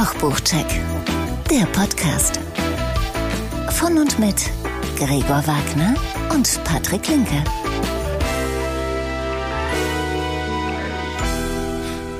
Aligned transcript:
Kochbuchcheck, 0.00 0.64
der 1.50 1.66
Podcast. 1.78 2.40
Von 3.72 3.98
und 3.98 4.18
mit 4.18 4.34
Gregor 4.96 5.46
Wagner 5.46 5.94
und 6.32 6.58
Patrick 6.64 7.06
Linke. 7.06 7.44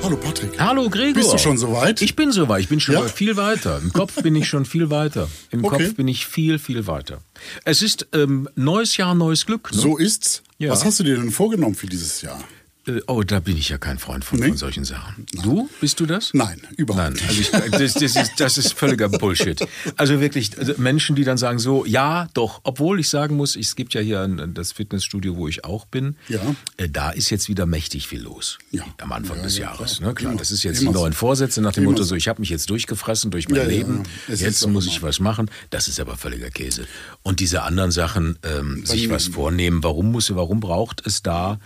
Hallo 0.02 0.14
Patrick. 0.18 0.60
Hallo 0.60 0.90
Gregor. 0.90 1.14
Bist 1.14 1.32
du 1.32 1.38
schon 1.38 1.56
soweit? 1.56 2.02
Ich 2.02 2.14
bin 2.16 2.32
soweit. 2.32 2.60
Ich 2.60 2.68
bin 2.68 2.80
schon 2.80 2.96
Ja? 2.96 3.02
viel 3.08 3.38
weiter. 3.38 3.80
Im 3.82 3.94
Kopf 3.94 4.22
bin 4.22 4.36
ich 4.36 4.46
schon 4.46 4.66
viel 4.66 4.90
weiter. 4.90 5.26
Im 5.50 5.64
Okay. 5.64 5.84
Kopf 5.86 5.94
bin 5.96 6.06
ich 6.06 6.26
viel, 6.26 6.58
viel 6.58 6.86
weiter. 6.86 7.22
Es 7.64 7.80
ist 7.80 8.08
ähm, 8.12 8.46
neues 8.56 8.98
Jahr, 8.98 9.14
neues 9.14 9.46
Glück. 9.46 9.72
Ne? 9.72 9.78
So 9.78 9.96
ist's. 9.96 10.42
Ja. 10.58 10.70
Was 10.70 10.84
hast 10.84 11.00
du 11.00 11.04
dir 11.04 11.16
denn 11.16 11.30
vorgenommen 11.30 11.74
für 11.74 11.86
dieses 11.86 12.20
Jahr? 12.20 12.44
Äh, 12.86 13.00
oh, 13.08 13.22
da 13.22 13.40
bin 13.40 13.56
ich 13.58 13.68
ja 13.68 13.76
kein 13.78 13.98
Freund 13.98 14.24
von, 14.24 14.38
Nee? 14.40 14.48
von 14.48 14.56
solchen 14.56 14.84
Sachen. 14.84 15.26
Du? 15.42 15.68
Bist 15.80 16.00
du 16.00 16.06
das? 16.06 16.30
Nein, 16.32 16.62
überhaupt 16.78 17.16
Nein, 17.20 17.36
nicht. 17.36 17.52
also 17.54 17.84
ich, 17.84 17.92
das, 17.92 17.94
das, 17.94 18.16
ist, 18.16 18.32
das 18.40 18.58
ist 18.58 18.72
völliger 18.72 19.08
Bullshit. 19.10 19.60
Also 19.96 20.18
wirklich, 20.20 20.56
also 20.58 20.74
Menschen, 20.78 21.14
die 21.14 21.24
dann 21.24 21.36
sagen 21.36 21.58
so, 21.58 21.84
ja, 21.84 22.28
doch, 22.32 22.60
obwohl 22.64 22.98
ich 23.00 23.08
sagen 23.10 23.36
muss, 23.36 23.54
es 23.54 23.76
gibt 23.76 23.92
ja 23.92 24.00
hier 24.00 24.22
ein, 24.22 24.54
das 24.54 24.72
Fitnessstudio, 24.72 25.36
wo 25.36 25.46
ich 25.46 25.64
auch 25.64 25.84
bin, 25.86 26.16
Ja. 26.28 26.40
äh, 26.78 26.88
da 26.88 27.10
ist 27.10 27.28
jetzt 27.30 27.48
wieder 27.48 27.66
mächtig 27.66 28.08
viel 28.08 28.22
los 28.22 28.58
Ja. 28.70 28.84
am 29.02 29.12
Anfang 29.12 29.36
Ja, 29.38 29.42
des 29.42 29.58
ja, 29.58 29.64
Jahres. 29.64 29.98
klar. 29.98 30.08
Ne? 30.08 30.14
Klar, 30.14 30.34
das 30.36 30.50
ist 30.50 30.62
jetzt 30.62 30.80
die 30.80 30.88
neuen. 30.88 31.12
Vorsätze 31.12 31.60
nach 31.60 31.72
dem 31.72 31.84
Motto 31.84 32.02
so. 32.02 32.14
ich 32.14 32.28
habe 32.28 32.40
mich 32.40 32.48
jetzt 32.48 32.70
durchgefressen 32.70 33.30
durch 33.30 33.48
mein 33.48 33.68
Leben, 33.68 34.04
jetzt 34.28 34.66
muss 34.66 34.86
ich 34.86 35.02
was 35.02 35.20
machen. 35.20 35.50
Das 35.68 35.86
ist 35.88 36.00
aber 36.00 36.16
völliger 36.16 36.50
Käse. 36.50 36.86
Und 37.22 37.40
diese 37.40 37.62
anderen 37.62 37.90
Sachen, 37.90 38.38
ähm, 38.42 38.86
sich 38.86 39.10
was 39.10 39.26
vornehmen, 39.26 39.82
warum 39.84 40.10
muss, 40.12 40.34
warum 40.34 40.60
braucht 40.60 41.06
es 41.06 41.22
da 41.22 41.58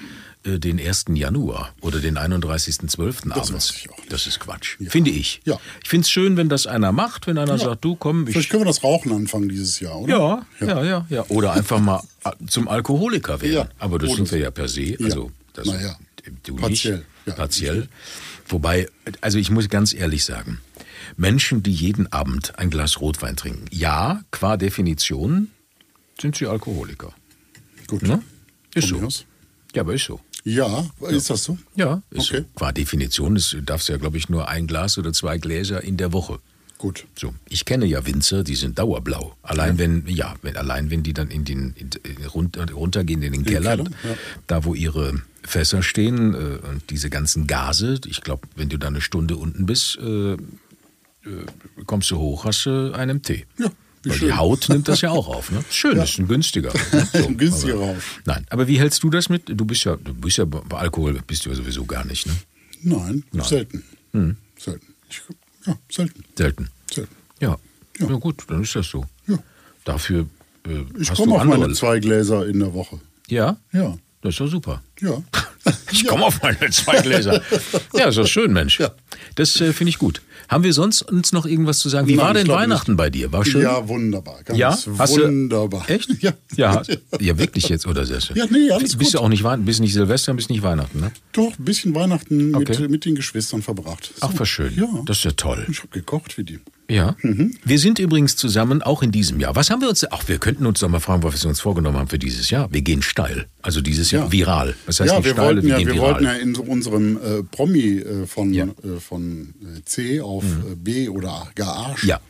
äh, 0.44 0.58
den 0.58 0.78
1. 0.80 1.06
Januar 1.14 1.74
oder 1.80 2.00
den 2.00 2.16
31.12. 2.18 3.28
Das 3.34 3.48
abends? 3.50 3.84
Das 4.08 4.26
ist 4.26 4.40
Quatsch. 4.40 4.76
Finde 4.88 5.10
ich. 5.10 5.40
Ja. 5.44 5.58
Ich 5.82 5.88
finde 5.88 6.04
es 6.04 6.10
schön, 6.10 6.36
wenn 6.36 6.48
das 6.48 6.66
einer 6.66 6.92
macht, 6.92 7.26
wenn 7.26 7.38
einer 7.38 7.58
sagt, 7.58 7.84
du 7.84 7.96
komm, 7.96 8.26
Vielleicht 8.26 8.46
ich. 8.46 8.48
können 8.50 8.62
wir 8.62 8.66
das 8.68 8.82
Rauchen 8.82 9.12
anfangen 9.12 9.48
dieses 9.48 9.80
Jahr, 9.80 9.98
oder? 10.00 10.46
Ja, 10.60 10.66
ja, 10.66 10.84
ja, 10.84 11.06
ja. 11.08 11.24
Oder 11.28 11.52
einfach 11.52 11.80
mal 11.80 12.02
äh, 12.24 12.30
zum 12.46 12.68
Alkoholiker 12.68 13.40
werden. 13.40 13.54
Ja. 13.54 13.68
Aber 13.78 13.98
das 13.98 14.10
Oh, 14.10 14.16
sind 14.16 14.30
wir 14.30 14.38
ja 14.38 14.50
per 14.50 14.68
se. 14.68 14.96
Also, 15.02 15.30
das, 15.54 15.66
ja. 15.66 15.96
du 16.44 16.56
Partiell, 16.56 16.96
nicht. 16.98 17.06
ja. 17.26 17.32
Partiell. 17.34 17.88
Wobei, 18.48 18.88
also 19.22 19.38
ich 19.38 19.50
muss 19.50 19.68
ganz 19.70 19.94
ehrlich 19.94 20.24
sagen, 20.24 20.60
Menschen, 21.16 21.62
die 21.62 21.72
jeden 21.72 22.12
Abend 22.12 22.58
ein 22.58 22.68
Glas 22.70 23.00
Rotwein 23.00 23.36
trinken, 23.36 23.64
ja, 23.70 24.20
qua 24.30 24.56
Definition 24.56 25.48
sind 26.20 26.36
sie 26.36 26.46
Alkoholiker. 26.46 27.12
Gut. 27.86 28.02
Ne? 28.02 28.22
Ist 28.74 28.90
Von 28.90 29.10
so. 29.10 29.24
Ja, 29.74 29.82
aber 29.82 29.94
ist 29.94 30.04
so. 30.04 30.20
Ja, 30.44 30.86
ist 31.08 31.30
das 31.30 31.44
so? 31.44 31.58
Ja, 31.74 32.02
ist 32.10 32.30
Okay. 32.30 32.44
Qua 32.54 32.70
Definition 32.70 33.36
ist, 33.36 33.56
darfst 33.64 33.88
du 33.88 33.92
ja, 33.92 33.98
glaube 33.98 34.18
ich, 34.18 34.28
nur 34.28 34.48
ein 34.48 34.66
Glas 34.66 34.98
oder 34.98 35.12
zwei 35.12 35.38
Gläser 35.38 35.82
in 35.82 35.96
der 35.96 36.12
Woche. 36.12 36.38
Gut. 36.76 37.06
So, 37.16 37.32
ich 37.48 37.64
kenne 37.64 37.86
ja 37.86 38.04
Winzer, 38.06 38.44
die 38.44 38.56
sind 38.56 38.78
dauerblau. 38.78 39.36
Allein 39.42 39.78
wenn, 39.78 40.06
ja, 40.06 40.34
wenn, 40.42 40.56
allein 40.56 40.90
wenn 40.90 41.02
die 41.02 41.14
dann 41.14 41.30
in 41.30 41.44
den 41.44 41.72
in, 41.76 41.90
in, 42.02 42.26
runter, 42.26 42.70
runtergehen 42.70 43.22
in 43.22 43.32
den 43.32 43.44
Keller, 43.44 43.76
Keller, 43.76 43.90
ja. 44.02 44.16
da 44.46 44.64
wo 44.64 44.74
ihre 44.74 45.22
Fässer 45.42 45.82
stehen 45.82 46.34
äh, 46.34 46.58
und 46.68 46.90
diese 46.90 47.08
ganzen 47.08 47.46
Gase, 47.46 48.00
ich 48.06 48.20
glaube, 48.20 48.48
wenn 48.56 48.68
du 48.68 48.76
da 48.76 48.88
eine 48.88 49.00
Stunde 49.00 49.36
unten 49.36 49.64
bist, 49.64 49.96
äh, 49.96 50.32
äh, 50.32 50.36
kommst 51.86 52.10
du 52.10 52.18
hoch, 52.18 52.44
hast 52.44 52.66
du 52.66 52.92
einen 52.92 53.22
Tee. 53.22 53.46
Ja, 53.56 53.70
wie 54.04 54.10
Weil 54.10 54.16
schön. 54.18 54.28
die 54.28 54.34
Haut 54.34 54.68
nimmt 54.68 54.88
das 54.88 55.00
ja 55.00 55.10
auch 55.10 55.28
auf. 55.28 55.50
Ne? 55.50 55.64
Schön, 55.70 55.96
ist 55.98 56.18
ein 56.18 56.28
günstiger. 56.28 56.72
Ne? 56.92 57.08
Ein 57.14 57.36
günstiger 57.36 57.74
aber, 57.74 57.86
Haut. 57.88 57.96
Nein, 58.24 58.46
aber 58.50 58.68
wie 58.68 58.78
hältst 58.78 59.02
du 59.02 59.10
das 59.10 59.28
mit? 59.28 59.42
Du 59.48 59.64
bist 59.64 59.84
ja, 59.84 59.96
du 59.96 60.14
bist 60.14 60.38
ja 60.38 60.44
bei 60.44 60.76
Alkohol 60.78 61.20
bist 61.26 61.44
du 61.46 61.50
ja 61.50 61.56
sowieso 61.56 61.84
gar 61.84 62.04
nicht, 62.04 62.26
ne? 62.26 62.32
Nein, 62.82 63.24
selten. 63.42 63.82
Hm. 64.12 64.36
Selten. 64.58 64.94
Ich, 65.08 65.22
ja, 65.66 65.76
selten. 65.90 66.24
Selten. 66.36 66.68
Selten. 66.92 67.14
Ja. 67.40 67.56
Ja. 67.98 68.08
ja. 68.08 68.16
gut, 68.16 68.44
dann 68.48 68.62
ist 68.62 68.74
das 68.76 68.86
so. 68.88 69.06
Ja. 69.26 69.38
Dafür 69.84 70.26
äh, 70.66 70.84
Ich 71.00 71.12
komme 71.14 71.34
auf 71.34 71.40
andere. 71.42 71.60
meine 71.60 71.74
zwei 71.74 71.98
Gläser 71.98 72.46
in 72.46 72.58
der 72.60 72.74
Woche. 72.74 73.00
Ja, 73.28 73.56
Ja. 73.72 73.96
das 74.20 74.34
ist 74.34 74.40
doch 74.40 74.48
super. 74.48 74.82
Ja. 75.00 75.22
Ich 75.92 76.06
komme 76.06 76.26
auf 76.26 76.42
meine 76.42 76.68
zwei 76.70 77.00
Gläser. 77.00 77.40
ja, 77.94 78.08
ist 78.08 78.18
doch 78.18 78.26
schön, 78.26 78.52
Mensch. 78.52 78.80
Ja. 78.80 78.90
Das 79.36 79.58
äh, 79.60 79.72
finde 79.72 79.90
ich 79.90 79.98
gut. 79.98 80.20
Haben 80.48 80.64
wir 80.64 80.72
sonst 80.72 81.02
uns 81.02 81.32
noch 81.32 81.46
irgendwas 81.46 81.78
zu 81.78 81.88
sagen? 81.88 82.06
Wie 82.06 82.16
Nein, 82.16 82.26
war 82.26 82.34
denn 82.34 82.48
Weihnachten 82.48 82.92
nicht. 82.92 82.98
bei 82.98 83.10
dir? 83.10 83.32
War 83.32 83.44
schön? 83.44 83.62
Ja, 83.62 83.88
wunderbar. 83.88 84.42
Ganz 84.44 84.58
Ja? 84.58 84.78
Hast 84.98 85.16
du- 85.16 85.22
wunderbar. 85.22 85.88
Echt? 85.88 86.10
Ja. 86.22 86.32
Ja, 86.56 86.82
ja, 87.20 87.38
wirklich 87.38 87.68
jetzt, 87.68 87.86
oder 87.86 88.06
sehr 88.06 88.20
schön. 88.20 88.36
Ja, 88.36 88.46
nee, 88.48 88.70
alles 88.70 88.96
bist 88.96 89.12
gut. 89.12 89.20
du 89.20 89.24
auch 89.24 89.28
nicht 89.28 89.44
bist 89.64 89.80
nicht 89.80 89.92
Silvester, 89.92 90.32
bist 90.34 90.48
nicht 90.50 90.62
Weihnachten, 90.62 91.00
ne? 91.00 91.10
Doch, 91.32 91.58
ein 91.58 91.64
bisschen 91.64 91.94
Weihnachten 91.94 92.54
Okay. 92.54 92.78
mit, 92.80 92.90
mit 92.90 93.04
den 93.04 93.14
Geschwistern 93.16 93.62
verbracht. 93.62 94.12
Ach, 94.20 94.32
was 94.36 94.48
schön. 94.48 94.72
Ja. 94.76 94.88
Das 95.06 95.18
ist 95.18 95.24
ja 95.24 95.32
toll. 95.32 95.66
Ich 95.70 95.78
habe 95.78 95.88
gekocht 95.88 96.32
für 96.32 96.44
die. 96.44 96.60
Ja. 96.88 97.16
Mhm. 97.22 97.54
Wir 97.64 97.78
sind 97.78 97.98
übrigens 97.98 98.36
zusammen 98.36 98.82
auch 98.82 99.02
in 99.02 99.10
diesem 99.10 99.40
Jahr. 99.40 99.56
Was 99.56 99.70
haben 99.70 99.80
wir 99.80 99.88
uns, 99.88 100.04
ach, 100.10 100.28
wir 100.28 100.38
könnten 100.38 100.66
uns 100.66 100.80
doch 100.80 100.88
mal 100.88 101.00
fragen, 101.00 101.22
was 101.22 101.42
wir 101.42 101.48
uns 101.48 101.60
vorgenommen 101.60 101.96
haben 101.96 102.08
für 102.08 102.18
dieses 102.18 102.50
Jahr. 102.50 102.70
Wir 102.72 102.82
gehen 102.82 103.00
steil. 103.02 103.46
Also 103.62 103.80
dieses 103.80 104.10
Jahr 104.10 104.26
Ja. 104.26 104.32
viral. 104.32 104.74
Was 104.86 105.00
heißt 105.00 105.10
ja, 105.10 105.16
nicht 105.16 105.24
wir 105.24 105.32
steil, 105.32 105.46
wollten 105.56 105.68
ja, 105.68 105.78
gehen 105.78 105.86
wir 105.86 105.94
viral. 105.94 106.10
wollten 106.12 106.24
ja 106.24 106.32
in 106.34 106.54
so 106.54 106.62
unserem 106.62 107.16
äh, 107.16 107.42
Promi 107.42 107.98
äh, 107.98 108.26
von, 108.26 108.52
Ja. 108.52 108.64
Äh, 108.66 109.00
von 109.00 109.54
äh, 109.62 109.82
C 109.86 110.20
auf 110.24 110.44
äh, 110.44 110.74
B 110.74 111.08
oder 111.08 111.48
gar 111.54 111.76
A 111.90 111.96
Ja. 112.04 112.20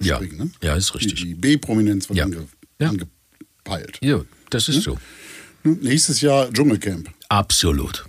Ja. 0.00 0.16
springen. 0.16 0.36
Ne? 0.38 0.50
Ja, 0.62 0.74
ist 0.74 0.94
richtig. 0.94 1.14
Die, 1.14 1.28
die 1.28 1.34
B-Prominenz 1.34 2.08
wird 2.08 2.18
Ja. 2.18 2.24
ange, 2.24 2.48
Ja. 2.80 2.88
angepeilt. 2.90 3.98
Ja, 4.02 4.22
das 4.50 4.68
ist 4.68 4.82
so. 4.82 4.98
Ne? 5.64 5.78
Nächstes 5.80 6.20
Jahr 6.20 6.50
Dschungelcamp. 6.52 7.10
Absolut. 7.28 8.04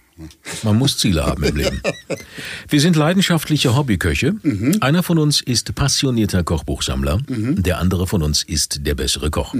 Man 0.63 0.77
muss 0.77 0.97
Ziele 0.97 1.25
haben 1.25 1.43
im 1.43 1.55
Leben. 1.55 1.81
Wir 2.69 2.81
sind 2.81 2.95
leidenschaftliche 2.95 3.75
Hobbyköche. 3.75 4.35
Einer 4.81 5.03
von 5.03 5.17
uns 5.17 5.41
ist 5.41 5.73
passionierter 5.75 6.43
Kochbuchsammler. 6.43 7.19
Der 7.27 7.79
andere 7.79 8.07
von 8.07 8.23
uns 8.23 8.43
ist 8.43 8.85
der 8.85 8.95
bessere 8.95 9.29
Koch. 9.29 9.53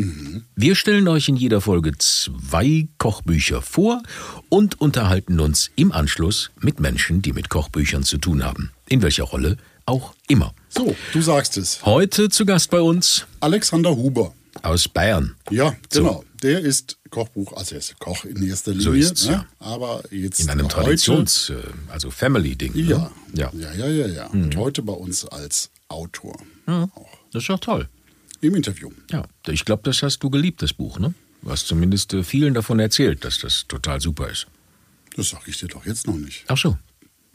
Wir 0.56 0.76
stellen 0.76 1.08
euch 1.08 1.30
in 1.30 1.36
jeder 1.36 1.62
Folge 1.62 1.92
zwei 1.98 2.88
Kochbücher 2.98 3.62
vor 3.62 4.02
und 4.50 4.82
unterhalten 4.82 5.40
uns 5.40 5.72
im 5.76 5.92
Anschluss 5.92 6.52
mit 6.60 6.80
Menschen, 6.80 7.22
die 7.22 7.34
mit 7.34 7.50
Kochbüchern 7.50 8.04
zu 8.04 8.18
tun 8.18 8.44
haben. 8.44 8.72
In 8.90 9.02
welcher 9.02 9.24
Rolle 9.24 9.58
auch 9.86 10.14
immer. 10.28 10.54
So, 10.70 10.96
du 11.14 11.22
sagst 11.22 11.58
es. 11.58 11.86
Heute 11.86 12.30
zu 12.30 12.46
Gast 12.46 12.70
bei 12.70 12.82
uns 12.82 13.26
Alexander 13.40 13.96
Huber. 13.96 14.34
Aus 14.64 14.88
Bayern. 14.88 15.36
Ja, 15.50 15.76
So. 15.92 16.02
genau. 16.02 16.24
Der 16.44 16.60
ist 16.60 16.98
Kochbuch, 17.10 17.54
also 17.54 17.74
er 17.76 17.80
ist 17.80 17.98
Koch 18.00 18.24
in 18.26 18.48
erster 18.48 18.72
Linie. 18.72 18.84
So 18.84 18.94
ist's, 18.94 19.26
ne? 19.26 19.32
ja. 19.34 19.46
Aber 19.60 20.04
jetzt 20.12 20.40
In 20.40 20.50
einem 20.52 20.70
Traditions-, 20.70 21.50
äh, 21.50 21.56
also 21.90 22.12
Family-Ding. 22.12 22.74
ne? 22.76 22.82
Ja, 22.84 23.12
ja. 23.34 23.52
ja, 23.54 23.74
ja, 23.74 23.88
ja. 23.88 24.08
ja. 24.08 24.26
Und 24.28 24.56
heute 24.56 24.84
bei 24.84 24.94
uns 24.94 25.26
als 25.26 25.72
Autor. 25.88 26.38
Auch 26.68 27.10
Das 27.32 27.44
ist 27.44 27.50
doch 27.50 27.60
toll. 27.60 27.90
im 28.42 28.56
Interview. 28.56 28.92
Ja, 29.12 29.24
ich 29.48 29.66
glaube, 29.66 29.82
das 29.84 30.04
hast 30.04 30.20
du 30.20 30.30
geliebt, 30.30 30.62
das 30.62 30.74
Buch, 30.74 31.00
ne? 31.00 31.14
Du 31.42 31.50
hast 31.50 31.68
zumindest 31.68 32.14
äh, 32.14 32.24
vielen 32.24 32.54
davon 32.54 32.80
erzählt, 32.80 33.24
dass 33.26 33.40
das 33.40 33.66
total 33.68 34.00
super 34.02 34.30
ist. 34.30 34.48
Das 35.16 35.30
sage 35.30 35.46
ich 35.48 35.58
dir 35.58 35.68
doch 35.68 35.86
jetzt 35.88 36.06
noch 36.06 36.18
nicht. 36.18 36.44
Ach 36.48 36.58
so. 36.58 36.78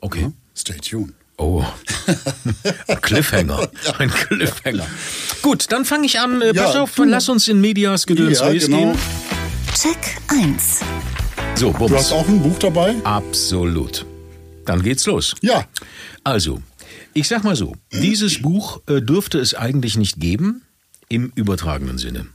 Okay. 0.01 0.23
Ja? 0.23 0.33
Stay 0.55 0.77
tuned. 0.79 1.15
Oh. 1.43 1.65
Ein 2.87 3.01
Cliffhanger. 3.01 3.69
Ein 3.99 4.11
Cliffhanger. 4.11 4.87
Gut, 5.43 5.67
dann 5.73 5.85
fange 5.85 6.07
ich 6.07 6.21
an. 6.21 6.41
Äh, 6.41 6.53
Ja, 6.55 6.65
Pass 6.67 6.77
auf, 6.77 6.95
du- 6.95 7.03
lass 7.05 7.29
uns 7.29 7.49
in 7.49 7.61
Medias 7.61 8.07
Gedöns 8.07 8.39
Ja, 8.39 8.53
genau. 8.53 8.77
gehen. 8.93 8.99
Check 9.75 10.19
1. 10.29 10.81
So, 11.57 11.73
Du 11.73 11.79
Bums. 11.79 11.93
hast 11.95 12.13
auch 12.13 12.29
ein 12.29 12.41
Buch 12.43 12.59
dabei? 12.61 12.95
Absolut. 13.03 14.07
Dann 14.67 14.83
geht's 14.83 15.05
los. 15.07 15.35
Ja. 15.41 15.67
Also, 16.23 16.63
ich 17.13 17.27
sag 17.27 17.43
mal 17.43 17.57
so, 17.57 17.75
dieses 17.93 18.41
Buch 18.41 18.81
äh, 18.87 19.01
dürfte 19.03 19.39
es 19.41 19.55
eigentlich 19.55 19.97
nicht 19.97 20.21
geben, 20.21 20.63
im 21.09 21.33
übertragenen 21.35 21.99
Sinne. 21.99 22.27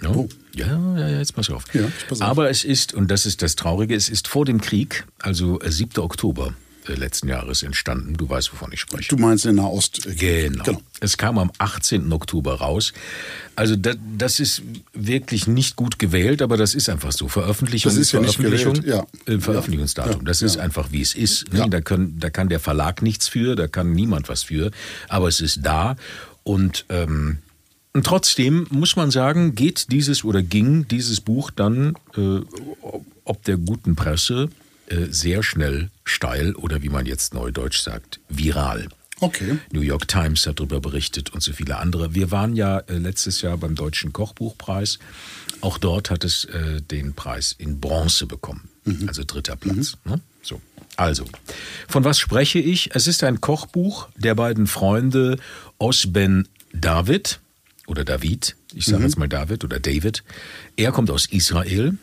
Ja, 0.00 0.08
Oh. 0.10 0.28
ja, 0.54 0.66
ja, 0.96 1.08
ja, 1.08 1.18
jetzt 1.18 1.34
pass 1.34 1.50
auf. 1.50 1.64
Ja, 1.74 1.82
pass 2.08 2.22
auf. 2.22 2.28
Aber 2.28 2.48
es 2.50 2.64
ist, 2.64 2.94
und 2.94 3.10
das 3.10 3.26
ist 3.26 3.42
das 3.42 3.56
Traurige, 3.56 3.94
es 3.94 4.08
ist 4.08 4.26
vor 4.26 4.44
dem 4.46 4.60
Krieg, 4.62 5.04
also 5.18 5.60
äh, 5.60 5.70
7. 5.70 6.02
Oktober 6.02 6.48
äh, 6.48 6.52
letzten 6.86 7.28
Jahres 7.28 7.62
entstanden. 7.62 8.14
Du 8.16 8.28
weißt, 8.28 8.52
wovon 8.52 8.72
ich 8.72 8.80
spreche. 8.80 9.08
Du 9.08 9.16
meinst 9.16 9.46
in 9.46 9.56
Nahost. 9.56 10.02
Genau. 10.18 10.64
genau. 10.64 10.82
Es 11.00 11.16
kam 11.16 11.38
am 11.38 11.50
18. 11.58 12.12
Oktober 12.12 12.54
raus. 12.56 12.92
Also 13.56 13.76
das, 13.76 13.96
das 14.16 14.40
ist 14.40 14.62
wirklich 14.92 15.46
nicht 15.46 15.76
gut 15.76 15.98
gewählt, 15.98 16.42
aber 16.42 16.56
das 16.56 16.74
ist 16.74 16.88
einfach 16.88 17.12
so. 17.12 17.28
Veröffentlichung 17.28 17.90
Das 17.90 17.98
ist 17.98 18.12
ja 18.12 18.20
nicht 18.20 18.36
Veröffentlichung, 18.36 18.74
gewählt, 18.74 19.06
ja. 19.26 19.32
äh, 19.34 19.40
Veröffentlichungsdatum. 19.40 20.20
Ja, 20.20 20.24
Das 20.24 20.40
ja. 20.40 20.46
ist 20.46 20.58
einfach, 20.58 20.92
wie 20.92 21.02
es 21.02 21.14
ist. 21.14 21.52
Ne? 21.52 21.60
Ja. 21.60 21.68
Da, 21.68 21.80
können, 21.80 22.18
da 22.18 22.30
kann 22.30 22.48
der 22.48 22.60
Verlag 22.60 23.02
nichts 23.02 23.28
für, 23.28 23.56
da 23.56 23.68
kann 23.68 23.92
niemand 23.92 24.28
was 24.28 24.42
für, 24.44 24.70
aber 25.08 25.28
es 25.28 25.40
ist 25.40 25.60
da. 25.62 25.96
Und, 26.44 26.86
ähm, 26.88 27.38
und 27.92 28.06
trotzdem 28.06 28.66
muss 28.70 28.96
man 28.96 29.10
sagen, 29.10 29.54
geht 29.54 29.92
dieses 29.92 30.24
oder 30.24 30.42
ging 30.42 30.88
dieses 30.88 31.20
Buch 31.20 31.50
dann, 31.50 31.94
äh, 32.16 32.40
ob 33.24 33.44
der 33.44 33.56
guten 33.58 33.96
Presse, 33.96 34.44
äh, 34.44 34.61
sehr 35.10 35.42
schnell 35.42 35.90
steil 36.04 36.54
oder 36.54 36.82
wie 36.82 36.88
man 36.88 37.06
jetzt 37.06 37.34
neudeutsch 37.34 37.80
sagt, 37.80 38.20
viral. 38.28 38.88
Okay. 39.22 39.58
New 39.70 39.82
York 39.82 40.08
Times 40.08 40.46
hat 40.46 40.58
darüber 40.58 40.80
berichtet 40.80 41.30
und 41.30 41.42
so 41.42 41.52
viele 41.52 41.76
andere. 41.78 42.12
Wir 42.12 42.32
waren 42.32 42.56
ja 42.56 42.78
äh, 42.78 42.98
letztes 42.98 43.40
Jahr 43.40 43.56
beim 43.56 43.76
Deutschen 43.76 44.12
Kochbuchpreis. 44.12 44.98
Auch 45.60 45.78
dort 45.78 46.10
hat 46.10 46.24
es 46.24 46.44
äh, 46.46 46.80
den 46.82 47.14
Preis 47.14 47.54
in 47.56 47.78
Bronze 47.78 48.26
bekommen, 48.26 48.68
also 49.06 49.22
dritter 49.24 49.54
Platz. 49.54 49.96
Ne? 50.04 50.20
So. 50.42 50.60
Also, 50.96 51.24
von 51.88 52.04
was 52.04 52.18
spreche 52.18 52.58
ich? 52.58 52.94
Es 52.94 53.06
ist 53.06 53.22
ein 53.22 53.40
Kochbuch 53.40 54.08
der 54.16 54.34
beiden 54.34 54.66
Freunde 54.66 55.38
Osben 55.78 56.48
David 56.72 57.40
oder 57.86 58.04
David, 58.04 58.56
ich 58.74 58.86
sage 58.86 59.04
jetzt 59.04 59.18
mal 59.18 59.28
David 59.28 59.64
oder 59.64 59.78
David. 59.78 60.24
Er 60.76 60.90
kommt 60.90 61.10
aus 61.10 61.26
Israel 61.26 61.96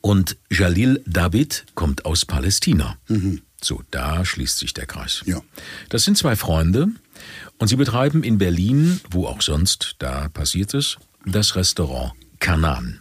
und 0.00 0.36
Jalil 0.50 1.02
David 1.06 1.66
kommt 1.74 2.04
aus 2.04 2.24
Palästina. 2.24 2.96
So, 3.62 3.82
da 3.90 4.24
schließt 4.24 4.58
sich 4.58 4.74
der 4.74 4.86
Kreis. 4.86 5.22
Ja. 5.26 5.40
Das 5.88 6.04
sind 6.04 6.18
zwei 6.18 6.36
Freunde 6.36 6.88
und 7.58 7.68
sie 7.68 7.76
betreiben 7.76 8.22
in 8.22 8.38
Berlin, 8.38 9.00
wo 9.10 9.26
auch 9.26 9.40
sonst, 9.42 9.96
da 9.98 10.28
passiert 10.28 10.74
es, 10.74 10.98
das 11.24 11.56
Restaurant 11.56 12.12
Kanan. 12.40 13.00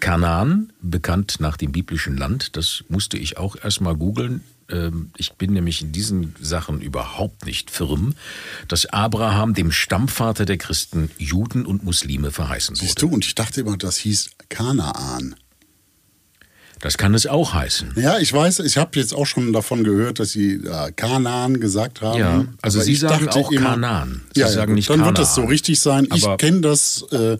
Kanaan, 0.00 0.72
bekannt 0.80 1.36
nach 1.38 1.56
dem 1.56 1.70
biblischen 1.70 2.16
Land, 2.16 2.56
das 2.56 2.82
musste 2.88 3.16
ich 3.16 3.36
auch 3.38 3.54
erstmal 3.62 3.94
googeln. 3.94 4.42
Ähm, 4.68 5.10
Ich 5.16 5.34
bin 5.34 5.52
nämlich 5.52 5.80
in 5.80 5.92
diesen 5.92 6.34
Sachen 6.40 6.80
überhaupt 6.80 7.46
nicht 7.46 7.70
firm, 7.70 8.14
dass 8.66 8.86
Abraham 8.86 9.54
dem 9.54 9.70
Stammvater 9.70 10.44
der 10.44 10.58
Christen 10.58 11.08
Juden 11.18 11.64
und 11.66 11.84
Muslime 11.84 12.32
verheißen 12.32 12.74
Siehst 12.74 13.00
wurde. 13.00 13.10
du, 13.10 13.14
und 13.14 13.24
ich 13.24 13.36
dachte 13.36 13.60
immer, 13.60 13.76
das 13.76 13.96
hieß 13.98 14.30
Kanaan. 14.48 15.36
Das 16.82 16.98
kann 16.98 17.14
es 17.14 17.26
auch 17.28 17.54
heißen. 17.54 17.92
Ja, 17.96 18.18
ich 18.18 18.32
weiß, 18.32 18.58
ich 18.58 18.76
habe 18.76 18.98
jetzt 18.98 19.14
auch 19.14 19.24
schon 19.24 19.52
davon 19.52 19.84
gehört, 19.84 20.18
dass 20.18 20.30
sie 20.32 20.54
äh, 20.54 20.90
Kanaan 20.94 21.60
gesagt 21.60 22.00
haben. 22.02 22.18
Ja, 22.18 22.44
also 22.60 22.80
Sie 22.80 22.92
ich 22.92 23.00
sagen 23.00 23.28
auch 23.28 23.50
Kanaan. 23.54 24.22
Sie 24.34 24.40
ja, 24.40 24.48
sagen 24.48 24.74
nicht 24.74 24.90
Dann 24.90 25.04
wird 25.04 25.16
das 25.16 25.34
so 25.36 25.42
Kanaan. 25.42 25.50
richtig 25.52 25.80
sein. 25.80 26.08
Ich 26.12 26.24
Aber- 26.24 26.36
kenne 26.38 26.60
das 26.60 27.04
äh, 27.12 27.38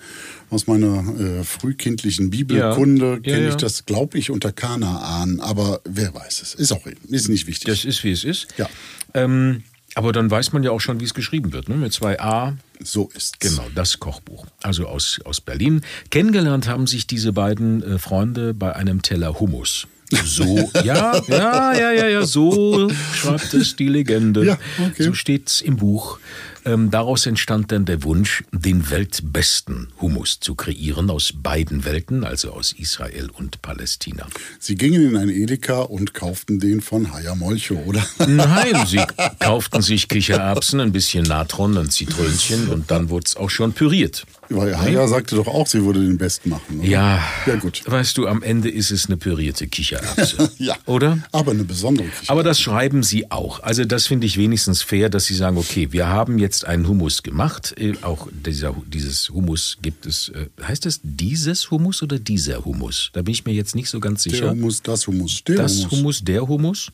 aus 0.49 0.69
meiner 0.69 1.41
äh, 1.41 1.44
frühkindlichen 1.44 2.31
Bibelkunde, 2.31 3.15
Ja, 3.15 3.19
kenne 3.21 3.43
ja, 3.44 3.49
ich 3.50 3.56
das, 3.56 3.85
glaube 3.85 4.17
ich, 4.17 4.31
unter 4.31 4.53
Kanaan. 4.53 5.41
Aber 5.41 5.81
wer 5.85 6.15
weiß 6.15 6.41
es? 6.43 6.55
Ist 6.55 6.73
auch 6.73 6.87
ist 7.09 7.29
nicht 7.29 7.49
wichtig. 7.49 7.67
Das 7.67 7.85
ist, 7.85 8.05
wie 8.05 8.12
es 8.12 8.23
ist. 8.23 8.47
Ja. 8.59 8.69
Ähm, 9.12 9.65
aber 9.94 10.12
dann 10.12 10.31
weiß 10.31 10.53
man 10.53 10.62
ja 10.62 10.71
auch 10.71 10.81
schon, 10.81 11.00
wie 11.00 11.05
es 11.05 11.15
geschrieben 11.15 11.53
wird. 11.53 11.69
Ne? 11.69 11.77
Mit 11.77 11.93
zwei 11.93 12.21
A, 12.21 12.56
so 12.83 13.11
ist's. 13.15 13.39
Genau, 13.39 13.67
das 13.75 14.00
Kochbuch. 14.00 14.47
Also 14.62 14.87
aus, 14.87 15.21
aus 15.25 15.41
Berlin. 15.41 15.83
Kennengelernt 16.11 16.69
haben 16.69 16.87
sich 16.87 17.06
diese 17.06 17.33
beiden 17.33 17.83
äh, 17.83 17.99
Freunde 17.99 18.55
bei 18.55 18.75
einem 18.75 19.03
Teller 19.03 19.39
Hummus. 19.41 19.87
So, 20.25 20.71
ja, 20.85 21.21
ja, 21.27 21.73
ja, 21.73 21.93
ja, 21.93 22.09
ja, 22.09 22.27
so 22.27 22.91
schreibt 23.15 23.55
es 23.55 23.77
die 23.77 23.89
Legende. 23.89 24.44
Ja, 24.44 24.59
okay. 24.79 25.05
So 25.05 25.15
steht's 25.15 25.61
im 25.61 25.77
Buch. 25.77 26.19
Ähm, 26.64 26.91
daraus 26.91 27.26
entstand 27.26 27.73
dann 27.73 27.85
der 27.85 28.03
Wunsch, 28.05 28.44
den 28.53 28.88
weltbesten 28.91 29.88
Hummus 30.00 30.38
zu 30.41 30.55
kreieren 30.55 31.11
aus 31.11 31.32
beiden 31.35 31.85
Welten, 31.85 32.25
also 32.25 32.53
aus 32.53 32.73
Israel 32.73 33.31
und 33.31 33.62
Palästina. 33.62 34.26
Sie 34.59 34.76
gingen 34.76 35.03
in 35.09 35.17
ein 35.17 35.29
Edeka 35.29 35.81
und 35.81 36.14
kauften 36.14 36.61
den 36.61 36.81
von 36.81 37.12
Haya 37.12 37.35
Molcho, 37.35 37.75
oder? 37.87 38.05
Nein, 38.26 38.87
sie 38.87 39.00
kauften 39.41 39.82
sich 39.82 40.09
Kichererbsen, 40.09 40.81
ein 40.81 40.93
bisschen 40.93 41.25
Natron, 41.25 41.76
ein 41.76 41.91
Zitrönchen 41.91 42.69
und 42.69 42.91
dann 42.91 43.08
wurde 43.11 43.25
es 43.26 43.37
auch 43.37 43.50
schon 43.50 43.73
püriert. 43.73 44.25
Weil 44.49 44.79
Haya 44.79 45.08
sagte 45.08 45.37
doch 45.37 45.47
auch, 45.47 45.67
sie 45.67 45.82
würde 45.85 46.00
den 46.00 46.19
besten 46.19 46.50
machen. 46.50 46.81
Oder? 46.81 46.88
Ja, 46.88 47.23
Ja, 47.47 47.55
gut. 47.56 47.82
weißt 47.87 48.19
du, 48.19 48.26
am 48.29 48.43
Ende 48.43 48.69
ist 48.70 48.91
es 48.91 49.06
eine 49.06 49.17
pürierte 49.17 49.67
Kichererbse. 49.67 50.50
Ja. 50.58 50.76
Oder? 50.87 51.19
Aber 51.32 51.53
eine 51.53 51.65
besondere 51.65 52.06
Küche. 52.08 52.31
Aber 52.31 52.43
das 52.43 52.61
schreiben 52.61 53.03
sie 53.03 53.31
auch. 53.31 53.61
Also 53.62 53.85
das 53.85 54.06
finde 54.06 54.26
ich 54.26 54.37
wenigstens 54.37 54.82
fair, 54.82 55.08
dass 55.08 55.25
sie 55.25 55.35
sagen, 55.35 55.56
okay, 55.56 55.88
wir 55.93 56.06
haben 56.08 56.38
jetzt 56.38 56.51
einen 56.64 56.87
Hummus 56.87 57.22
gemacht. 57.22 57.75
Äh, 57.78 57.94
Auch 58.02 58.28
dieser, 58.31 58.75
dieses 58.87 59.31
Hummus 59.31 59.78
gibt 59.82 60.06
es, 60.06 60.28
äh, 60.28 60.49
heißt 60.62 60.87
es 60.87 61.00
dieses 61.02 61.70
Hummus 61.70 62.02
oder 62.02 62.19
dieser 62.19 62.64
Hummus? 62.64 63.10
Da 63.12 63.22
bin 63.22 63.32
ich 63.32 63.44
mir 63.44 63.52
jetzt 63.52 63.75
nicht 63.75 63.88
so 63.88 64.00
ganz 64.00 64.22
der 64.25 64.32
sicher. 64.32 64.50
Hummus, 64.50 64.82
das 64.82 65.06
Hummus, 65.06 65.43
der 65.44 65.56
das 65.56 65.76
Hummus. 65.76 65.90
Hummus, 65.93 66.25
der 66.25 66.49
Hummus, 66.49 66.93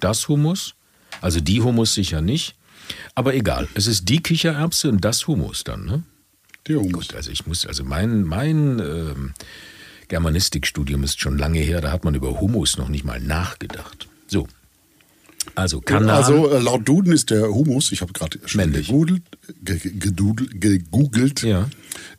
das 0.00 0.28
Hummus, 0.28 0.74
also 1.20 1.40
die 1.40 1.60
Hummus 1.60 1.94
sicher 1.94 2.20
nicht. 2.20 2.54
Aber 3.14 3.34
egal, 3.34 3.68
es 3.74 3.86
ist 3.86 4.08
die 4.08 4.20
Kichererbse 4.20 4.88
und 4.88 5.04
das 5.04 5.26
Hummus 5.26 5.64
dann, 5.64 5.84
ne? 5.84 6.02
Der 6.68 6.78
Hummus. 6.78 7.08
Gut, 7.08 7.14
also 7.14 7.30
ich 7.30 7.46
muss, 7.46 7.66
also 7.66 7.84
mein, 7.84 8.22
mein 8.22 8.78
ähm, 8.78 9.34
Germanistikstudium 10.08 11.02
ist 11.04 11.20
schon 11.20 11.38
lange 11.38 11.60
her, 11.60 11.80
da 11.80 11.90
hat 11.92 12.04
man 12.04 12.14
über 12.14 12.40
Humus 12.40 12.76
noch 12.76 12.88
nicht 12.88 13.04
mal 13.04 13.20
nachgedacht. 13.20 14.08
So. 14.26 14.46
Also 15.54 15.80
Kanal. 15.80 16.16
Also 16.16 16.50
äh, 16.50 16.60
laut 16.60 16.88
Duden 16.88 17.12
ist 17.12 17.30
der 17.30 17.48
Humus, 17.48 17.92
ich 17.92 18.00
habe 18.00 18.12
gerade 18.12 18.38
schon 18.46 18.72
gegoogelt, 18.72 20.60
gegoogelt, 20.60 21.42
Ja. 21.42 21.68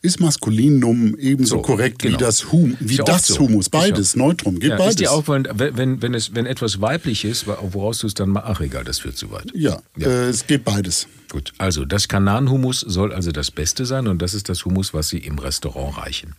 ist 0.02 0.20
Maskulinum 0.20 1.18
ebenso 1.18 1.56
So, 1.58 1.62
korrekt 1.62 2.00
genau. 2.00 2.14
wie 2.16 2.22
das 2.22 2.52
Hum, 2.52 2.78
wie 2.80 2.98
das 2.98 3.28
so. 3.28 3.40
Humus, 3.40 3.70
beides, 3.70 4.16
Neutrum, 4.16 4.60
geht 4.60 4.72
ja, 4.72 4.76
beides. 4.78 4.92
ist 4.92 5.00
dir 5.00 5.12
auffallend, 5.12 5.50
wenn, 5.56 5.78
wenn, 5.78 6.02
wenn, 6.02 6.14
es, 6.14 6.36
wenn 6.36 6.46
etwas 6.46 6.82
weiblich 6.82 7.26
ist, 7.26 7.48
woraus 7.48 8.00
du 8.00 8.08
es 8.08 8.14
dann 8.14 8.30
mal. 8.30 8.44
Ach 8.46 8.60
egal, 8.62 8.84
das 8.84 9.00
führt 9.00 9.18
zu 9.18 9.32
weit. 9.32 9.52
ja, 9.56 9.82
Ja. 9.98 10.08
Äh, 10.08 10.30
es 10.30 10.46
geht 10.46 10.64
beides. 10.64 11.08
Gut, 11.34 11.52
also 11.58 11.84
das 11.84 12.08
Kananhumus 12.08 12.82
soll 12.82 13.12
also 13.12 13.32
das 13.32 13.50
Beste 13.50 13.88
sein 13.88 14.08
und 14.08 14.22
das 14.22 14.36
ist 14.36 14.50
das 14.50 14.66
Humus, 14.66 14.94
was 14.94 15.10
Sie 15.10 15.18
im 15.18 15.40
Restaurant 15.40 15.98
reichen. 15.98 16.36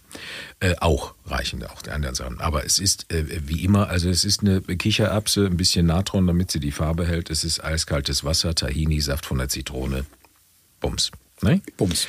Äh, 0.61 0.77
auch 0.79 1.15
reichen 1.27 1.65
auch 1.65 1.83
die 1.83 1.91
anderen 1.91 2.15
Sachen. 2.15 2.39
Aber 2.39 2.65
es 2.65 2.79
ist 2.79 3.13
äh, 3.13 3.25
wie 3.49 3.65
immer, 3.65 3.89
also 3.89 4.09
es 4.09 4.25
ist 4.25 4.43
eine 4.43 4.61
Kichererbse, 4.61 5.47
ein 5.47 5.57
bisschen 5.57 5.87
Natron, 5.87 6.29
damit 6.29 6.53
sie 6.53 6.61
die 6.61 6.71
Farbe 6.71 7.09
hält. 7.09 7.29
Es 7.29 7.43
ist 7.43 7.65
eiskaltes 7.65 8.23
Wasser, 8.23 8.55
Tahini, 8.55 9.01
Saft 9.01 9.27
von 9.27 9.39
der 9.39 9.49
Zitrone. 9.49 10.07
Bums. 10.79 11.11
Ne? 11.43 11.61
Bums. 11.77 12.07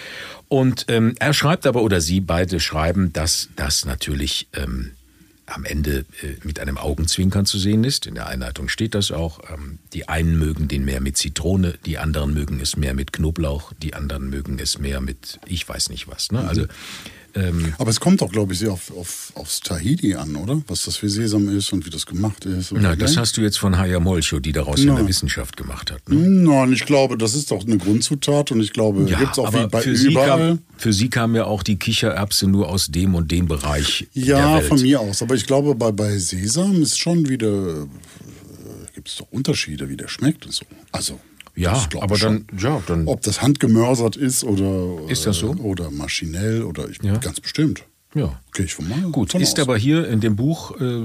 Und 0.48 0.86
ähm, 0.88 1.16
er 1.18 1.34
schreibt 1.34 1.66
aber, 1.66 1.82
oder 1.82 2.02
sie 2.02 2.20
beide 2.20 2.60
schreiben, 2.60 3.12
dass 3.14 3.50
das 3.56 3.86
natürlich 3.86 4.48
ähm, 4.54 4.92
am 5.48 5.66
Ende 5.66 6.06
äh, 6.22 6.36
mit 6.44 6.60
einem 6.60 6.78
Augenzwinkern 6.78 7.46
zu 7.46 7.58
sehen 7.58 7.84
ist. 7.84 8.08
In 8.08 8.16
der 8.16 8.28
Einleitung 8.28 8.68
steht 8.68 8.96
das 8.96 9.12
auch. 9.12 9.40
Ähm, 9.52 9.80
die 9.94 10.10
einen 10.10 10.38
mögen 10.38 10.68
den 10.68 10.86
mehr 10.86 11.02
mit 11.02 11.18
Zitrone, 11.18 11.76
die 11.86 11.98
anderen 11.98 12.34
mögen 12.34 12.60
es 12.60 12.78
mehr 12.78 12.94
mit 12.94 13.14
Knoblauch, 13.14 13.74
die 13.82 13.94
anderen 13.94 14.30
mögen 14.30 14.60
es 14.60 14.80
mehr 14.80 15.02
mit 15.02 15.40
ich 15.46 15.68
weiß 15.68 15.90
nicht 15.90 16.08
was. 16.08 16.32
Ne? 16.32 16.48
Also 16.48 16.66
ähm, 17.36 17.74
Aber 17.78 17.90
es 17.90 18.00
kommt 18.00 18.22
doch, 18.22 18.32
glaube 18.32 18.54
ich, 18.54 18.60
sehr 18.60 18.72
auf, 18.72 18.92
auf, 18.96 19.32
aufs 19.36 19.60
Tahiti 19.60 20.16
an, 20.16 20.36
oder? 20.36 20.62
Was 20.68 20.84
das 20.86 20.96
für 20.98 21.10
Sesam 21.10 21.50
ist 21.56 21.72
und 21.74 21.86
wie 21.86 21.90
das 21.90 22.06
gemacht 22.06 22.46
ist. 22.46 22.72
na, 22.72 22.96
das 22.96 23.18
hast 23.18 23.38
du 23.38 23.42
jetzt 23.42 23.60
von 23.60 23.78
Haya 23.78 24.00
Molcho, 24.00 24.40
die 24.40 24.52
daraus 24.54 24.84
ja 24.84 24.96
eine 24.96 25.08
Wissenschaft 25.08 25.58
gemacht 25.58 25.92
hat. 25.92 26.08
Ne? 26.10 26.16
Nein, 26.16 26.72
ich 26.74 26.86
glaube, 26.86 27.18
das 27.18 27.36
ist 27.36 27.52
doch 27.52 27.66
eine 27.66 27.78
Grundzutat 27.78 28.52
und 28.52 28.62
ich 28.62 28.72
glaube, 28.74 29.04
Ja, 29.10 29.20
gibt 29.20 29.34
es 29.34 29.40
auch 29.40 29.52
wie 29.54 29.58
aber 29.58 29.68
bei 29.68 29.82
für 29.82 29.96
sie, 29.96 30.12
überall. 30.12 30.50
kam, 30.50 30.60
für 30.78 30.94
sie 30.94 31.10
kam 31.10 31.36
ja 31.36 31.46
auch 31.46 31.64
die 31.64 31.76
Kichererbse 31.78 32.48
nur 32.48 32.70
aus 32.70 32.88
dem 32.88 33.16
und 33.16 33.32
dem 33.32 33.48
Bereich 33.48 34.08
Ja, 34.14 34.62
von 34.62 34.82
mir 34.82 35.00
aus. 35.02 35.22
Aber 35.22 35.36
ich 35.36 35.46
glaube, 35.46 35.76
bei, 35.76 35.92
bei 35.92 36.18
Sesam 36.18 36.82
ist 36.82 36.98
schon 36.98 37.28
wieder, 37.28 37.48
äh, 37.84 37.86
gibt 38.94 39.10
es 39.10 39.18
doch 39.18 39.28
Unterschiede, 39.32 39.90
wie 39.90 39.98
der 39.98 40.08
schmeckt 40.08 40.46
und 40.46 40.54
so. 40.54 40.66
Also, 40.92 41.20
Ja, 41.56 41.88
aber 42.02 42.18
dann, 42.18 42.46
ja, 42.58 42.82
dann 42.88 43.08
Ob 43.08 43.22
das 43.22 43.42
handgemörsert 43.42 44.16
ist 44.18 44.44
oder, 44.44 45.10
Ist 45.10 45.26
das 45.26 45.38
so? 45.38 45.54
äh, 45.54 45.58
oder 45.58 45.90
maschinell 45.92 46.64
oder 46.64 46.90
ich, 46.90 47.02
Ja. 47.02 47.18
ganz 47.18 47.40
bestimmt. 47.40 47.84
ja. 48.14 48.40
Gehe 48.54 48.66
ich 48.66 48.74
von 48.74 48.88
mal. 48.90 49.00
Gut, 49.12 49.32
von 49.34 49.42
ist 49.42 49.54
aus. 49.54 49.60
aber 49.60 49.78
hier 49.78 50.08
in 50.08 50.20
dem 50.22 50.36
Buch 50.36 50.80
äh, 50.80 51.04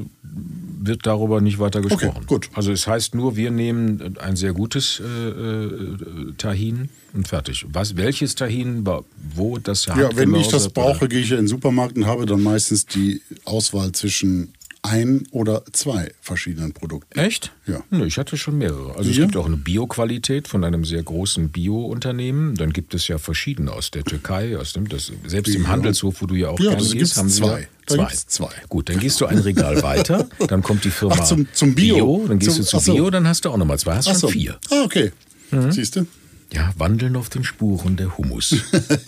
wird 0.83 1.07
darüber 1.07 1.40
nicht 1.40 1.59
weiter 1.59 1.80
gesprochen. 1.83 2.26
gut. 2.26 2.49
Also 2.54 2.73
es 2.73 2.87
heißt 2.87 3.14
nur, 3.14 3.37
wir 3.37 3.50
nehmen 3.50 4.16
ein 4.19 4.37
sehr 4.37 4.52
gutes 4.52 5.00
äh, 5.00 5.04
äh, 5.04 6.33
Tahin 6.38 6.88
und 7.12 7.28
fertig. 7.28 7.66
Was, 7.73 7.97
welches 7.97 8.35
Tahin, 8.35 8.87
wo 9.35 9.59
das 9.59 9.87
Ja, 9.87 10.11
wenn 10.14 10.35
ich 10.35 10.49
das 10.49 10.69
brauche, 10.69 11.09
gehe 11.09 11.21
ich 11.21 11.28
ja 11.30 11.37
in 11.37 11.42
den 11.45 11.49
Supermarkt 11.49 11.97
und 11.97 12.07
habe 12.07 12.25
dann 12.26 12.42
meistens 12.42 12.87
die 12.87 13.21
Auswahl 13.45 13.92
zwischen 13.92 14.52
ein 14.83 15.27
oder 15.31 15.63
zwei 15.73 16.13
verschiedenen 16.23 16.73
Produkten. 16.73 17.19
Echt? 17.19 17.53
Ja. 17.67 17.83
Nö, 17.91 18.07
ich 18.07 18.17
hatte 18.19 18.37
schon 18.39 18.57
mehrere. 18.59 18.95
Also 18.97 19.11
es 19.11 19.17
Ja? 19.17 19.25
gibt 19.25 19.37
auch 19.37 19.45
eine 19.47 19.57
Bioqualität 19.59 20.49
von 20.49 20.65
einem 20.65 20.85
sehr 20.85 21.03
großen 21.03 21.51
Bio-Unternehmen. 21.51 22.55
Dann 22.57 22.73
gibt 22.73 22.95
es 22.95 23.07
ja 23.09 23.19
verschiedene 23.19 23.73
aus 23.73 23.91
der 23.91 24.05
Türkei, 24.05 24.57
aus 24.57 24.73
dem, 24.73 24.89
das, 24.89 25.13
selbst 25.27 25.55
im 25.55 25.65
Ja. 25.65 25.69
Handelshof, 25.69 26.23
wo 26.23 26.27
du 26.27 26.35
ja 26.35 26.49
auch 26.49 26.59
Ja, 26.61 26.75
gerne 26.75 26.89
gehst, 26.89 27.17
haben 27.19 27.29
zwei. 27.29 27.61
ja 27.61 27.67
zwei. 27.87 28.15
zwei. 28.27 28.51
Gut, 28.69 28.89
dann 28.89 28.99
gehst 29.01 29.21
du 29.21 29.27
ein 29.27 29.39
Regal 29.39 29.83
weiter, 29.83 30.29
dann 30.49 30.63
kommt 30.63 30.85
die 30.85 30.91
Firma 30.91 31.17
Ach, 31.19 31.25
zum- 31.25 31.47
zum 31.53 31.75
Bio. 31.75 32.25
dann 32.27 32.39
gehst 32.39 32.53
Zum- 32.57 32.65
du 32.65 32.71
zu 32.71 32.79
so. 32.79 32.95
Bio, 32.95 33.11
dann 33.11 33.29
hast 33.29 33.45
du 33.45 33.51
auch 33.51 33.57
nochmal 33.59 33.79
zwei, 33.79 33.97
hast 33.97 34.09
Ach 34.09 34.13
schon 34.13 34.21
so. 34.21 34.29
vier. 34.29 34.59
Ah, 34.71 34.83
okay. 34.85 35.13
Mhm. 35.51 35.73
Siehst 35.73 35.97
du? 35.97 36.07
Ja, 36.53 36.73
wandeln 36.79 37.17
auf 37.17 37.29
den 37.29 37.45
Spuren 37.45 37.97
der 37.97 38.17
Humus. 38.19 38.55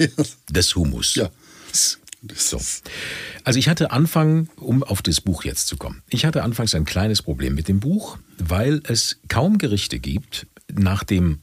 Des 0.51 0.75
Humus. 0.77 1.15
Ja. 1.17 1.31
So. 2.35 2.61
Also 3.45 3.59
ich 3.59 3.69
hatte 3.69 3.91
Anfang, 3.91 4.49
um 4.57 4.83
auf 4.83 5.03
das 5.03 5.21
Buch 5.21 5.45
jetzt 5.45 5.67
zu 5.67 5.77
kommen, 5.77 6.03
ich 6.09 6.25
hatte 6.25 6.43
anfangs 6.43 6.75
ein 6.75 6.85
kleines 6.85 7.23
Problem 7.23 7.55
mit 7.55 7.69
dem 7.69 7.81
Buch, 7.81 8.19
weil 8.39 8.81
es 8.87 9.21
kaum 9.29 9.59
Gerichte 9.59 9.99
gibt 9.99 10.47
nach 10.73 11.05
dem 11.05 11.41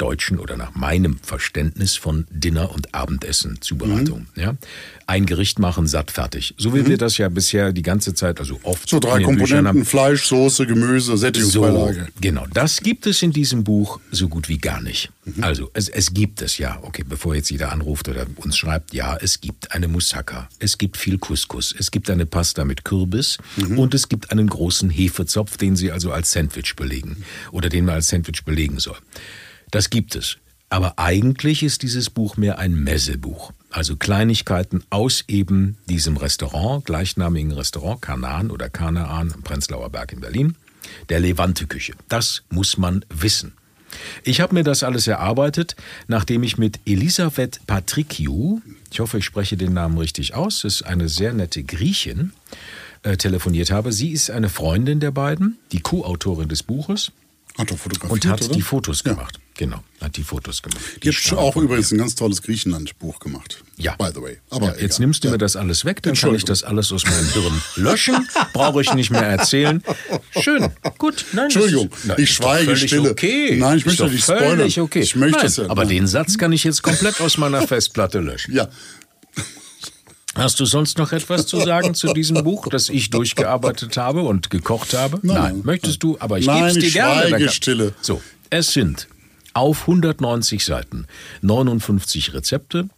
deutschen 0.00 0.38
oder 0.38 0.56
nach 0.56 0.74
meinem 0.74 1.18
Verständnis 1.22 1.96
von 1.96 2.26
Dinner- 2.30 2.70
und 2.72 2.94
Abendessen 2.94 3.60
Zubereitung. 3.60 4.26
Ja? 4.36 4.56
Ein 5.06 5.26
Gericht 5.26 5.58
machen, 5.58 5.86
satt, 5.86 6.10
fertig. 6.10 6.54
So 6.56 6.74
wie 6.74 6.86
wir 6.86 6.96
das 6.96 7.18
ja 7.18 7.28
bisher 7.28 7.72
die 7.72 7.82
ganze 7.82 8.14
Zeit, 8.14 8.38
also 8.40 8.60
oft 8.62 8.88
So 8.88 9.00
drei 9.00 9.22
Komponenten. 9.22 9.84
Fleisch, 9.84 10.24
Soße, 10.24 10.66
Gemüse, 10.66 11.06
So, 11.12 11.16
Sättigungsbeilage. 11.16 12.08
genau. 12.20 12.46
Das 12.52 12.80
gibt 12.80 13.06
es 13.06 13.22
in 13.22 13.32
diesem 13.32 13.64
Buch 13.64 14.00
so 14.10 14.28
gut 14.28 14.48
wie 14.48 14.58
gar 14.58 14.80
nicht. 14.80 15.10
Also, 15.40 15.70
es, 15.74 15.88
es 15.88 16.14
gibt 16.14 16.42
es 16.42 16.58
ja. 16.58 16.78
Okay, 16.82 17.04
bevor 17.06 17.34
jetzt 17.34 17.50
jeder 17.50 17.72
anruft 17.72 18.08
oder 18.08 18.26
uns 18.36 18.56
schreibt, 18.56 18.94
ja, 18.94 19.16
es 19.16 19.40
gibt 19.40 19.72
eine 19.72 19.86
Moussaka, 19.88 20.48
es 20.58 20.78
gibt 20.78 20.96
viel 20.96 21.18
Couscous, 21.18 21.74
es 21.78 21.90
gibt 21.90 22.08
eine 22.10 22.26
Pasta 22.26 22.64
mit 22.64 22.84
Kürbis 22.84 23.38
und 23.76 23.94
es 23.94 24.08
gibt 24.08 24.30
einen 24.32 24.48
großen 24.48 24.90
Hefezopf, 24.90 25.56
den 25.56 25.76
Sie 25.76 25.92
also 25.92 26.12
als 26.12 26.32
Sandwich 26.32 26.74
belegen 26.76 27.22
oder 27.52 27.68
den 27.68 27.84
man 27.84 27.96
als 27.96 28.08
Sandwich 28.08 28.44
belegen 28.44 28.78
soll. 28.78 28.96
Das 29.70 29.90
gibt 29.90 30.14
es. 30.16 30.36
Aber 30.68 30.98
eigentlich 30.98 31.62
ist 31.64 31.82
dieses 31.82 32.10
Buch 32.10 32.36
mehr 32.36 32.58
ein 32.58 32.74
Messebuch. 32.74 33.52
Also 33.70 33.96
Kleinigkeiten 33.96 34.84
aus 34.90 35.24
eben 35.26 35.76
diesem 35.88 36.16
Restaurant, 36.16 36.84
gleichnamigen 36.84 37.50
Restaurant, 37.52 38.00
Kanaan 38.00 38.50
oder 38.50 38.68
Kanaan 38.70 39.32
am 39.32 39.42
Prenzlauer 39.42 39.90
Berg 39.90 40.12
in 40.12 40.20
Berlin, 40.20 40.54
der 41.08 41.18
Levante-Küche. 41.20 41.94
Das 42.08 42.42
muss 42.50 42.76
man 42.78 43.04
wissen. 43.10 43.52
Ich 44.22 44.40
habe 44.40 44.54
mir 44.54 44.62
das 44.62 44.84
alles 44.84 45.08
erarbeitet, 45.08 45.74
nachdem 46.06 46.44
ich 46.44 46.56
mit 46.56 46.78
Elisabeth 46.86 47.60
Patrikiou, 47.66 48.60
ich 48.92 49.00
hoffe, 49.00 49.18
ich 49.18 49.24
spreche 49.24 49.56
den 49.56 49.72
Namen 49.72 49.98
richtig 49.98 50.34
aus, 50.34 50.60
das 50.62 50.74
ist 50.76 50.82
eine 50.82 51.08
sehr 51.08 51.32
nette 51.32 51.64
Griechin, 51.64 52.32
äh, 53.02 53.16
telefoniert 53.16 53.72
habe. 53.72 53.90
Sie 53.92 54.10
ist 54.12 54.30
eine 54.30 54.48
Freundin 54.48 55.00
der 55.00 55.10
beiden, 55.10 55.58
die 55.72 55.80
Co-Autorin 55.80 56.48
des 56.48 56.62
Buches 56.62 57.10
Hat 57.58 57.72
und 58.08 58.26
hat 58.26 58.42
oder? 58.42 58.54
die 58.54 58.62
Fotos 58.62 59.02
Ja. 59.04 59.14
gemacht. 59.14 59.39
Genau, 59.56 59.82
hat 60.00 60.16
die 60.16 60.22
Fotos 60.22 60.62
gemacht. 60.62 60.80
Die 61.02 61.10
hat 61.10 61.32
auch 61.36 61.54
übrigens 61.56 61.92
ein 61.92 61.98
ganz 61.98 62.14
tolles 62.14 62.40
Griechenland-Buch 62.40 63.18
gemacht. 63.18 63.62
Ja. 63.76 63.94
By 63.96 64.08
the 64.14 64.22
way. 64.22 64.38
Aber 64.48 64.74
ja, 64.74 64.82
jetzt 64.82 65.00
nimmst 65.00 65.22
du 65.22 65.28
Ja. 65.28 65.32
mir 65.32 65.38
das 65.38 65.54
alles 65.54 65.84
weg, 65.84 66.02
dann 66.02 66.14
kann 66.14 66.34
ich 66.34 66.44
das 66.46 66.62
alles 66.62 66.90
aus 66.92 67.04
meinem 67.04 67.28
Hirn 67.32 67.62
löschen. 67.76 68.26
Brauche 68.54 68.80
ich 68.80 68.94
nicht 68.94 69.10
mehr 69.10 69.20
erzählen. 69.22 69.82
Schön, 70.40 70.70
gut. 70.96 71.26
Nein, 71.32 71.44
Entschuldigung, 71.44 71.88
ist- 71.88 72.04
na, 72.04 72.18
ich 72.18 72.30
schweige 72.32 72.74
stille. 72.76 73.10
Okay. 73.10 73.56
Nein, 73.58 73.76
ich 73.78 73.84
möchte 73.86 74.08
nicht 74.08 74.22
spoilern. 74.22 74.60
Okay. 74.78 75.00
Ich 75.00 75.14
möchte 75.16 75.36
Nein, 75.38 75.46
es 75.46 75.56
ja. 75.58 75.64
Aber 75.68 75.82
Nein. 75.84 75.88
den 75.96 76.06
Satz 76.06 76.38
kann 76.38 76.52
ich 76.52 76.64
jetzt 76.64 76.82
komplett 76.82 77.20
aus 77.20 77.36
meiner 77.36 77.66
Festplatte 77.66 78.20
löschen. 78.20 78.54
Ja, 78.54 78.68
Hast 80.36 80.60
du 80.60 80.64
sonst 80.64 80.96
noch 80.96 81.10
etwas 81.12 81.46
zu 81.48 81.60
sagen 81.60 81.92
zu 81.94 82.12
diesem 82.14 82.44
Buch, 82.44 82.68
das 82.68 82.88
ich 82.88 83.10
durchgearbeitet 83.10 83.96
habe 83.96 84.22
und 84.22 84.48
gekocht 84.48 84.94
habe? 84.94 85.18
Nein. 85.22 85.60
Möchtest 85.64 86.02
du? 86.04 86.16
Aber 86.20 86.38
ich 86.38 86.46
Nein, 86.46 86.58
gebe 86.58 86.68
es 86.68 86.74
dir 86.76 86.86
ich 86.86 86.92
gerne. 86.94 87.28
schweige 87.28 87.48
stille. 87.50 87.92
So, 88.00 88.22
es 88.48 88.72
sind 88.72 89.08
auf 89.54 89.82
190 89.82 90.64
Seiten 90.64 91.06
59 91.42 92.34
Rezepte, 92.34 92.88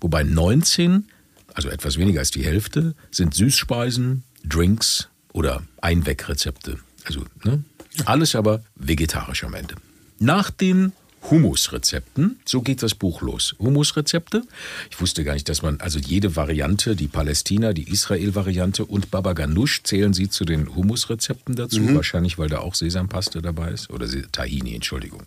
wobei 0.00 0.22
19, 0.22 1.08
also 1.54 1.68
etwas 1.68 1.98
weniger 1.98 2.20
als 2.20 2.30
die 2.30 2.44
Hälfte, 2.44 2.94
sind 3.10 3.34
Süßspeisen, 3.34 4.24
Drinks 4.44 5.08
oder 5.32 5.62
Einwegrezepte. 5.80 6.78
Also 7.04 7.24
ne? 7.44 7.64
alles 8.04 8.34
aber 8.34 8.62
vegetarisch 8.76 9.44
am 9.44 9.54
Ende. 9.54 9.74
Nach 10.18 10.50
den 10.50 10.92
Humusrezepten, 11.30 12.38
so 12.44 12.62
geht 12.62 12.82
das 12.82 12.94
Buch 12.94 13.22
los. 13.22 13.54
Humusrezepte. 13.58 14.42
Ich 14.90 15.00
wusste 15.00 15.24
gar 15.24 15.34
nicht, 15.34 15.48
dass 15.48 15.62
man, 15.62 15.80
also 15.80 15.98
jede 15.98 16.36
Variante, 16.36 16.96
die 16.96 17.08
Palästina, 17.08 17.72
die 17.72 17.90
Israel-Variante 17.90 18.84
und 18.84 19.10
Baba 19.10 19.32
Ganoush 19.32 19.82
zählen 19.82 20.14
sie 20.14 20.30
zu 20.30 20.44
den 20.44 20.74
Humusrezepten 20.74 21.56
dazu. 21.56 21.94
Wahrscheinlich, 21.94 22.38
weil 22.38 22.48
da 22.48 22.60
auch 22.60 22.74
Sesampaste 22.74 23.42
dabei 23.42 23.72
ist. 23.72 23.90
Oder 23.90 24.06
Tahini, 24.32 24.74
Entschuldigung. 24.74 25.22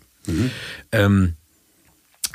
Ähm, 0.92 1.34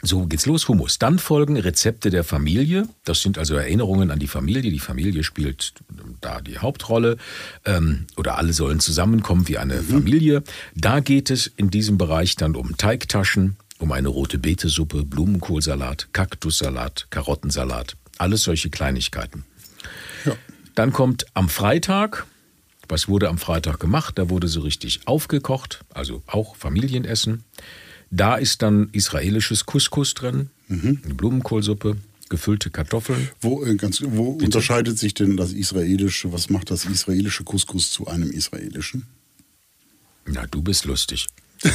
so 0.04 0.26
geht's 0.28 0.46
los, 0.46 0.68
Hummus. 0.68 1.00
Dann 1.00 1.18
folgen 1.18 1.58
Rezepte 1.58 2.10
der 2.10 2.24
Familie. 2.24 2.88
Das 3.04 3.22
sind 3.22 3.38
also 3.38 3.56
Erinnerungen 3.56 4.12
an 4.12 4.20
die 4.20 4.28
Familie. 4.28 4.72
Die 4.72 4.80
Familie 4.80 5.24
spielt 5.24 5.74
da 6.22 6.40
die 6.40 6.60
Hauptrolle. 6.60 7.18
Ähm, 7.66 8.06
oder 8.16 8.38
alle 8.38 8.54
sollen 8.54 8.80
zusammenkommen 8.80 9.48
wie 9.48 9.58
eine 9.58 9.82
Familie. 9.82 10.44
Da 10.76 11.00
geht 11.00 11.32
es 11.32 11.48
in 11.48 11.72
diesem 11.72 11.98
Bereich 11.98 12.36
dann 12.36 12.56
um 12.56 12.78
Teigtaschen, 12.78 13.58
um 13.80 13.92
eine 13.92 14.10
rote 14.10 14.38
Betesuppe, 14.38 15.04
Blumenkohlsalat, 15.04 16.10
Kaktussalat, 16.14 17.08
Karottensalat. 17.10 17.98
Alles 18.20 18.44
solche 18.44 18.70
Kleinigkeiten. 18.70 19.46
ja. 20.26 20.36
Dann 20.76 20.94
kommt 20.94 21.26
am 21.34 21.50
Freitag, 21.50 22.28
was 22.88 23.08
wurde 23.08 23.30
am 23.30 23.40
Freitag 23.40 23.80
gemacht? 23.80 24.20
Da 24.20 24.30
wurde 24.30 24.48
so 24.48 24.62
richtig 24.62 25.02
aufgekocht, 25.06 25.84
also 25.92 26.22
auch 26.28 26.56
Familienessen. 26.56 27.44
Da 28.12 28.36
ist 28.36 28.62
dann 28.62 28.90
israelisches 28.92 29.66
Couscous 29.66 30.14
drin, 30.14 30.50
Mhm. 30.70 31.02
eine 31.04 31.14
Blumenkohlsuppe, 31.14 31.98
gefüllte 32.30 32.70
Kartoffeln. 32.70 33.30
Wo, 33.40 33.64
äh, 33.64 33.76
ganz, 33.76 34.02
wo 34.06 34.32
unterscheidet 34.32 35.00
sich 35.00 35.14
denn 35.14 35.38
das 35.38 35.54
israelische, 35.54 36.32
was 36.34 36.50
macht 36.50 36.72
das 36.72 36.84
israelische 36.86 37.44
Couscous 37.46 37.92
zu 37.92 38.08
einem 38.08 38.30
israelischen? 38.32 39.06
Na, 40.26 40.46
du 40.48 40.62
bist 40.62 40.86
lustig. 40.86 41.28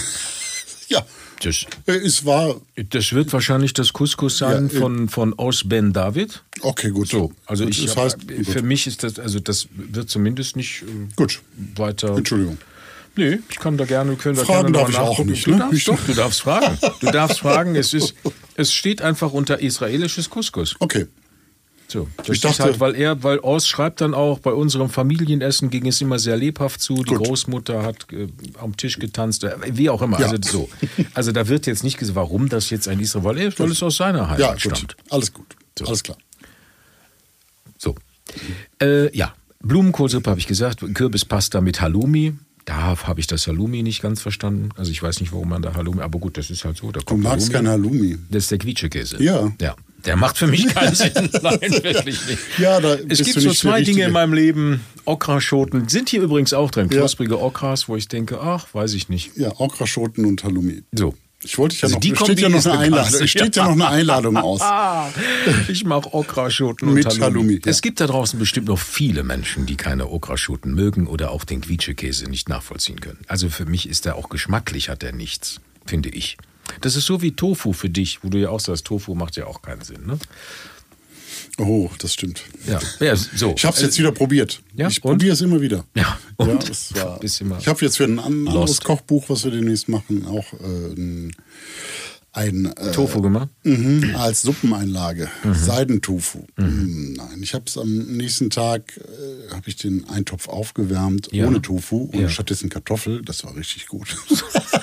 Ja, 0.88 1.06
Das, 1.42 1.64
äh, 1.86 1.92
es 1.92 2.26
war, 2.26 2.60
das 2.90 3.14
wird 3.14 3.32
wahrscheinlich 3.32 3.72
das 3.72 3.94
Couscous 3.94 4.36
sein 4.38 4.68
Ja, 4.68 4.76
äh, 4.76 4.78
von, 4.80 5.08
von 5.08 5.32
Os 5.38 5.66
Ben 5.66 5.94
David. 5.94 6.42
okay, 6.60 6.90
gut. 6.90 7.08
So, 7.08 7.32
also 7.46 7.66
ich, 7.66 7.82
das 7.86 7.96
heißt, 7.96 8.18
für 8.28 8.42
gut. 8.56 8.62
mich 8.64 8.86
ist 8.86 9.02
das, 9.02 9.18
also 9.18 9.40
das 9.40 9.68
wird 9.74 10.10
zumindest 10.10 10.54
nicht 10.56 10.82
äh, 10.82 10.86
gut. 11.16 11.40
weiter. 11.76 12.14
Entschuldigung. 12.14 12.58
Nee, 13.16 13.40
ich 13.50 13.56
kann 13.58 13.76
da 13.76 13.84
gerne, 13.84 14.16
können 14.16 14.36
da 14.36 14.44
Fragen 14.44 14.72
gerne 14.72 14.78
darf 14.78 14.88
ich 14.90 14.96
auch 14.98 15.08
nachgucken. 15.10 15.30
nicht, 15.30 15.46
Du 15.46 15.50
ne? 15.50 15.58
darfst 15.58 15.74
Ich- 15.76 15.84
doch, 15.84 15.98
du 16.06 16.14
darfst 16.14 16.40
fragen. 16.42 16.78
Du 17.00 17.10
darfst 17.10 17.40
fragen. 17.40 17.74
Es 17.76 17.92
ist, 17.92 18.14
es 18.56 18.72
steht 18.72 19.02
einfach 19.02 19.32
unter 19.32 19.60
israelisches 19.60 20.30
Couscous. 20.30 20.76
Okay. 20.78 21.06
So, 21.88 22.08
das 22.16 22.28
Ich 22.28 22.32
ist 22.36 22.44
dachte- 22.44 22.62
halt, 22.62 22.80
weil 22.80 22.94
er, 22.94 23.22
weil 23.22 23.38
Ors 23.40 23.68
schreibt 23.68 24.00
dann 24.00 24.14
auch, 24.14 24.38
bei 24.38 24.52
unserem 24.52 24.88
Familienessen 24.88 25.68
ging 25.68 25.86
es 25.86 26.00
immer 26.00 26.18
sehr 26.18 26.38
lebhaft 26.38 26.80
zu. 26.80 26.94
Die 26.94 27.12
Gut. 27.12 27.26
Großmutter 27.26 27.82
hat 27.82 28.06
äh, 28.12 28.28
am 28.58 28.78
Tisch 28.78 28.98
getanzt, 28.98 29.44
äh, 29.44 29.56
wie 29.72 29.90
auch 29.90 30.00
immer. 30.00 30.18
Ja. 30.18 30.28
Also 30.30 30.38
so. 30.50 30.70
Also 31.12 31.32
da 31.32 31.48
wird 31.48 31.66
jetzt 31.66 31.84
nicht 31.84 31.98
gesagt, 31.98 32.16
warum 32.16 32.48
das 32.48 32.70
jetzt 32.70 32.88
ein 32.88 32.98
Israel, 32.98 33.24
weil, 33.24 33.38
er- 33.38 33.58
weil 33.58 33.70
es 33.72 33.82
aus 33.82 33.98
seiner 33.98 34.22
Heimat 34.30 34.38
Ja, 34.38 34.58
stammt. 34.58 34.80
gut. 34.80 34.96
Alles 35.10 35.34
gut. 35.34 35.46
So. 35.78 35.84
Alles 35.84 36.02
klar. 36.02 36.16
So. 37.76 37.94
Äh, 38.80 39.14
ja, 39.14 39.34
Blumenkohlsuppe 39.60 40.30
habe 40.30 40.40
ich 40.40 40.46
gesagt, 40.46 40.82
Kürbispasta 40.94 41.60
mit 41.60 41.82
Halloumi. 41.82 42.32
Da 42.64 42.96
habe 43.06 43.20
ich 43.20 43.26
das 43.26 43.46
Halloumi 43.46 43.82
nicht 43.82 44.02
ganz 44.02 44.22
verstanden. 44.22 44.68
Also 44.76 44.90
ich 44.90 45.02
weiß 45.02 45.20
nicht, 45.20 45.32
warum 45.32 45.48
man 45.48 45.62
da 45.62 45.74
Halloumi, 45.74 46.00
aber 46.02 46.18
gut, 46.18 46.38
das 46.38 46.50
ist 46.50 46.64
halt 46.64 46.76
so. 46.76 46.92
Da 46.92 47.00
Du 47.00 47.16
magst 47.16 47.52
kein 47.52 47.66
Halloumi. 47.66 48.18
Das 48.30 48.44
ist 48.44 48.50
der 48.52 48.58
Quietschekäse. 48.58 49.22
Ja. 49.22 49.52
Ja. 49.60 49.74
Der 50.04 50.16
macht 50.16 50.36
für 50.36 50.46
mich 50.46 50.66
keinen 50.68 50.94
Sinn. 50.94 51.12
Nein, 51.42 51.60
wirklich 51.60 52.26
nicht. 52.26 52.38
Ja, 52.58 52.80
da 52.80 52.96
es 53.08 53.22
gibt 53.22 53.40
so 53.40 53.52
zwei 53.52 53.82
Dinge 53.82 54.04
in 54.04 54.12
meinem 54.12 54.32
Leben. 54.32 54.80
Okraschoten 55.04 55.88
sind 55.88 56.08
hier 56.08 56.22
übrigens 56.22 56.52
auch 56.52 56.70
drin. 56.70 56.88
Ja. 56.90 56.98
Knusprige 57.00 57.40
Okras, 57.40 57.88
wo 57.88 57.96
ich 57.96 58.08
denke, 58.08 58.40
ach, 58.40 58.66
weiß 58.72 58.94
ich 58.94 59.08
nicht. 59.08 59.36
Ja, 59.36 59.52
Okraschoten 59.58 60.24
und 60.24 60.42
Halloumi. 60.44 60.82
So. 60.92 61.14
Ich 61.44 61.58
wollte 61.58 61.74
dich 61.74 61.82
ja 61.82 61.86
Also 61.86 61.96
noch, 61.96 62.00
die 62.00 62.12
es 62.12 62.18
steht 62.18 62.40
ja 62.40 62.48
noch 62.48 62.64
eine. 62.66 62.78
Einladung. 62.78 63.26
Steht 63.26 63.56
ja 63.56 63.64
noch 63.64 63.72
eine 63.72 63.88
Einladung 63.88 64.36
aus. 64.36 64.60
Ich 65.68 65.84
mache 65.84 66.12
Okraschoten 66.14 66.88
und 66.88 66.94
Mit 66.94 67.06
Halloumi. 67.06 67.22
Halloumi, 67.22 67.52
ja. 67.54 67.60
Es 67.64 67.82
gibt 67.82 68.00
da 68.00 68.06
draußen 68.06 68.38
bestimmt 68.38 68.68
noch 68.68 68.78
viele 68.78 69.22
Menschen, 69.22 69.66
die 69.66 69.76
keine 69.76 70.08
Okraschoten 70.08 70.74
mögen 70.74 71.06
oder 71.06 71.30
auch 71.30 71.44
den 71.44 71.60
Quietschekäse 71.60 72.26
nicht 72.30 72.48
nachvollziehen 72.48 73.00
können. 73.00 73.18
Also 73.26 73.48
für 73.48 73.66
mich 73.66 73.88
ist 73.88 74.06
er 74.06 74.16
auch 74.16 74.28
geschmacklich, 74.28 74.88
hat 74.88 75.02
er 75.02 75.12
nichts, 75.12 75.60
finde 75.86 76.08
ich. 76.10 76.36
Das 76.80 76.96
ist 76.96 77.06
so 77.06 77.22
wie 77.22 77.32
Tofu 77.32 77.72
für 77.72 77.90
dich, 77.90 78.22
wo 78.22 78.28
du 78.28 78.38
ja 78.38 78.48
auch 78.50 78.60
sagst, 78.60 78.86
Tofu 78.86 79.14
macht 79.14 79.36
ja 79.36 79.46
auch 79.46 79.62
keinen 79.62 79.82
Sinn, 79.82 80.06
ne? 80.06 80.18
Oh, 81.58 81.90
das 81.98 82.14
stimmt. 82.14 82.42
Ja, 82.66 82.80
ja 83.00 83.14
so. 83.16 83.54
Ich 83.56 83.64
habe 83.64 83.76
es 83.76 83.82
jetzt 83.82 83.98
wieder 83.98 84.10
probiert. 84.12 84.62
Ja, 84.74 84.88
ich 84.88 85.00
probiere 85.02 85.34
es 85.34 85.40
immer 85.42 85.60
wieder. 85.60 85.84
Ja, 85.94 86.18
Ja, 86.38 86.46
und? 86.46 86.68
das 86.68 86.94
war, 86.94 87.18
Bist 87.20 87.40
immer 87.40 87.58
ich 87.58 87.68
habe 87.68 87.80
jetzt 87.84 87.98
für 87.98 88.04
ein 88.04 88.18
an- 88.18 88.48
anderes 88.48 88.70
lost. 88.70 88.84
Kochbuch, 88.84 89.24
was 89.28 89.44
wir 89.44 89.50
demnächst 89.50 89.88
machen, 89.88 90.24
auch 90.26 90.52
äh, 90.54 90.92
ein, 90.94 91.36
ein 92.32 92.64
äh, 92.76 92.92
Tofu 92.92 93.20
gemacht? 93.20 93.50
Mhm, 93.64 94.14
als 94.16 94.40
Suppeneinlage. 94.42 95.28
Seidentofu. 95.52 96.46
Mhm, 96.56 97.12
Nein, 97.18 97.42
ich 97.42 97.52
habe 97.52 97.64
es 97.66 97.76
am 97.76 97.94
nächsten 98.16 98.48
Tag, 98.48 98.96
äh, 98.96 99.52
habe 99.54 99.68
ich 99.68 99.76
den 99.76 100.08
Eintopf 100.08 100.48
aufgewärmt 100.48 101.28
Ja. 101.32 101.46
ohne 101.46 101.60
Tofu 101.60 102.04
und 102.12 102.18
Ja. 102.18 102.28
stattdessen 102.30 102.70
Kartoffel. 102.70 103.20
Das 103.22 103.44
war 103.44 103.54
richtig 103.54 103.86
gut. 103.88 104.16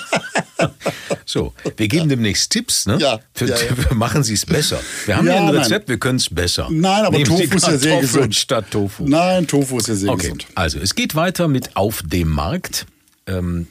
So, 1.26 1.52
wir 1.76 1.86
geben 1.88 2.08
demnächst 2.08 2.50
Tipps, 2.50 2.86
ne? 2.86 2.98
Ja, 2.98 3.20
Für, 3.34 3.46
ja, 3.46 3.54
ja. 3.56 3.94
Machen 3.94 4.24
Sie 4.24 4.34
es 4.34 4.44
besser. 4.44 4.80
Wir 5.06 5.16
haben 5.16 5.26
Ja, 5.26 5.36
ein 5.36 5.46
nein. 5.46 5.56
Rezept, 5.58 5.88
wir 5.88 5.98
können 5.98 6.16
es 6.18 6.28
besser. 6.28 6.66
Nein, 6.70 7.04
aber 7.04 7.16
Nehmen 7.16 7.28
Tofu 7.30 7.56
ist 7.56 7.66
ja 7.68 7.76
sehr 7.78 8.00
gesund. 8.00 8.34
statt 8.34 8.66
Tofu. 8.70 9.06
Nein, 9.06 9.46
Tofu 9.46 9.78
ist 9.78 9.88
ja 9.88 9.94
sehr 9.94 10.10
Okay, 10.10 10.22
gesund. 10.22 10.46
also 10.56 10.78
es 10.80 10.94
geht 10.94 11.14
weiter 11.14 11.46
mit 11.46 11.76
Auf 11.76 12.02
dem 12.04 12.28
Markt. 12.30 12.86
Ähm, 13.26 13.68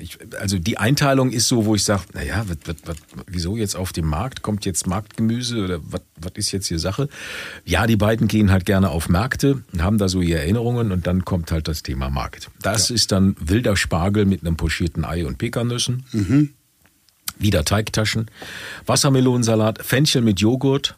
ich, 0.00 0.18
also 0.38 0.58
die 0.58 0.78
Einteilung 0.78 1.30
ist 1.30 1.48
so, 1.48 1.64
wo 1.64 1.74
ich 1.74 1.84
sage, 1.84 2.02
naja, 2.14 2.44
wat, 2.48 2.58
wat, 2.66 2.76
wat, 2.86 2.96
wieso 3.26 3.56
jetzt 3.56 3.76
auf 3.76 3.92
dem 3.92 4.06
Markt? 4.06 4.42
Kommt 4.42 4.64
jetzt 4.64 4.86
Marktgemüse 4.86 5.64
oder 5.64 5.80
was 5.82 6.32
ist 6.34 6.52
jetzt 6.52 6.66
hier 6.66 6.78
Sache? 6.78 7.08
Ja, 7.64 7.86
die 7.86 7.96
beiden 7.96 8.28
gehen 8.28 8.50
halt 8.50 8.66
gerne 8.66 8.90
auf 8.90 9.08
Märkte 9.08 9.62
und 9.72 9.82
haben 9.82 9.98
da 9.98 10.08
so 10.08 10.20
ihre 10.20 10.40
Erinnerungen 10.40 10.92
und 10.92 11.06
dann 11.06 11.24
kommt 11.24 11.52
halt 11.52 11.68
das 11.68 11.82
Thema 11.82 12.10
Markt. 12.10 12.50
Das 12.62 12.90
ist 12.90 13.12
dann 13.12 13.36
wilder 13.40 13.76
Spargel 13.76 14.26
mit 14.26 14.40
einem 14.42 14.56
pochierten 14.56 15.04
Ei 15.04 15.26
und 15.26 15.38
Pekannüssen. 15.38 16.04
Wieder 17.38 17.64
Teigtaschen, 17.64 18.30
Wassermelonensalat, 18.86 19.82
Fenchel 19.82 20.22
mit 20.22 20.40
Joghurt, 20.40 20.96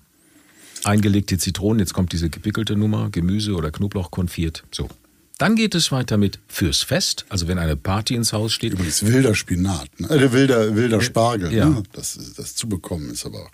eingelegte 0.84 1.38
Zitronen, 1.38 1.78
jetzt 1.78 1.94
kommt 1.94 2.12
diese 2.12 2.30
gewickelte 2.30 2.76
Nummer, 2.76 3.10
Gemüse 3.10 3.54
oder 3.54 3.70
Knoblauch 3.70 4.10
konfiert. 4.10 4.64
So. 4.72 4.88
Dann 5.42 5.56
geht 5.56 5.74
es 5.74 5.90
weiter 5.90 6.18
mit 6.18 6.38
fürs 6.46 6.82
Fest, 6.82 7.26
also 7.28 7.48
wenn 7.48 7.58
eine 7.58 7.74
Party 7.74 8.14
ins 8.14 8.32
Haus 8.32 8.52
steht. 8.52 8.74
Übrigens 8.74 9.04
wilder 9.04 9.34
Spinat, 9.34 9.88
ne? 9.98 10.08
äh, 10.08 10.32
wilder, 10.32 10.76
wilder 10.76 11.00
Spargel. 11.00 11.52
Ja. 11.52 11.68
Ne? 11.68 11.82
Das, 11.94 12.16
das 12.36 12.54
zu 12.54 12.68
bekommen 12.68 13.10
ist 13.10 13.26
aber 13.26 13.50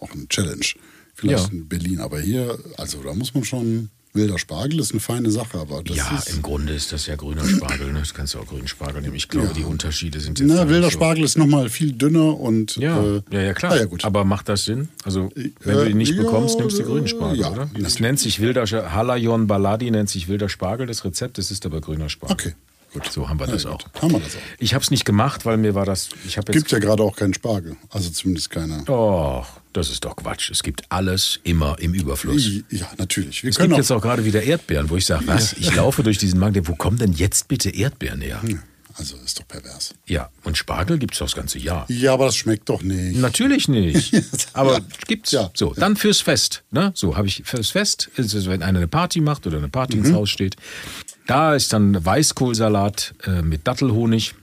auch 0.00 0.10
eine 0.10 0.26
Challenge. 0.26 0.66
Vielleicht 1.14 1.46
Ja. 1.46 1.52
in 1.52 1.68
Berlin, 1.68 2.00
aber 2.00 2.18
hier, 2.18 2.58
also 2.78 3.00
da 3.04 3.14
muss 3.14 3.32
man 3.32 3.44
schon, 3.44 3.90
wilder 4.12 4.38
Spargel 4.38 4.80
ist 4.80 4.90
eine 4.90 5.00
feine 5.00 5.30
Sache, 5.30 5.58
aber 5.58 5.82
das 5.84 5.96
Ja, 5.96 6.16
ist... 6.16 6.30
im 6.34 6.42
Grunde 6.42 6.72
ist 6.72 6.92
das 6.92 7.06
ja 7.06 7.14
grüner 7.16 7.44
Spargel, 7.46 7.92
ne? 7.92 8.00
Das 8.00 8.12
kannst 8.14 8.34
du 8.34 8.38
auch 8.40 8.46
grünen 8.46 8.66
Spargel 8.68 9.02
nehmen. 9.02 9.14
Ich 9.14 9.28
glaube, 9.28 9.48
Ja. 9.48 9.52
die 9.52 9.64
Unterschiede 9.64 10.18
sind 10.20 10.38
jetzt. 10.40 10.48
Na, 10.48 10.68
wilder 10.68 10.84
so. 10.86 10.90
Spargel 10.90 11.24
ist 11.24 11.38
nochmal 11.38 11.68
viel 11.68 11.92
dünner 11.92 12.38
und... 12.38 12.76
Ja, 12.76 13.00
äh, 13.02 13.22
ja, 13.30 13.40
ja, 13.40 13.54
klar. 13.54 13.72
ah, 13.72 13.76
ja, 13.76 13.84
gut. 13.84 14.04
Aber 14.04 14.24
macht 14.24 14.48
das 14.48 14.64
Sinn? 14.64 14.88
Also, 15.04 15.30
wenn 15.34 15.74
Äh, 15.78 15.84
du 15.84 15.90
ihn 15.90 15.96
nicht 15.98 16.14
ja, 16.14 16.22
bekommst, 16.22 16.58
nimmst 16.58 16.78
du 16.78 16.82
äh, 16.82 16.86
grünen 16.86 17.08
Spargel, 17.08 17.44
oder? 17.44 17.70
Das 17.78 18.00
nennt 18.00 18.18
sich 18.18 18.40
wilder 18.40 18.64
Halayon 18.66 19.46
Baladi 19.46 19.90
nennt 19.90 20.08
sich 20.10 20.28
wilder 20.28 20.48
Spargel, 20.48 20.86
das 20.86 21.04
Rezept, 21.04 21.38
das 21.38 21.50
ist 21.50 21.64
aber 21.66 21.80
grüner 21.80 22.08
Spargel. 22.08 22.34
Okay, 22.34 22.54
gut. 22.92 23.10
So 23.10 23.28
haben 23.28 23.38
wir 23.40 23.46
Ja, 23.46 23.52
das 23.52 23.64
gut. 23.64 23.72
auch. 23.94 24.02
Haben 24.02 24.12
wir 24.12 24.20
das 24.20 24.36
auch. 24.36 24.40
Ich 24.58 24.74
habe 24.74 24.82
es 24.82 24.90
nicht 24.90 25.04
gemacht, 25.04 25.44
weil 25.44 25.56
mir 25.56 25.74
war 25.74 25.84
das. 25.86 26.08
Ich 26.26 26.36
jetzt. 26.36 26.50
Gibt 26.52 26.70
ja 26.70 26.78
gerade 26.78 27.02
auch 27.02 27.16
keinen 27.16 27.34
Spargel, 27.34 27.76
also 27.90 28.10
zumindest 28.10 28.50
keiner. 28.50 28.82
Oh, 28.88 29.44
das 29.72 29.90
ist 29.90 30.04
doch 30.04 30.16
Quatsch. 30.16 30.50
Es 30.50 30.62
gibt 30.62 30.82
alles 30.90 31.40
immer 31.44 31.78
im 31.78 31.94
Überfluss. 31.94 32.48
Ja, 32.70 32.88
natürlich. 32.98 33.42
Wir 33.42 33.50
Es 33.50 33.58
gibt 33.58 33.72
auch, 33.72 33.76
jetzt 33.78 33.90
auch 33.90 34.02
gerade 34.02 34.24
wieder 34.24 34.42
Erdbeeren, 34.42 34.90
wo 34.90 34.96
ich 34.96 35.06
sage, 35.06 35.26
was? 35.26 35.52
Ich 35.54 35.74
laufe 35.74 36.02
durch 36.02 36.18
diesen 36.18 36.38
Markt, 36.40 36.56
wo 36.68 36.74
kommen 36.74 36.98
denn 36.98 37.12
jetzt 37.12 37.48
bitte 37.48 37.70
Erdbeeren 37.70 38.20
her? 38.20 38.40
also 38.96 39.16
ist 39.24 39.38
doch 39.38 39.48
pervers. 39.48 39.94
Ja, 40.06 40.28
und 40.44 40.58
Spargel 40.58 40.98
gibt 40.98 41.14
es 41.14 41.20
das 41.20 41.34
ganze 41.34 41.58
Jahr. 41.58 41.86
Ja, 41.88 42.12
aber 42.12 42.26
das 42.26 42.36
schmeckt 42.36 42.68
doch 42.68 42.82
nicht. 42.82 43.16
Natürlich 43.18 43.66
nicht. 43.66 44.12
Aber 44.52 44.74
Ja. 44.74 44.80
gibt's. 45.06 45.30
Ja. 45.30 45.50
So, 45.54 45.72
dann 45.74 45.96
fürs 45.96 46.20
Fest. 46.20 46.64
Ne? 46.70 46.90
So 46.94 47.16
habe 47.16 47.26
ich 47.26 47.42
fürs 47.46 47.70
Fest, 47.70 48.10
also 48.18 48.50
wenn 48.50 48.62
einer 48.62 48.78
eine 48.80 48.88
Party 48.88 49.20
macht 49.22 49.46
oder 49.46 49.56
eine 49.56 49.68
Party 49.70 49.96
Mhm. 49.96 50.04
ins 50.04 50.14
Haus 50.14 50.28
steht. 50.28 50.56
Da 51.30 51.54
ist 51.54 51.72
dann 51.72 52.04
Weißkohlsalat 52.04 53.14
äh, 53.24 53.42
mit 53.42 53.66
Dattelhonig, 53.68 54.34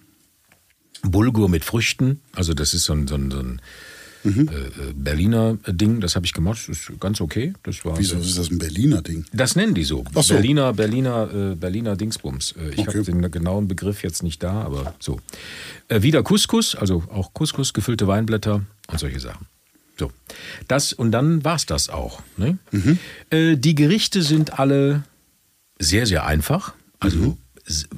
Bulgur 1.04 1.50
mit 1.50 1.66
Früchten. 1.66 2.22
Also 2.34 2.54
das 2.54 2.74
ist 2.74 2.86
so 2.86 2.94
ein, 2.94 3.08
so 3.08 3.16
ein, 3.16 3.32
so 3.32 3.40
ein 3.40 3.62
Mhm. 4.24 4.50
äh, 4.50 4.56
äh, 4.90 4.94
Berliner 4.94 5.58
Ding. 5.68 6.02
Das 6.02 6.16
habe 6.16 6.26
ich 6.26 6.34
gemacht. 6.34 6.60
Das 6.68 6.80
ist 6.80 7.00
ganz 7.00 7.22
okay. 7.22 7.54
Das 7.64 7.86
war 7.86 7.98
Wieso 7.98 8.18
ist 8.18 8.38
das 8.38 8.50
ein 8.50 8.58
Berliner 8.58 9.02
Ding? 9.02 9.26
das 9.32 9.56
nennen 9.56 9.74
die 9.74 9.84
so. 9.84 10.04
So. 10.16 10.34
Berliner, 10.34 10.74
Berliner, 10.74 11.30
äh, 11.52 11.56
Berliner 11.56 11.96
Dingsbums. 11.96 12.54
Äh, 12.54 12.70
ich 12.72 12.80
Okay. 12.80 12.98
habe 13.00 13.04
den 13.04 13.32
genauen 13.32 13.68
Begriff 13.68 14.04
jetzt 14.04 14.24
nicht 14.24 14.42
da, 14.44 14.64
aber 14.64 14.96
so. 15.00 15.20
Äh, 15.88 16.02
wieder 16.02 16.24
Couscous, 16.24 16.76
also 16.76 17.04
auch 17.14 17.34
Couscous, 17.34 17.74
gefüllte 17.74 18.08
Weinblätter 18.08 18.64
und 18.92 19.00
solche 19.00 19.20
Sachen. 19.20 19.46
So. 19.98 20.12
Das, 20.68 20.94
und 20.94 21.12
dann 21.12 21.46
war's 21.46 21.66
das 21.66 21.88
auch. 21.90 22.22
Ne? 22.38 22.58
Mhm. 22.72 22.98
Äh, 23.30 23.56
die 23.56 23.76
Gerichte 23.76 24.24
sind 24.24 24.60
alle 24.60 25.04
sehr, 25.80 26.06
sehr 26.06 26.26
einfach. 26.26 26.74
Also, 27.00 27.18
Mhm. 27.18 27.38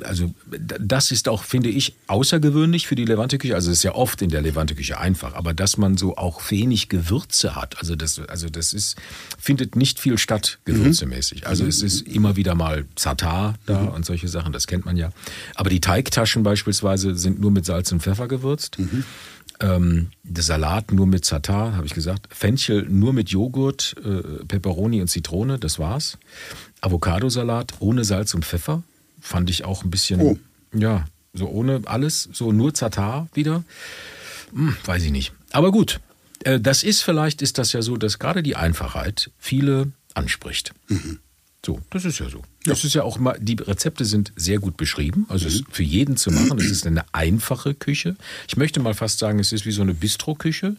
also 0.03 0.34
das 0.58 1.12
ist 1.12 1.29
auch, 1.29 1.44
finde 1.44 1.70
ich, 1.70 1.94
außergewöhnlich 2.08 2.88
für 2.88 2.96
die 2.96 3.06
Levante-Küche. 3.06 3.53
Also 3.53 3.70
es 3.70 3.77
ist 3.77 3.84
ja 3.84 3.94
oft 3.94 4.20
in 4.24 4.29
der 4.32 4.41
Levante-Küche 4.41 4.98
einfach, 5.00 5.36
aber 5.36 5.53
dass 5.53 5.77
man 5.77 5.96
so 5.96 6.18
auch 6.18 6.50
wenig 6.50 6.89
Gewürze 6.89 7.56
hat, 7.56 7.77
also 7.77 7.96
das, 7.96 8.18
also 8.18 8.50
das 8.50 8.74
ist, 8.74 8.98
findet 9.38 9.75
nicht 9.75 10.00
viel 10.00 10.18
statt, 10.18 10.58
gewürzemäßig. 10.65 11.46
Also 11.46 11.68
es 11.68 11.84
ist 11.84 12.01
immer 12.08 12.36
wieder 12.36 12.56
mal 12.56 12.86
Zatar 12.96 13.60
da 13.68 13.84
und 13.84 14.08
solche 14.08 14.27
Sachen, 14.27 14.53
das 14.53 14.65
kennt 14.65 14.86
man 14.86 14.98
ja. 14.98 15.12
Aber 15.53 15.70
die 15.70 15.82
Teigtaschen 15.82 16.41
beispielsweise 16.41 17.15
sind 17.15 17.39
nur 17.39 17.51
mit 17.51 17.65
Salz 17.65 17.91
und 17.91 18.01
Pfeffer 18.01 18.27
gewürzt. 18.27 18.77
Ähm, 19.62 20.12
der 20.24 20.44
Salat 20.44 20.92
nur 20.94 21.06
mit 21.06 21.25
Zatar, 21.25 21.75
habe 21.75 21.86
ich 21.86 21.94
gesagt. 21.94 22.28
Fenchel 22.34 22.84
nur 22.88 23.12
mit 23.13 23.30
Joghurt, 23.30 23.96
äh, 24.04 24.46
Peperoni 24.46 25.01
und 25.01 25.08
Zitrone, 25.10 25.60
das 25.60 25.80
war's. 25.80 26.18
Avocadosalat 26.82 27.74
ohne 27.80 28.04
Salz 28.06 28.34
und 28.34 28.46
Pfeffer 28.46 28.84
fand 29.20 29.50
ich 29.50 29.66
auch 29.66 29.84
ein 29.84 29.89
bisschen, 29.92 30.22
Oh. 30.22 30.38
ja, 30.74 31.06
so 31.34 31.48
ohne 31.50 31.82
alles, 31.86 32.30
so 32.32 32.51
nur 32.54 32.74
Zatar 32.74 33.28
wieder. 33.34 33.63
Hm, 34.54 34.75
weiß 34.86 35.04
ich 35.04 35.12
nicht. 35.12 35.34
Aber 35.51 35.72
gut, 35.72 36.00
äh, 36.46 36.60
das 36.60 36.84
ist 36.84 37.01
vielleicht, 37.01 37.42
ist 37.42 37.58
das 37.58 37.74
ja 37.74 37.82
so, 37.82 37.98
dass 37.98 38.18
gerade 38.18 38.42
die 38.44 38.56
Einfachheit 38.56 39.30
viele 39.38 39.92
anspricht. 40.13 40.74
So, 41.66 41.80
das 41.89 42.06
ist 42.06 42.20
ja 42.20 42.30
so. 42.30 42.42
Das 42.63 42.84
ist 42.86 42.94
ja 42.96 43.04
auch 43.04 43.20
mal, 43.20 43.38
die 43.39 43.56
Rezepte 43.56 44.06
sind 44.06 44.32
sehr 44.36 44.60
gut 44.60 44.78
beschrieben, 44.78 45.25
also 45.30 45.46
es 45.48 45.56
ist 45.56 45.66
für 45.72 45.84
jeden 45.84 46.16
zu 46.16 46.32
machen. 46.32 46.58
Es 46.58 46.72
ist 46.72 46.88
eine 46.88 47.04
einfache 47.13 47.74
Küche. 47.74 48.16
Ich 48.48 48.56
möchte 48.56 48.80
mal 48.80 48.93
fast 48.93 49.19
sagen, 49.19 49.39
es 49.39 49.52
ist 49.52 49.65
wie 49.65 49.72
so 49.72 49.82
eine 49.82 49.93
Bistro-Küche. 49.93 50.76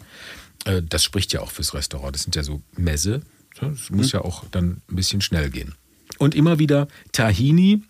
Äh, 0.64 0.82
Das 0.82 1.04
spricht 1.04 1.32
ja 1.32 1.40
auch 1.40 1.50
fürs 1.50 1.74
Restaurant. 1.74 2.14
Das 2.14 2.22
sind 2.22 2.34
ja 2.34 2.42
so 2.42 2.62
Messe. 2.76 3.20
Es 3.60 3.90
muss 3.90 4.12
ja 4.12 4.22
auch 4.22 4.44
dann 4.50 4.80
ein 4.90 4.96
bisschen 4.96 5.20
schnell 5.20 5.50
gehen. 5.50 5.74
Und 6.18 6.34
immer 6.34 6.58
wieder 6.58 6.88
Tahini, 7.12 7.82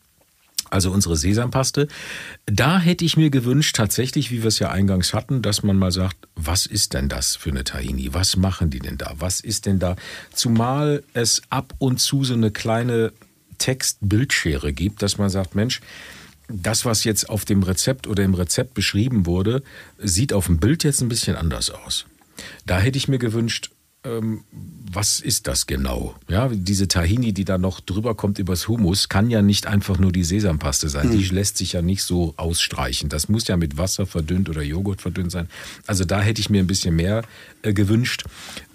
also 0.70 0.90
unsere 0.90 1.16
Sesampaste. 1.16 1.88
Da 2.46 2.78
hätte 2.78 3.04
ich 3.04 3.16
mir 3.16 3.30
gewünscht, 3.30 3.76
tatsächlich, 3.76 4.30
wie 4.30 4.42
wir 4.42 4.48
es 4.48 4.58
ja 4.58 4.70
eingangs 4.70 5.14
hatten, 5.14 5.42
dass 5.42 5.62
man 5.62 5.76
mal 5.76 5.92
sagt, 5.92 6.16
was 6.36 6.66
ist 6.66 6.94
denn 6.94 7.08
das 7.08 7.36
für 7.36 7.50
eine 7.50 7.64
Tahini? 7.64 8.12
Was 8.12 8.36
machen 8.36 8.70
die 8.70 8.78
denn 8.78 8.98
da? 8.98 9.12
Was 9.18 9.40
ist 9.40 9.66
denn 9.66 9.78
da? 9.78 9.96
Zumal 10.32 11.02
es 11.12 11.42
ab 11.50 11.74
und 11.78 12.00
zu 12.00 12.24
so 12.24 12.34
eine 12.34 12.50
kleine 12.50 13.12
Text-Bildschere 13.58 14.72
gibt, 14.72 15.02
dass 15.02 15.18
man 15.18 15.30
sagt, 15.30 15.54
Mensch, 15.54 15.80
das, 16.48 16.84
was 16.84 17.04
jetzt 17.04 17.28
auf 17.28 17.44
dem 17.44 17.62
Rezept 17.62 18.06
oder 18.06 18.24
im 18.24 18.34
Rezept 18.34 18.74
beschrieben 18.74 19.26
wurde, 19.26 19.62
sieht 19.98 20.32
auf 20.32 20.46
dem 20.46 20.58
Bild 20.58 20.82
jetzt 20.82 21.00
ein 21.00 21.08
bisschen 21.08 21.36
anders 21.36 21.70
aus. 21.70 22.06
Da 22.66 22.80
hätte 22.80 22.98
ich 22.98 23.06
mir 23.06 23.18
gewünscht, 23.18 23.70
ähm, 24.04 24.44
was 24.92 25.20
ist 25.20 25.46
das 25.46 25.66
genau? 25.66 26.14
Ja, 26.28 26.48
diese 26.48 26.88
Tahini, 26.88 27.32
die 27.32 27.44
da 27.44 27.58
noch 27.58 27.80
drüber 27.80 28.14
kommt 28.14 28.38
übers 28.38 28.66
Hummus, 28.66 29.08
kann 29.08 29.30
ja 29.30 29.42
nicht 29.42 29.66
einfach 29.66 29.98
nur 29.98 30.10
die 30.10 30.24
Sesampaste 30.24 30.88
sein. 30.88 31.10
Die 31.10 31.24
lässt 31.24 31.58
sich 31.58 31.74
ja 31.74 31.82
nicht 31.82 32.02
so 32.02 32.34
ausstreichen. 32.36 33.08
Das 33.08 33.28
muss 33.28 33.46
ja 33.46 33.56
mit 33.56 33.76
Wasser 33.76 34.06
verdünnt 34.06 34.48
oder 34.48 34.62
Joghurt 34.62 35.02
verdünnt 35.02 35.32
sein. 35.32 35.48
Also 35.86 36.04
da 36.04 36.20
hätte 36.20 36.40
ich 36.40 36.50
mir 36.50 36.60
ein 36.60 36.66
bisschen 36.66 36.96
mehr 36.96 37.22
äh, 37.62 37.72
gewünscht. 37.72 38.24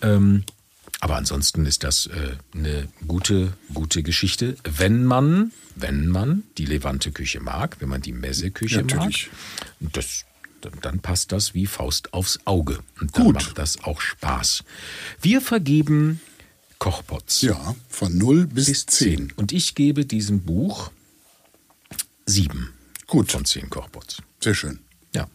Ähm, 0.01 0.43
aber 1.01 1.17
ansonsten 1.17 1.65
ist 1.65 1.83
das 1.83 2.07
äh, 2.07 2.57
eine 2.57 2.87
gute, 3.07 3.53
gute 3.73 4.03
Geschichte, 4.03 4.55
wenn 4.63 5.05
man, 5.05 5.51
wenn 5.75 6.07
man 6.07 6.43
die 6.57 6.65
Levante-Küche 6.65 7.41
mag, 7.41 7.77
wenn 7.79 7.89
man 7.89 8.01
die 8.01 8.13
Messe-Küche 8.13 8.83
mag. 8.83 9.11
Das, 9.79 10.24
dann, 10.81 10.99
passt 10.99 11.31
das 11.31 11.53
wie 11.53 11.65
Faust 11.65 12.13
aufs 12.13 12.39
Auge. 12.45 12.79
Und 12.99 13.15
dann 13.17 13.25
Gut. 13.25 13.35
macht 13.35 13.57
das 13.57 13.83
auch 13.83 14.01
Spaß. 14.01 14.63
Wir 15.21 15.41
vergeben 15.41 16.19
Kochpots. 16.79 17.41
Ja, 17.41 17.75
von 17.89 18.17
0 18.17 18.47
bis, 18.47 18.65
Bis 18.67 18.85
10. 18.85 19.17
10. 19.17 19.31
Und 19.37 19.51
ich 19.51 19.75
gebe 19.75 20.05
diesem 20.05 20.41
Buch 20.41 20.91
sieben 22.25 22.73
Gut, 23.07 23.31
von 23.31 23.45
zehn 23.45 23.69
Kochpots. 23.69 24.17
sehr 24.41 24.55
schön. 24.55 24.79
Ja. 25.13 25.27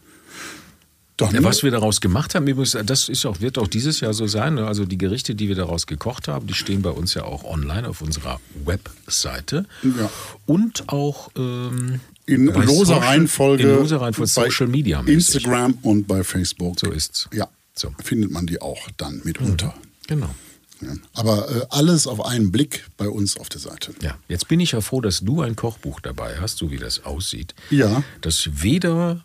Ja, 1.19 1.43
was 1.43 1.61
wir 1.61 1.69
daraus 1.71 2.01
gemacht 2.01 2.33
haben, 2.33 2.47
übrigens, 2.47 2.75
das 2.85 3.07
ist 3.07 3.25
auch, 3.27 3.41
wird 3.41 3.59
auch 3.59 3.67
dieses 3.67 3.99
Jahr 3.99 4.13
so 4.13 4.25
sein. 4.25 4.55
ne? 4.55 4.65
Also 4.65 4.85
die 4.85 4.97
Gerichte, 4.97 5.35
die 5.35 5.47
wir 5.47 5.55
daraus 5.55 5.85
gekocht 5.85 6.27
haben, 6.27 6.47
die 6.47 6.55
stehen 6.55 6.81
bei 6.81 6.89
uns 6.89 7.13
ja 7.13 7.23
auch 7.23 7.43
online 7.43 7.87
auf 7.87 8.01
unserer 8.01 8.41
Webseite. 8.65 9.67
Ja. 9.83 10.09
Und 10.47 10.89
auch 10.89 11.29
ähm, 11.35 11.99
in 12.31 12.45
loser 12.47 12.85
Social- 12.85 12.99
Reihenfolge. 12.99 13.63
In 13.63 13.75
loser 13.75 14.01
Reihenfolge 14.01 14.31
bei 14.35 14.43
Social 14.49 14.67
Media. 14.67 15.01
Instagram 15.01 15.77
und 15.81 16.07
bei 16.07 16.23
Facebook. 16.23 16.79
So 16.79 16.91
ist's. 16.91 17.27
Ja, 17.33 17.47
So. 17.75 17.93
findet 18.03 18.31
man 18.31 18.45
die 18.47 18.61
auch 18.61 18.89
dann 18.97 19.21
mitunter. 19.23 19.73
Genau. 20.07 20.33
Ja. 20.81 20.93
Aber 21.13 21.49
äh, 21.55 21.65
alles 21.69 22.07
auf 22.07 22.25
einen 22.25 22.51
Blick 22.51 22.87
bei 22.97 23.07
uns 23.07 23.37
auf 23.37 23.49
der 23.49 23.61
Seite. 23.61 23.93
Ja, 24.01 24.17
jetzt 24.27 24.47
bin 24.47 24.59
ich 24.59 24.71
ja 24.71 24.81
froh, 24.81 24.99
dass 24.99 25.19
du 25.19 25.41
ein 25.41 25.55
Kochbuch 25.55 25.99
dabei 25.99 26.39
hast, 26.39 26.57
so 26.57 26.71
wie 26.71 26.77
das 26.77 27.05
aussieht. 27.05 27.53
Ja. 27.69 28.03
Das 28.21 28.49
weder 28.63 29.23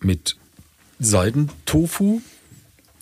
mit 0.00 0.36
Seidentofu 0.98 2.20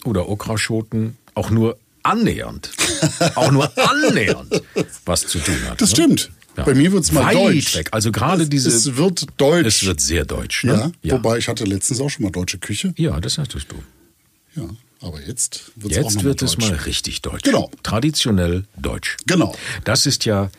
oder 0.05 0.29
Okraschoten 0.29 1.17
auch 1.35 1.51
nur 1.51 1.77
annähernd, 2.03 2.71
auch 3.35 3.51
nur 3.51 3.71
annähernd 3.79 4.63
was 5.05 5.27
zu 5.27 5.39
tun 5.39 5.57
hat. 5.69 5.81
Das 5.81 5.91
ne? 5.91 5.95
stimmt. 5.97 6.31
Ja. 6.57 6.65
Bei 6.65 6.75
mir 6.75 6.91
wird 6.93 7.05
es 7.05 7.13
mal 7.13 7.25
Weit 7.27 7.35
deutsch. 7.37 7.77
weg. 7.77 7.89
Also 7.93 8.11
gerade 8.13 8.47
diese. 8.49 8.69
Es 8.71 8.97
wird 8.97 9.27
deutsch. 9.37 9.67
Es 9.67 9.85
wird 9.87 10.01
sehr 10.01 10.25
deutsch. 10.25 10.65
ja, 10.65 10.87
Ne? 10.87 10.93
ja. 11.03 11.15
wobei 11.15 11.39
ich 11.39 11.49
hatte 11.49 11.65
letztens 11.65 12.01
auch 12.01 12.09
schon 12.09 12.25
mal 12.25 12.31
deutsche 12.33 12.59
Küche. 12.59 12.93
ja, 12.97 13.19
das 13.21 13.39
hattest 13.39 13.67
du. 13.71 13.77
Ja, 14.61 14.69
aber 15.01 15.21
jetzt 15.23 15.71
wird 15.77 15.93
es 15.93 15.99
auch 15.99 16.03
Jetzt 16.11 16.25
wird 16.25 16.41
mal 16.43 16.47
es 16.49 16.57
deutsch. 16.57 16.71
mal 16.71 16.77
richtig 16.79 17.23
deutsch. 17.23 17.43
Genau. 17.45 17.71
Traditionell 17.83 18.65
deutsch. 18.77 19.17
Genau. 19.27 19.55
Das 19.85 20.07
ist 20.07 20.25
ja 20.25 20.51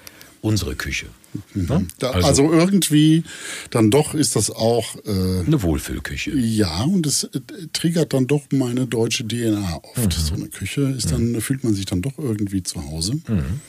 unsere 0.41 0.75
Küche. 0.75 1.07
Ne? 1.53 1.87
Da, 1.99 2.11
Also, 2.11 2.27
also, 2.27 2.53
irgendwie, 2.53 3.23
dann 3.69 3.89
doch 3.89 4.13
ist 4.13 4.35
das 4.35 4.49
auch, 4.49 4.95
äh, 5.05 5.45
eine 5.45 5.61
Wohlfühlküche. 5.61 6.31
ja, 6.35 6.83
und 6.83 7.05
es 7.07 7.23
äh, 7.23 7.39
triggert 7.71 8.13
dann 8.13 8.27
doch 8.27 8.41
meine 8.51 8.87
deutsche 8.87 9.25
DNA 9.25 9.79
oft. 9.83 10.17
Mhm. 10.17 10.21
So 10.21 10.33
eine 10.33 10.49
Küche 10.49 10.81
ist 10.81 11.11
dann, 11.11 11.39
fühlt 11.39 11.63
man 11.63 11.73
sich 11.73 11.85
dann 11.85 12.01
doch 12.01 12.17
irgendwie 12.17 12.63
zu 12.63 12.83
Hause. 12.83 13.13
Mhm. 13.27 13.61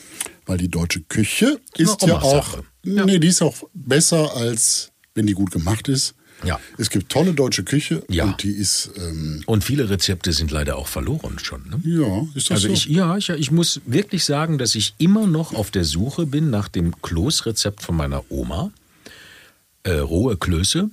Weil 0.45 0.57
die 0.57 0.67
deutsche 0.69 1.01
Küche 1.01 1.59
ist 1.77 2.01
ja 2.01 2.21
auch. 2.21 2.57
Ja. 2.83 3.05
nee, 3.05 3.17
die 3.19 3.29
ist 3.29 3.41
auch 3.41 3.55
besser 3.73 4.35
als, 4.35 4.91
wenn 5.15 5.25
die 5.25 5.33
gut 5.33 5.51
gemacht 5.51 5.87
ist, 5.87 6.15
Ja. 6.45 6.59
Es 6.77 6.89
gibt 6.89 7.09
tolle 7.11 7.33
deutsche 7.33 7.63
Küche 7.63 8.03
Ja. 8.09 8.25
und 8.25 8.43
die 8.43 8.51
ist, 8.51 8.91
ähm, 8.97 9.41
Und 9.45 9.63
viele 9.63 9.89
Rezepte 9.89 10.31
sind 10.33 10.51
leider 10.51 10.77
auch 10.77 10.87
verloren 10.87 11.39
schon. 11.39 11.63
Ne? 11.69 11.79
ja, 11.83 12.27
ist 12.35 12.49
das 12.49 12.55
Also 12.57 12.67
so? 12.67 12.73
ich, 12.73 12.85
ja, 12.85 13.17
ich, 13.17 13.29
ich 13.29 13.51
muss 13.51 13.81
wirklich 13.85 14.25
sagen, 14.25 14.57
dass 14.57 14.75
ich 14.75 14.93
immer 14.97 15.27
noch 15.27 15.53
auf 15.53 15.71
der 15.71 15.83
Suche 15.85 16.25
bin 16.25 16.49
nach 16.49 16.67
dem 16.67 17.01
Kloßrezept 17.01 17.81
von 17.81 17.95
meiner 17.95 18.23
Oma. 18.29 18.71
Äh, 19.83 19.93
rohe 19.99 20.37
Klöße. 20.37 20.89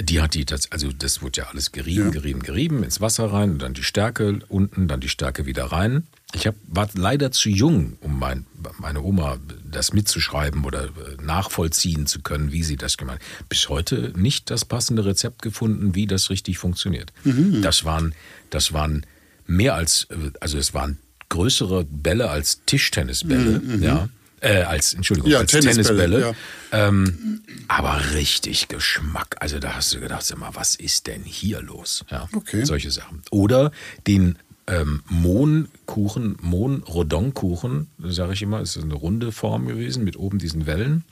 Die 0.00 0.20
hat 0.22 0.34
die, 0.34 0.44
das, 0.46 0.72
also 0.72 0.90
das 0.90 1.20
wurde 1.22 1.42
ja 1.42 1.46
alles 1.50 1.70
gerieben, 1.70 2.06
Ja. 2.06 2.10
gerieben, 2.10 2.42
gerieben, 2.42 2.82
ins 2.82 3.00
Wasser 3.00 3.26
rein 3.32 3.50
und 3.52 3.58
dann 3.62 3.74
die 3.74 3.82
Stärke 3.84 4.38
unten, 4.48 4.88
dann 4.88 5.00
die 5.00 5.08
Stärke 5.10 5.44
wieder 5.46 5.66
rein. 5.66 6.06
Ich 6.34 6.46
hab, 6.46 6.54
war 6.66 6.88
leider 6.94 7.30
zu 7.30 7.50
jung, 7.50 7.96
um 8.00 8.18
mein, 8.18 8.46
meine 8.78 9.02
Oma 9.02 9.38
das 9.70 9.92
mitzuschreiben 9.92 10.64
oder 10.64 10.84
äh, 10.84 11.22
nachvollziehen 11.22 12.06
zu 12.06 12.22
können, 12.22 12.52
wie 12.52 12.62
sie 12.62 12.76
das 12.76 12.96
gemacht 12.96 13.20
hat. 13.40 13.48
Bis 13.48 13.68
heute 13.68 14.12
nicht 14.16 14.50
das 14.50 14.64
passende 14.64 15.04
Rezept 15.04 15.42
gefunden, 15.42 15.94
wie 15.94 16.06
das 16.06 16.30
richtig 16.30 16.58
funktioniert. 16.58 17.12
Mhm. 17.24 17.60
Das 17.62 17.84
waren, 17.84 18.14
das 18.50 18.72
waren 18.72 19.04
mehr 19.46 19.74
als, 19.74 20.06
äh, 20.10 20.30
also 20.40 20.56
es 20.58 20.72
waren 20.72 20.98
größere 21.28 21.84
Bälle 21.84 22.30
als 22.30 22.60
Tischtennisbälle, 22.66 23.60
ja. 23.80 24.08
Äh, 24.40 24.62
als, 24.62 24.92
Entschuldigung, 24.94 25.28
Mhm, 25.28 25.32
Ja, 25.34 25.38
als 25.40 25.52
Tennisbälle, 25.52 25.86
Tennisbälle. 26.20 26.36
Ähm, 26.72 27.42
aber 27.68 28.00
richtig 28.14 28.68
Geschmack. 28.68 29.36
Also 29.40 29.58
da 29.60 29.74
hast 29.76 29.94
du 29.94 30.00
gedacht, 30.00 30.24
sag 30.26 30.38
mal, 30.38 30.50
was 30.54 30.74
ist 30.74 31.06
denn 31.06 31.22
hier 31.24 31.60
los? 31.62 32.04
Ja, 32.10 32.28
Okay. 32.34 32.64
Solche 32.64 32.90
Sachen. 32.90 33.22
Oder 33.30 33.70
den 34.06 34.36
ähm, 34.66 35.02
Mohnkuchen, 35.08 36.36
Mohn-Rodonkuchen, 36.40 37.88
sage 38.04 38.32
ich 38.34 38.42
immer, 38.42 38.60
ist 38.60 38.76
eine 38.78 38.94
runde 38.94 39.32
Form 39.32 39.66
gewesen 39.66 40.04
mit 40.04 40.16
oben 40.16 40.38
diesen 40.38 40.66
Wellen 40.66 41.04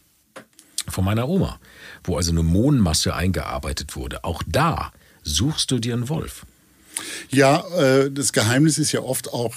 von 0.88 1.04
meiner 1.04 1.28
Oma, 1.28 1.58
wo 2.04 2.16
also 2.16 2.30
eine 2.32 2.42
Mohnmasse 2.42 3.14
eingearbeitet 3.14 3.96
wurde. 3.96 4.24
Auch 4.24 4.42
da 4.46 4.92
suchst 5.22 5.70
du 5.70 5.78
dir 5.78 5.94
einen 5.94 6.08
Wolf. 6.08 6.46
Ja, 7.30 7.64
äh, 7.76 8.10
das 8.10 8.32
Geheimnis 8.32 8.78
ist 8.78 8.92
ja 8.92 9.00
oft 9.00 9.32
auch, 9.32 9.54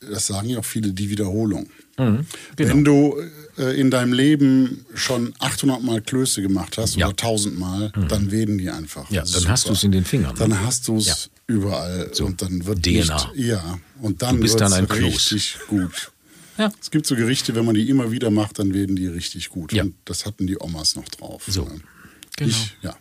das 0.00 0.26
sagen 0.26 0.48
ja 0.48 0.58
auch 0.60 0.64
viele, 0.64 0.92
die 0.92 1.10
Wiederholung. 1.10 1.68
genau. 1.96 2.24
Wenn 2.56 2.84
du 2.84 3.16
äh, 3.58 3.78
in 3.80 3.90
deinem 3.90 4.12
Leben 4.12 4.84
schon 4.94 5.32
800 5.38 5.82
Mal 5.82 6.00
Klöße 6.00 6.42
gemacht 6.42 6.76
hast 6.78 6.96
Ja. 6.96 7.06
Mhm. 7.06 7.12
oder 7.12 7.22
1000 7.24 7.58
Mal, 7.58 7.92
dann 8.08 8.30
werden 8.30 8.58
die 8.58 8.70
einfach. 8.70 9.08
Ja, 9.10 9.20
dann 9.22 9.26
super. 9.28 9.48
hast 9.50 9.68
du 9.68 9.72
es 9.72 9.84
in 9.84 9.92
den 9.92 10.04
Fingern. 10.04 10.34
Dann 10.36 10.60
hast 10.62 10.88
du 10.88 10.96
es 10.96 11.06
Ja. 11.06 11.14
Überall 11.46 12.10
So, 12.12 12.26
und 12.26 12.40
dann 12.42 12.64
wird 12.66 12.82
DNA. 12.84 13.30
Nicht, 13.34 13.46
ja, 13.46 13.78
und 14.00 14.22
dann 14.22 14.42
ein 14.42 14.88
Kloß. 14.88 15.12
richtig 15.32 15.56
gut. 15.68 16.10
Ja. 16.56 16.70
Es 16.80 16.92
gibt 16.92 17.04
so 17.04 17.16
Gerichte, 17.16 17.56
wenn 17.56 17.64
man 17.64 17.74
die 17.74 17.90
immer 17.90 18.12
wieder 18.12 18.30
macht, 18.30 18.60
dann 18.60 18.72
werden 18.74 18.94
die 18.94 19.08
richtig 19.08 19.48
gut. 19.48 19.72
Ja. 19.72 19.82
Und 19.82 19.96
das 20.04 20.24
hatten 20.24 20.46
die 20.46 20.56
Omas 20.60 20.94
noch 20.94 21.08
drauf. 21.08 21.42
So, 21.48 21.62
Ja. 21.64 21.68
genau. 22.36 22.48
Ich, 22.50 22.76
ja. 22.80 22.94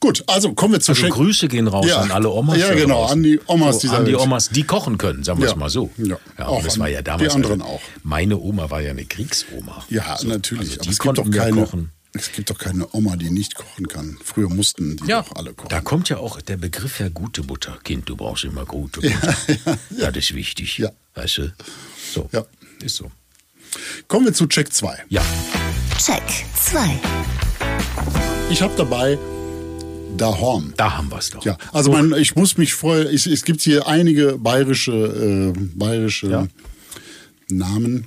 Gut, 0.00 0.24
also 0.26 0.54
kommen 0.54 0.72
wir 0.72 0.80
zu 0.80 0.90
Also 0.90 1.02
Schenk- 1.02 1.14
Grüße 1.14 1.46
gehen 1.46 1.68
raus 1.68 1.86
Ja. 1.88 1.98
an 2.00 2.10
alle 2.10 2.30
Omas. 2.30 2.58
Ja, 2.58 2.74
genau, 2.74 3.04
an 3.04 3.22
die 3.22 3.38
Omas 3.46 3.80
so, 3.82 3.90
An 3.90 4.06
die 4.06 4.12
Welt. 4.14 4.20
Omas, 4.22 4.48
die 4.48 4.64
kochen 4.64 4.98
können, 4.98 5.22
sagen 5.22 5.38
wir 5.38 5.46
Ja. 5.46 5.52
es 5.52 5.56
mal 5.56 5.70
so. 5.70 5.88
Ja. 5.98 6.18
und 6.38 6.44
Auch 6.44 6.64
das 6.64 6.80
war 6.80 6.88
ja 6.88 6.98
die 6.98 7.04
damals. 7.04 7.32
anderen 7.32 7.62
also, 7.62 7.74
auch. 7.74 7.80
Meine 8.02 8.36
Oma 8.40 8.68
war 8.70 8.80
ja 8.80 8.90
eine 8.90 9.04
Kriegsoma. 9.04 9.84
Ja, 9.88 10.18
natürlich. 10.24 10.70
Also 10.70 10.74
aber 10.80 10.82
die 10.82 10.88
es 10.90 10.98
gibt, 10.98 10.98
doch 10.98 11.14
konnten 11.22 11.32
ja 11.32 11.44
keine, 11.44 11.62
kochen. 11.64 11.90
Es 12.12 12.32
gibt 12.32 12.50
doch 12.50 12.58
keine 12.58 12.88
Oma, 12.92 13.16
die 13.16 13.30
nicht 13.30 13.54
kochen 13.54 13.86
kann. 13.88 14.18
Früher 14.24 14.48
mussten 14.48 14.96
die 14.96 15.06
Ja, 15.06 15.22
doch 15.22 15.36
alle 15.36 15.52
kochen. 15.54 15.68
da 15.68 15.80
kommt 15.80 16.08
ja 16.08 16.16
auch 16.18 16.40
der 16.40 16.56
Begriff 16.56 16.98
ja 17.00 17.08
gute 17.08 17.42
Butter. 17.42 17.78
Kind, 17.84 18.08
du 18.08 18.16
brauchst 18.16 18.44
immer 18.44 18.64
gute 18.66 19.00
Butter. 19.00 19.36
Das 19.90 20.16
ist 20.16 20.34
wichtig. 20.34 20.78
Ja. 20.78 20.90
Weißt 21.14 21.38
du? 21.38 21.52
So. 22.12 22.28
Ja. 22.32 22.44
Ist 22.82 22.96
so. 22.96 23.10
Kommen 24.08 24.26
wir 24.26 24.32
zu 24.34 24.46
Check 24.46 24.72
2. 24.72 25.04
Ja. 25.08 25.22
Check 25.98 26.22
2. 26.56 26.98
Ich 28.50 28.62
habe 28.62 28.74
dabei 28.76 29.16
Dahorn. 30.16 30.72
Da 30.76 30.96
haben 30.96 31.08
wir 31.10 31.18
es 31.18 31.30
doch. 31.30 31.44
Ja, 31.44 31.56
also 31.72 31.92
man, 31.92 32.12
ich 32.14 32.34
muss 32.34 32.56
mich 32.58 32.74
freuen. 32.74 33.06
Es, 33.06 33.26
es 33.26 33.44
gibt 33.44 33.60
hier 33.60 33.86
einige 33.86 34.36
bayerische, 34.38 35.54
äh, 35.56 35.60
bayerische 35.74 36.26
Ja. 36.28 36.46
Namen. 37.48 38.06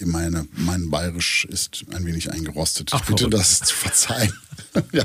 Meine, 0.00 0.46
mein 0.52 0.90
Bayerisch 0.90 1.44
ist 1.46 1.84
ein 1.92 2.04
wenig 2.06 2.30
eingerostet. 2.30 2.90
Ach, 2.92 3.00
ich 3.00 3.06
bitte 3.06 3.18
verrückt. 3.30 3.34
das 3.34 3.60
zu 3.68 3.74
verzeihen. 3.74 4.32
ja. 4.92 5.04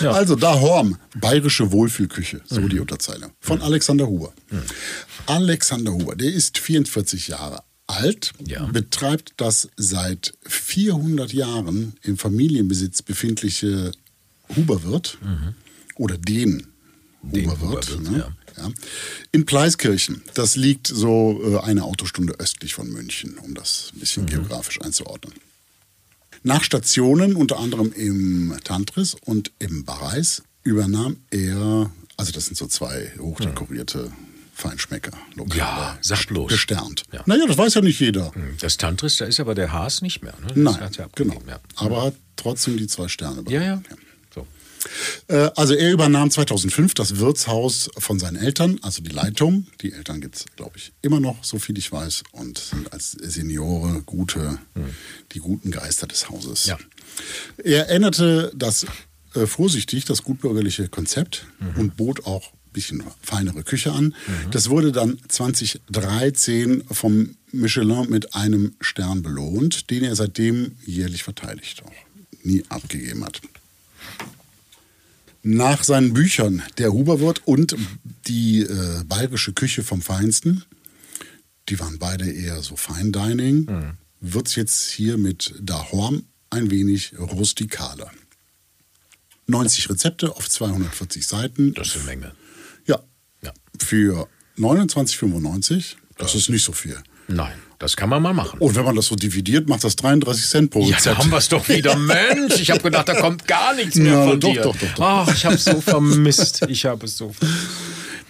Ja. 0.00 0.10
Also 0.12 0.36
Dahorm, 0.36 0.96
bayerische 1.18 1.72
Wohlfühlküche, 1.72 2.40
so 2.46 2.66
die 2.68 2.78
Unterzeile. 2.80 3.30
Von 3.40 3.60
Alexander 3.62 4.06
Huber. 4.06 4.32
Alexander 5.26 5.92
Huber, 5.92 6.16
der 6.16 6.32
ist 6.32 6.58
44 6.58 7.28
Jahre 7.28 7.62
alt, 7.86 8.32
Ja. 8.46 8.66
betreibt 8.66 9.34
das 9.36 9.68
seit 9.76 10.34
400 10.46 11.32
Jahren 11.32 11.94
im 12.02 12.16
Familienbesitz 12.18 13.02
befindliche 13.02 13.92
Huberwirt 14.56 15.18
oder 15.96 16.16
den, 16.18 16.66
Den 17.22 17.50
Huberwirt. 17.50 17.90
Huberwirt, 17.90 18.10
ne? 18.10 18.36
Ja. 18.60 18.68
Ja. 18.68 18.74
In 19.32 19.46
Pleiskirchen. 19.46 20.22
Das 20.34 20.56
liegt 20.56 20.86
so 20.86 21.40
äh, 21.44 21.58
eine 21.64 21.84
Autostunde 21.84 22.34
östlich 22.38 22.74
von 22.74 22.88
München, 22.90 23.38
um 23.38 23.54
das 23.54 23.90
ein 23.92 23.96
Mhm. 23.96 24.00
bisschen 24.00 24.26
geografisch 24.26 24.80
einzuordnen. 24.80 25.34
Nach 26.42 26.62
Stationen, 26.64 27.36
unter 27.36 27.58
anderem 27.58 27.92
im 27.92 28.56
Tantris 28.64 29.14
und 29.24 29.50
im 29.58 29.84
Bareis, 29.84 30.42
übernahm 30.62 31.16
er, 31.30 31.90
also 32.16 32.32
das 32.32 32.46
sind 32.46 32.56
so 32.56 32.66
zwei 32.66 33.12
hochdekorierte 33.18 34.10
Feinschmecker. 34.54 35.12
Lokale, 35.34 35.58
Ja, 35.58 35.98
sag 36.02 36.26
bloß. 36.26 36.50
Gesternt. 36.50 37.02
Ja. 37.12 37.22
Naja, 37.26 37.44
das 37.46 37.56
weiß 37.58 37.74
ja 37.74 37.80
nicht 37.82 38.00
jeder. 38.00 38.32
Das 38.60 38.76
Tantris, 38.76 39.16
da 39.16 39.24
ist 39.26 39.40
aber 39.40 39.54
der 39.54 39.72
Haas 39.72 40.00
nicht 40.02 40.22
mehr. 40.22 40.34
Ne? 40.40 40.52
Nein, 40.62 40.90
er 40.98 41.08
genau. 41.14 41.40
Ja. 41.46 41.60
Aber 41.76 42.02
hat 42.04 42.14
trotzdem 42.36 42.76
die 42.76 42.86
zwei 42.86 43.08
Sterne 43.08 43.42
Ja, 43.48 43.62
ja. 43.62 43.82
Äh, 45.28 45.50
Also 45.56 45.74
er 45.74 45.92
übernahm 45.92 46.30
2005 46.30 46.94
das 46.94 47.18
Wirtshaus 47.18 47.90
von 47.98 48.18
seinen 48.18 48.36
Eltern, 48.36 48.78
also 48.82 49.02
die 49.02 49.10
Leitung. 49.10 49.66
Die 49.82 49.92
Eltern 49.92 50.20
gibt 50.20 50.36
es, 50.36 50.44
glaube 50.56 50.76
ich, 50.76 50.92
immer 51.02 51.20
noch, 51.20 51.42
so 51.44 51.58
viel 51.58 51.76
ich 51.78 51.90
weiß, 51.92 52.22
und 52.32 52.58
sind 52.58 52.92
als 52.92 53.12
Seniore 53.12 54.02
gute, 54.06 54.58
die 55.32 55.38
guten 55.38 55.70
Geister 55.70 56.06
des 56.06 56.28
Hauses. 56.30 56.66
Ja. 56.66 56.78
Er 57.62 57.88
änderte 57.90 58.52
das 58.54 58.86
äh, 59.34 59.46
vorsichtig, 59.46 60.04
das 60.04 60.22
gutbürgerliche 60.22 60.88
Konzept 60.88 61.46
und 61.76 61.96
bot 61.96 62.24
auch 62.26 62.52
ein 62.52 62.72
bisschen 62.72 63.02
feinere 63.22 63.62
Küche 63.64 63.92
an. 63.92 64.14
Das 64.52 64.70
wurde 64.70 64.92
dann 64.92 65.18
2013 65.28 66.84
vom 66.90 67.36
Michelin 67.52 68.08
mit 68.08 68.34
einem 68.34 68.74
Stern 68.80 69.22
belohnt, 69.22 69.90
den 69.90 70.04
er 70.04 70.14
seitdem 70.16 70.76
jährlich 70.86 71.22
verteidigt 71.24 71.82
auch 71.84 71.92
nie 72.44 72.62
abgegeben 72.68 73.24
hat. 73.24 73.40
Nach 75.42 75.82
seinen 75.84 76.12
Büchern 76.12 76.62
Der 76.78 76.92
Huberwirt 76.92 77.42
und 77.46 77.74
die 78.26 78.60
äh, 78.62 79.04
bayerische 79.04 79.52
Küche 79.52 79.82
vom 79.82 80.02
Feinsten, 80.02 80.64
die 81.68 81.78
waren 81.80 81.98
beide 81.98 82.30
eher 82.30 82.62
so 82.62 82.76
Fine 82.76 83.10
Dining, 83.10 83.64
Mhm. 83.64 83.92
wird 84.20 84.48
es 84.48 84.54
jetzt 84.56 84.90
hier 84.90 85.16
mit 85.16 85.54
Dahorm 85.60 86.24
ein 86.50 86.70
wenig 86.70 87.14
rustikaler. 87.18 88.10
90 89.46 89.88
Rezepte 89.90 90.36
auf 90.36 90.48
240 90.48 91.26
Seiten. 91.26 91.74
Das 91.74 91.88
ist 91.88 91.96
eine 91.96 92.04
Menge. 92.04 92.32
Ja, 92.86 93.00
Ja. 93.42 93.52
für 93.78 94.28
29,95, 94.58 95.96
das 96.18 96.34
ist 96.34 96.50
nicht 96.50 96.64
so 96.64 96.72
viel. 96.72 96.98
Nein, 97.28 97.58
das 97.80 97.96
kann 97.96 98.08
man 98.08 98.22
mal 98.22 98.32
machen. 98.32 98.60
Und 98.60 98.76
wenn 98.76 98.84
man 98.84 98.94
das 98.94 99.06
so 99.06 99.16
dividiert, 99.16 99.68
macht 99.68 99.82
das 99.82 99.96
33 99.96 100.46
Cent 100.48 100.70
pro 100.70 100.82
Ja, 100.82 100.96
Rezept. 100.96 101.16
da 101.16 101.18
haben 101.18 101.30
wir 101.30 101.38
es 101.38 101.48
doch 101.48 101.68
wieder. 101.68 101.96
Mensch, 101.96 102.60
ich 102.60 102.70
habe 102.70 102.82
gedacht, 102.82 103.08
da 103.08 103.14
kommt 103.20 103.46
gar 103.48 103.74
nichts 103.74 103.96
mehr 103.96 104.12
Ja, 104.12 104.26
von 104.28 104.38
doch, 104.38 104.52
dir. 104.52 104.62
doch, 104.62 104.76
doch, 104.76 104.94
doch. 104.94 105.02
Ach, 105.04 105.34
ich 105.34 105.44
habe 105.44 105.56
es 105.56 105.64
so 105.64 105.80
vermisst. 105.80 106.60
Ich 106.68 106.84
habe 106.84 107.06
es 107.06 107.16
so 107.16 107.34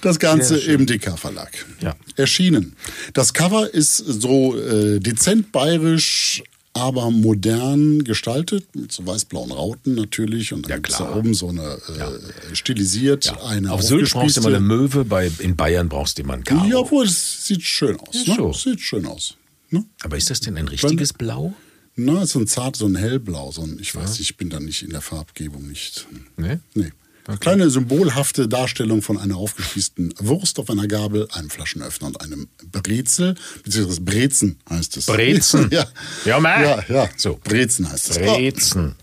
Das 0.00 0.18
Ganze 0.18 0.56
im 0.58 0.86
DK 0.86 1.18
Verlag. 1.18 1.50
Ja. 1.82 1.94
Erschienen. 2.16 2.74
Das 3.12 3.34
Cover 3.34 3.72
ist 3.74 3.96
so 3.98 4.56
äh, 4.56 4.98
dezent 5.00 5.52
bayerisch, 5.52 6.42
aber 6.72 7.10
modern 7.10 8.04
gestaltet, 8.04 8.64
mit 8.76 8.92
so 8.92 9.04
weiß-blauen 9.04 9.50
Rauten 9.50 9.96
natürlich. 9.96 10.52
Und 10.52 10.62
dann 10.66 10.70
Ja, 10.70 10.76
gibt's 10.76 10.96
klar. 10.96 11.10
da 11.10 11.16
oben 11.18 11.34
so 11.34 11.48
eine 11.48 11.62
äh, 11.74 12.54
stilisiert, 12.54 13.34
eine 13.44 13.72
Auf 13.72 13.82
Sylt 13.82 14.10
brauchst 14.12 14.36
du 14.36 14.40
immer 14.42 14.50
aufgespießte- 14.50 14.56
eine 14.56 14.60
Möwe, 14.60 15.04
bei, 15.04 15.30
in 15.40 15.56
Bayern 15.56 15.88
brauchst 15.88 16.18
du 16.18 16.22
immer 16.22 16.34
ein 16.34 16.44
Karo. 16.44 16.64
Ja, 16.66 16.76
obwohl 16.78 17.04
es 17.06 17.46
sieht 17.46 17.62
schön 17.62 17.98
aus. 17.98 18.14
Ne? 18.26 18.34
so. 18.38 18.52
Sieht 18.52 18.80
schön 18.80 19.04
aus. 19.06 19.34
Ne? 19.70 19.85
Aber 20.02 20.16
ist 20.16 20.30
das 20.30 20.40
denn 20.40 20.56
ein 20.56 20.68
richtiges 20.68 21.12
Blau? 21.12 21.54
Na, 21.96 22.26
so 22.26 22.38
ein 22.38 22.46
zart, 22.46 22.76
so 22.76 22.87
ein 22.87 22.96
hellblau, 22.96 23.52
so 23.52 23.62
ein, 23.62 23.78
ich 23.80 23.94
weiß, 23.94 24.20
ich 24.20 24.37
bin 24.37 24.50
da 24.50 24.61
nicht 24.61 24.83
in 24.83 24.90
der 24.90 25.00
Farbgebung 25.00 25.66
nicht. 25.66 26.06
Nee? 26.37 26.59
Nee. 26.74 26.92
Kleine 27.38 27.70
symbolhafte 27.70 28.48
Darstellung 28.48 29.02
von 29.02 29.18
einer 29.18 29.37
aufgespießten 29.37 30.14
Wurst 30.18 30.59
auf 30.59 30.70
einer 30.70 30.88
Gabel, 30.88 31.28
einem 31.33 31.50
Flaschenöffner 31.50 32.09
und 32.09 32.20
einem 32.20 32.48
Brezel, 32.72 33.37
beziehungsweise 33.62 34.00
Brezen 34.00 34.59
heißt 34.68 34.96
es. 34.96 35.06
Brezen. 35.06 35.68
ja. 35.72 35.87
Ja, 36.24 36.40
Mann. 36.40 36.62
ja, 36.62 36.85
ja. 36.88 37.09
So. 37.16 37.38
Brezen 37.44 37.90
heißt 37.90 38.11
es. 38.11 38.18
Brezen. 38.18 38.96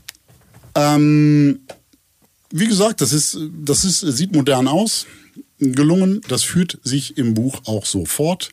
Ähm, 0.75 1.59
wie 2.49 2.67
gesagt, 2.67 3.01
das 3.01 3.13
ist, 3.13 3.37
das 3.63 3.85
ist, 3.85 3.99
sieht 3.99 4.35
modern 4.35 4.67
aus, 4.67 5.05
gelungen. 5.59 6.21
Das 6.27 6.43
führt 6.43 6.79
sich 6.83 7.17
im 7.17 7.33
Buch 7.33 7.61
auch 7.65 7.85
so 7.85 8.05
fort. 8.05 8.49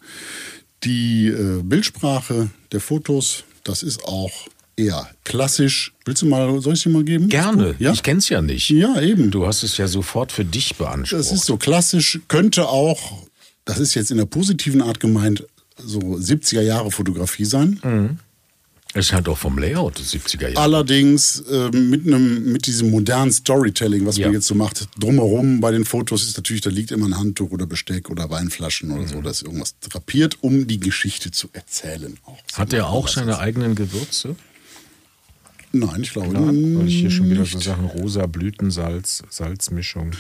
Die 0.85 1.29
äh, 1.29 1.63
Bildsprache 1.63 2.51
der 2.73 2.81
Fotos, 2.81 3.45
das 3.65 3.83
ist 3.83 4.05
auch 4.05 4.33
eher 4.77 5.09
klassisch. 5.25 5.93
Willst 6.05 6.23
du 6.23 6.27
mal, 6.27 6.61
soll 6.61 6.75
ich 6.75 6.83
dir 6.83 6.91
mal 6.91 7.05
geben? 7.05 7.29
Gerne. 7.29 7.75
Ja? 7.79 7.93
Ich 7.93 8.03
kenn's 8.03 8.29
ja 8.29 8.43
nicht. 8.43 8.69
Ja, 8.71 9.01
eben. 9.01 9.31
Du 9.31 9.47
hast 9.47 9.63
es 9.63 9.77
ja 9.77 9.89
sofort 9.89 10.33
für 10.33 10.45
dich 10.45 10.77
beansprucht. 10.77 11.21
Das 11.21 11.33
ist 11.33 11.45
so 11.45 11.57
klassisch, 11.57 12.21
könnte 12.29 12.69
auch, 12.69 13.27
das 13.65 13.79
ist 13.79 13.95
jetzt 13.95 14.11
in 14.11 14.19
der 14.19 14.27
positiven 14.27 14.83
Art 14.83 15.01
gemeint, 15.01 15.45
so 15.77 15.99
70er 15.99 16.61
Jahre 16.61 16.91
Fotografie 16.91 17.45
sein. 17.45 18.19
Es 18.97 19.07
ist 19.07 19.13
halt 19.13 19.29
auch 19.29 19.37
vom 19.39 19.59
Layout 19.59 19.99
des 19.99 20.15
70er 20.15 20.43
Jahre. 20.51 20.59
Allerdings 20.59 21.41
äh, 21.51 21.69
mit 21.71 22.07
einem 22.07 22.53
mit 22.53 22.67
diesem 22.67 22.91
modernen 22.91 23.33
Storytelling, 23.33 24.07
was 24.07 24.17
Ja. 24.17 24.27
man 24.29 24.35
jetzt 24.35 24.47
so 24.47 24.55
macht, 24.55 24.87
drumherum 25.01 25.61
bei 25.61 25.73
den 25.73 25.85
Fotos 25.85 26.23
ist 26.25 26.37
natürlich, 26.37 26.63
da 26.63 26.71
liegt 26.71 26.93
immer 26.93 27.07
ein 27.07 27.17
Handtuch 27.19 27.51
oder 27.51 27.67
Besteck 27.67 28.09
oder 28.09 28.31
Weinflaschen 28.31 28.93
oder 28.93 29.09
so, 29.09 29.21
da 29.21 29.31
ist 29.31 29.43
irgendwas 29.43 29.75
drapiert, 29.81 30.39
um 30.43 30.69
die 30.69 30.79
Geschichte 30.79 31.33
zu 31.33 31.49
erzählen. 31.53 32.17
Auch. 32.25 32.39
Hat 32.55 32.73
er 32.73 32.89
auch 32.89 33.09
seine 33.09 33.39
eigenen 33.41 33.75
Gewürze? 33.75 34.37
Nein, 35.73 36.03
ich 36.05 36.13
glaube 36.13 36.33
Ja, 36.35 36.47
weil 36.47 36.87
ich 36.87 36.95
hier 37.01 37.11
schon 37.11 37.29
wieder 37.31 37.45
so 37.45 37.57
nicht. 37.59 37.67
Sachen 37.67 37.87
rosa 37.87 38.27
Blütensalz, 38.27 39.25
Salzmischung. 39.29 40.13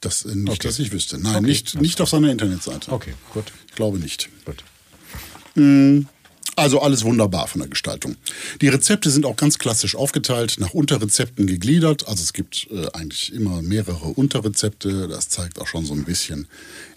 Das, 0.00 0.24
äh, 0.24 0.34
nicht, 0.34 0.48
Okay. 0.54 0.66
dass 0.66 0.80
ich 0.80 0.90
wüsste. 0.90 1.18
Nein, 1.20 1.36
Okay, 1.36 1.46
nicht, 1.46 1.80
nicht 1.80 2.00
auf 2.00 2.08
seiner 2.08 2.32
Internetseite. 2.32 2.90
Okay, 2.90 3.14
gut. 3.32 3.44
Ich 3.68 3.76
glaube 3.76 4.00
nicht. 4.00 4.28
gut. 4.44 4.64
Also 6.54 6.82
alles 6.82 7.04
wunderbar 7.04 7.46
von 7.46 7.60
der 7.60 7.68
Gestaltung. 7.68 8.16
Die 8.60 8.68
Rezepte 8.68 9.10
sind 9.10 9.24
auch 9.24 9.36
ganz 9.36 9.58
klassisch 9.58 9.96
aufgeteilt, 9.96 10.56
nach 10.58 10.74
Unterrezepten 10.74 11.46
gegliedert. 11.46 12.06
Also 12.08 12.22
es 12.22 12.34
gibt 12.34 12.68
äh, 12.70 12.88
eigentlich 12.92 13.32
immer 13.32 13.62
mehrere 13.62 14.08
Unterrezepte. 14.08 15.08
Das 15.08 15.30
zeigt 15.30 15.58
auch 15.60 15.66
schon 15.66 15.86
so 15.86 15.94
ein 15.94 16.04
bisschen, 16.04 16.46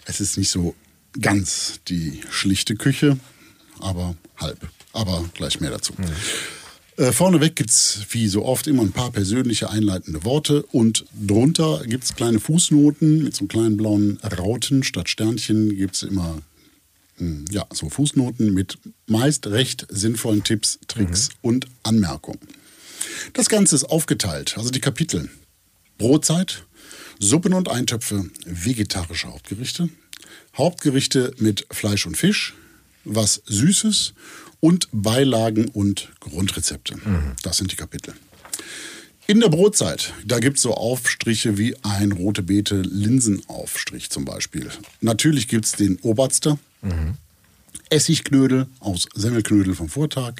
es 0.04 0.20
ist 0.20 0.36
nicht 0.36 0.50
so 0.50 0.74
ganz 1.20 1.80
die 1.88 2.20
schlichte 2.30 2.76
Küche, 2.76 3.16
aber 3.80 4.14
halb. 4.36 4.58
Aber 4.92 5.24
gleich 5.34 5.60
mehr 5.60 5.70
dazu. 5.70 5.94
Äh, 6.98 7.12
vorneweg 7.12 7.56
gibt 7.56 7.70
es 7.70 8.06
wie 8.10 8.28
so 8.28 8.44
oft 8.44 8.66
immer 8.66 8.82
ein 8.82 8.92
paar 8.92 9.10
persönliche 9.10 9.68
einleitende 9.70 10.24
Worte 10.24 10.62
und 10.64 11.04
drunter 11.14 11.82
gibt 11.86 12.04
es 12.04 12.14
kleine 12.14 12.40
Fußnoten 12.40 13.22
mit 13.22 13.36
so 13.36 13.46
kleinen 13.46 13.76
blauen 13.76 14.18
Rauten. 14.38 14.82
Statt 14.82 15.08
Sternchen 15.08 15.76
gibt 15.76 15.96
es 15.96 16.02
immer 16.02 16.38
ja, 17.50 17.66
so 17.72 17.88
Fußnoten 17.88 18.52
mit 18.52 18.78
meist 19.06 19.46
recht 19.46 19.86
sinnvollen 19.88 20.44
Tipps, 20.44 20.78
Tricks 20.88 21.30
und 21.42 21.66
Anmerkungen. 21.82 22.40
Das 23.32 23.48
Ganze 23.48 23.76
ist 23.76 23.84
aufgeteilt, 23.84 24.56
also 24.58 24.70
die 24.70 24.80
Kapitel. 24.80 25.30
Brotzeit, 25.98 26.64
Suppen 27.18 27.54
und 27.54 27.68
Eintöpfe, 27.70 28.28
vegetarische 28.44 29.28
Hauptgerichte, 29.28 29.88
Hauptgerichte 30.56 31.34
mit 31.38 31.66
Fleisch 31.70 32.06
und 32.06 32.16
Fisch, 32.16 32.54
was 33.04 33.42
Süßes 33.46 34.12
und 34.60 34.88
Beilagen 34.92 35.68
und 35.68 36.10
Grundrezepte. 36.20 36.96
Das 37.42 37.56
sind 37.56 37.72
die 37.72 37.76
Kapitel. 37.76 38.14
In 39.28 39.40
der 39.40 39.48
Brotzeit, 39.48 40.12
da 40.24 40.38
gibt 40.38 40.56
es 40.56 40.62
so 40.62 40.74
Aufstriche 40.74 41.58
wie 41.58 41.74
ein 41.82 42.12
rote 42.12 42.42
Beete 42.42 42.80
Linsenaufstrich 42.82 44.10
zum 44.10 44.24
Beispiel. 44.24 44.70
Natürlich 45.00 45.48
gibt 45.48 45.64
es 45.64 45.72
den 45.72 45.98
Oberster, 46.02 46.58
Essiggknödel 47.90 48.66
aus 48.80 49.06
Semmelknödel 49.14 49.74
vom 49.74 49.88
Vortag, 49.88 50.34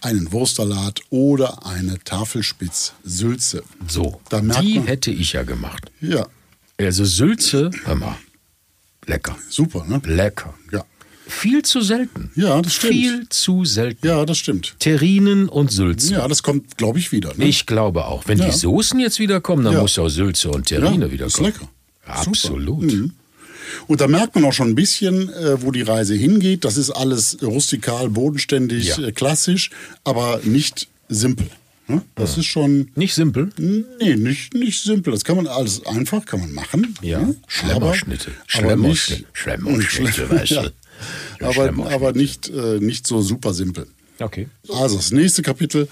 einen 0.00 0.32
Wurstsalat 0.32 1.00
oder 1.10 1.66
eine 1.66 1.98
Tafelspitz 1.98 2.94
Sülze. 3.04 3.64
So, 3.88 4.20
Da 4.30 4.40
merkt 4.40 4.62
die 4.62 4.78
man- 4.78 4.86
hätte 4.86 5.10
ich 5.10 5.32
ja 5.34 5.42
gemacht. 5.42 5.90
Ja, 6.00 6.26
Also 6.78 7.04
Sülze, 7.04 7.70
hör 7.84 7.94
mal, 7.94 8.16
lecker, 9.06 9.36
super, 9.50 9.84
ne? 9.86 10.00
lecker. 10.04 10.54
Ja. 10.72 10.84
Viel 11.26 11.62
zu 11.62 11.80
selten. 11.80 12.30
Ja, 12.34 12.60
das 12.60 12.74
stimmt. 12.74 12.92
Viel 12.94 13.28
zu 13.28 13.64
selten. 13.64 14.06
Ja, 14.06 14.24
das 14.26 14.38
stimmt. 14.38 14.74
Terrinen 14.80 15.48
und 15.48 15.70
Sülze. 15.70 16.14
Ja, 16.14 16.28
das 16.28 16.42
kommt, 16.42 16.76
glaube 16.76 16.98
ich, 16.98 17.12
wieder. 17.12 17.32
Ne? 17.36 17.46
Ich 17.46 17.66
glaube 17.66 18.04
auch. 18.06 18.26
Wenn 18.26 18.38
Ja. 18.38 18.46
die 18.46 18.52
Soßen 18.56 18.98
jetzt 19.00 19.18
wieder 19.18 19.40
kommen, 19.40 19.64
dann 19.64 19.74
Ja. 19.74 19.80
muss 19.82 19.98
auch 19.98 20.08
Sülze 20.08 20.50
und 20.50 20.66
Terrine 20.66 21.06
Ja, 21.06 21.12
wieder 21.12 21.26
ist 21.26 21.34
kommen. 21.34 21.46
lecker. 21.52 21.68
Absolut. 22.06 22.82
Mhm. 22.92 23.12
Und 23.86 24.00
da 24.00 24.08
merkt 24.08 24.34
man 24.34 24.44
auch 24.44 24.52
schon 24.52 24.68
ein 24.70 24.74
bisschen, 24.74 25.28
äh, 25.30 25.62
wo 25.62 25.70
die 25.70 25.82
Reise 25.82 26.14
hingeht. 26.14 26.64
Das 26.64 26.76
ist 26.76 26.90
alles 26.90 27.38
rustikal, 27.42 28.08
bodenständig, 28.10 28.88
Ja. 28.88 28.98
äh, 29.06 29.12
klassisch, 29.12 29.70
aber 30.04 30.40
nicht 30.44 30.88
simpel. 31.08 31.46
Ne? 31.88 32.02
Das 32.16 32.36
ist 32.36 32.46
schon. 32.46 32.90
Nicht 32.96 33.14
simpel. 33.14 33.50
Nee, 33.56 34.16
nicht, 34.16 34.54
nicht 34.54 34.82
simpel. 34.82 35.12
Das 35.12 35.24
kann 35.24 35.36
man 35.36 35.46
alles 35.46 35.84
einfach, 35.86 36.24
kann 36.26 36.40
man 36.40 36.52
machen. 36.52 36.94
Ja? 37.02 37.26
Schlemmerschnitte. 37.48 38.32
Aber, 38.54 38.72
aber 38.72 38.76
nicht, 38.76 39.02
Schlemmerschnitte. 39.02 39.24
Schlemmerschnitte, 39.32 40.26
Schle- 40.26 40.30
weißt 40.30 40.50
du. 40.50 40.54
ja. 40.56 40.70
Aber, 41.40 41.90
aber 41.90 42.12
nicht, 42.12 42.48
äh, 42.48 42.78
nicht 42.80 43.06
so 43.06 43.22
super 43.22 43.54
simpel. 43.54 43.86
Okay. 44.18 44.48
Also 44.72 44.96
das 44.96 45.10
nächste 45.10 45.42
Kapitel 45.42 45.88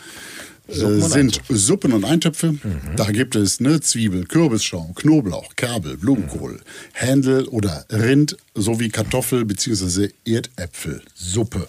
äh, 0.69 0.75
Suppen 0.75 1.09
sind 1.09 1.41
Suppen 1.49 1.93
und 1.93 2.05
Eintöpfe. 2.05 2.53
Mhm. 2.53 2.61
Da 2.97 3.11
gibt 3.11 3.35
es 3.35 3.61
ne, 3.61 3.81
Zwiebel, 3.81 4.25
Kürbisschaum, 4.25 4.95
Knoblauch, 4.95 5.57
Kerbel, 5.57 5.97
Blumenkohl, 5.97 6.61
Händel 6.93 7.47
oder 7.49 7.85
Rind 7.91 8.37
sowie 8.55 8.89
Kartoffel 8.89 9.45
bzw. 9.45 10.11
Erdäpfelsuppe. 10.25 11.67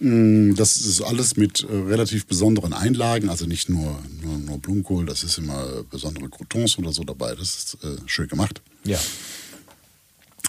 Mm, 0.00 0.54
Das 0.54 0.76
ist 0.78 1.02
alles 1.02 1.36
mit 1.36 1.66
äh, 1.68 1.74
relativ 1.74 2.26
besonderen 2.26 2.72
Einlagen, 2.72 3.28
also 3.28 3.44
nicht 3.46 3.68
nur, 3.68 3.98
nur, 4.22 4.38
nur 4.38 4.58
Blumenkohl, 4.58 5.04
das 5.04 5.22
ist 5.24 5.38
immer 5.38 5.82
besondere 5.90 6.28
Croutons 6.28 6.78
oder 6.78 6.92
so 6.92 7.04
dabei. 7.04 7.34
Das 7.34 7.48
ist 7.56 7.78
äh, 7.82 7.96
schön 8.06 8.28
gemacht. 8.28 8.62
Ja. 8.84 8.98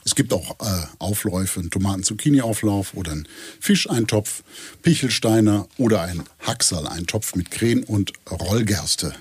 Es 0.06 0.16
gibt 0.16 0.34
auch 0.34 0.60
äh, 0.60 0.86
Aufläufe, 1.00 1.60
einen 1.60 1.70
Tomaten-Zucchini-Auflauf 1.70 2.94
oder 2.94 3.12
einen 3.12 3.28
Fischeintopf, 3.60 4.44
Pichelsteiner 4.82 5.68
oder 5.78 6.02
einen 6.02 6.24
Haxal-Eintopf 6.46 7.36
mit 7.36 7.52
Kren 7.52 7.84
und 7.84 8.14
Rollgerste. 8.30 9.14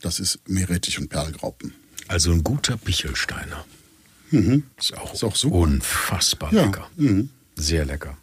Das 0.00 0.20
ist 0.20 0.38
Meerrettich 0.46 0.98
und 0.98 1.08
Perlgraupen. 1.08 1.74
Also 2.08 2.32
ein 2.32 2.44
guter 2.44 2.76
Pichelsteiner. 2.76 3.64
Ist, 4.30 4.96
auch 4.98 5.14
Ist 5.14 5.24
auch 5.24 5.36
super. 5.36 5.54
unfassbar 5.56 6.52
Ja, 6.52 6.64
lecker. 6.66 6.90
Sehr 7.56 7.84
lecker. 7.84 8.16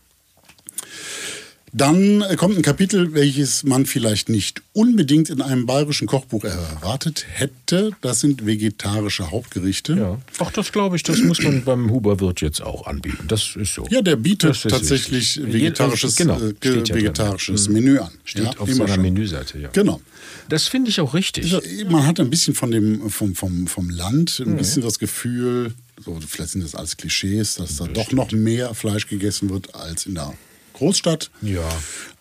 Dann 1.74 2.22
äh, 2.22 2.36
kommt 2.36 2.58
ein 2.58 2.62
Kapitel, 2.64 3.14
welches 3.14 3.64
man 3.64 3.86
vielleicht 3.86 4.28
nicht 4.28 4.62
unbedingt 4.74 5.30
in 5.30 5.42
einem 5.42 5.66
bayerischen 5.66 6.08
Kochbuch 6.08 6.44
erwartet 6.44 7.26
hätte. 7.32 7.92
Das 8.02 8.20
sind 8.20 8.46
vegetarische 8.46 9.32
Hauptgerichte. 9.32 9.94
Ja. 9.94 10.20
Ach, 10.40 10.52
das 10.52 10.72
glaube 10.74 10.98
ich, 10.98 11.04
das 11.04 11.20
muss 11.20 11.42
man 11.42 11.64
beim 11.66 11.90
Huberwirt 11.90 12.42
jetzt 12.42 12.62
auch 12.62 12.88
anbieten. 12.88 13.26
Das 13.28 13.56
ist 13.56 13.74
so. 13.74 13.86
Ja, 13.90 14.02
der 14.02 14.18
bietet 14.18 14.62
tatsächlich 14.64 15.38
wichtig. 15.38 15.54
vegetarisches, 15.54 16.16
Genau, 16.18 16.36
äh, 16.40 16.50
steht 16.60 16.64
ja 16.64 16.82
drin, 16.82 16.96
vegetarisches 16.96 17.66
ja. 17.66 17.70
Mhm. 17.72 17.74
Menü 17.78 17.98
an. 18.00 18.12
Steht 18.26 18.44
ja, 18.44 18.58
auf 18.60 18.70
seiner 18.72 18.88
schon. 18.90 19.02
Menüseite, 19.02 19.60
ja. 19.60 19.70
Genau. 19.72 20.02
Das 20.50 20.68
finde 20.68 20.90
ich 20.90 21.00
auch 21.00 21.14
richtig. 21.14 21.56
Man 21.90 22.06
hat 22.06 22.20
ein 22.20 22.30
bisschen 22.30 22.54
von 22.54 22.72
dem, 22.72 23.10
vom, 23.10 23.34
vom, 23.36 23.68
vom 23.68 23.90
Land 23.90 24.40
Mhm. 24.46 24.52
ein 24.54 24.58
bisschen 24.58 24.82
das 24.82 25.00
Gefühl, 25.00 25.74
so, 26.04 26.20
vielleicht 26.28 26.52
sind 26.52 26.64
das 26.64 26.76
alles 26.76 26.98
Klischees, 26.98 27.56
dass 27.56 27.78
da 27.78 27.86
doch 27.88 28.12
noch 28.12 28.32
mehr 28.32 28.74
Fleisch 28.74 29.08
gegessen 29.08 29.50
wird 29.50 29.74
als 29.76 30.06
in 30.06 30.16
der 30.16 30.34
Großstadt. 30.82 31.30
Ja. 31.44 31.62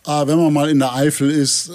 Aber 0.05 0.33
wenn 0.33 0.39
man 0.39 0.53
mal 0.53 0.69
in 0.69 0.79
der 0.81 0.95
Eifel 0.95 1.31
ist, 1.31 1.71
äh, 1.71 1.73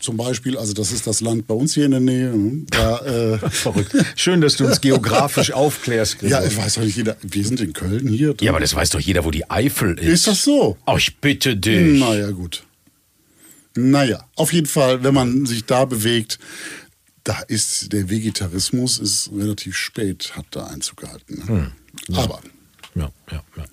zum 0.00 0.16
Beispiel, 0.16 0.58
also 0.58 0.72
das 0.72 0.90
ist 0.90 1.06
das 1.06 1.20
Land 1.20 1.46
bei 1.46 1.54
uns 1.54 1.74
hier 1.74 1.84
in 1.84 1.92
der 1.92 2.00
Nähe, 2.00 2.30
ne, 2.36 2.64
da, 2.70 2.98
äh, 2.98 3.38
Verrückt. 3.50 3.94
Schön, 4.16 4.40
dass 4.40 4.56
du 4.56 4.66
uns 4.66 4.80
geografisch 4.80 5.52
aufklärst. 5.64 6.22
ja, 6.22 6.40
Gregor. 6.40 6.46
ich 6.46 6.56
weiß 6.56 6.74
doch 6.74 6.82
nicht 6.82 6.96
jeder, 6.96 7.16
wir 7.22 7.44
sind 7.44 7.60
in 7.60 7.72
Köln 7.72 8.08
hier. 8.08 8.34
ja, 8.40 8.50
aber 8.50 8.58
das 8.58 8.74
weiß 8.74 8.90
doch 8.90 8.98
jeder, 9.00 9.24
wo 9.24 9.30
die 9.30 9.48
Eifel 9.48 9.96
ist. 9.96 10.06
Ist 10.08 10.26
das 10.26 10.42
so? 10.42 10.76
Oh, 10.86 10.96
ich 10.96 11.16
bitte 11.18 11.56
dich. 11.56 12.00
Naja, 12.00 12.32
gut. 12.32 12.64
Naja, 13.76 14.24
auf 14.34 14.52
jeden 14.52 14.66
Fall, 14.66 15.04
wenn 15.04 15.14
man 15.14 15.46
sich 15.46 15.64
da 15.64 15.84
bewegt, 15.84 16.40
da 17.22 17.38
ist 17.46 17.92
der 17.92 18.10
Vegetarismus 18.10 18.98
ist 18.98 19.30
relativ 19.36 19.76
spät, 19.76 20.32
hat 20.36 20.46
da 20.50 20.66
Einzug 20.66 20.98
gehalten. 20.98 21.42
Ne? 21.46 21.72
Aber 22.16 22.40
Ja, 22.96 23.10
ja, 23.30 23.42
ja. 23.56 23.64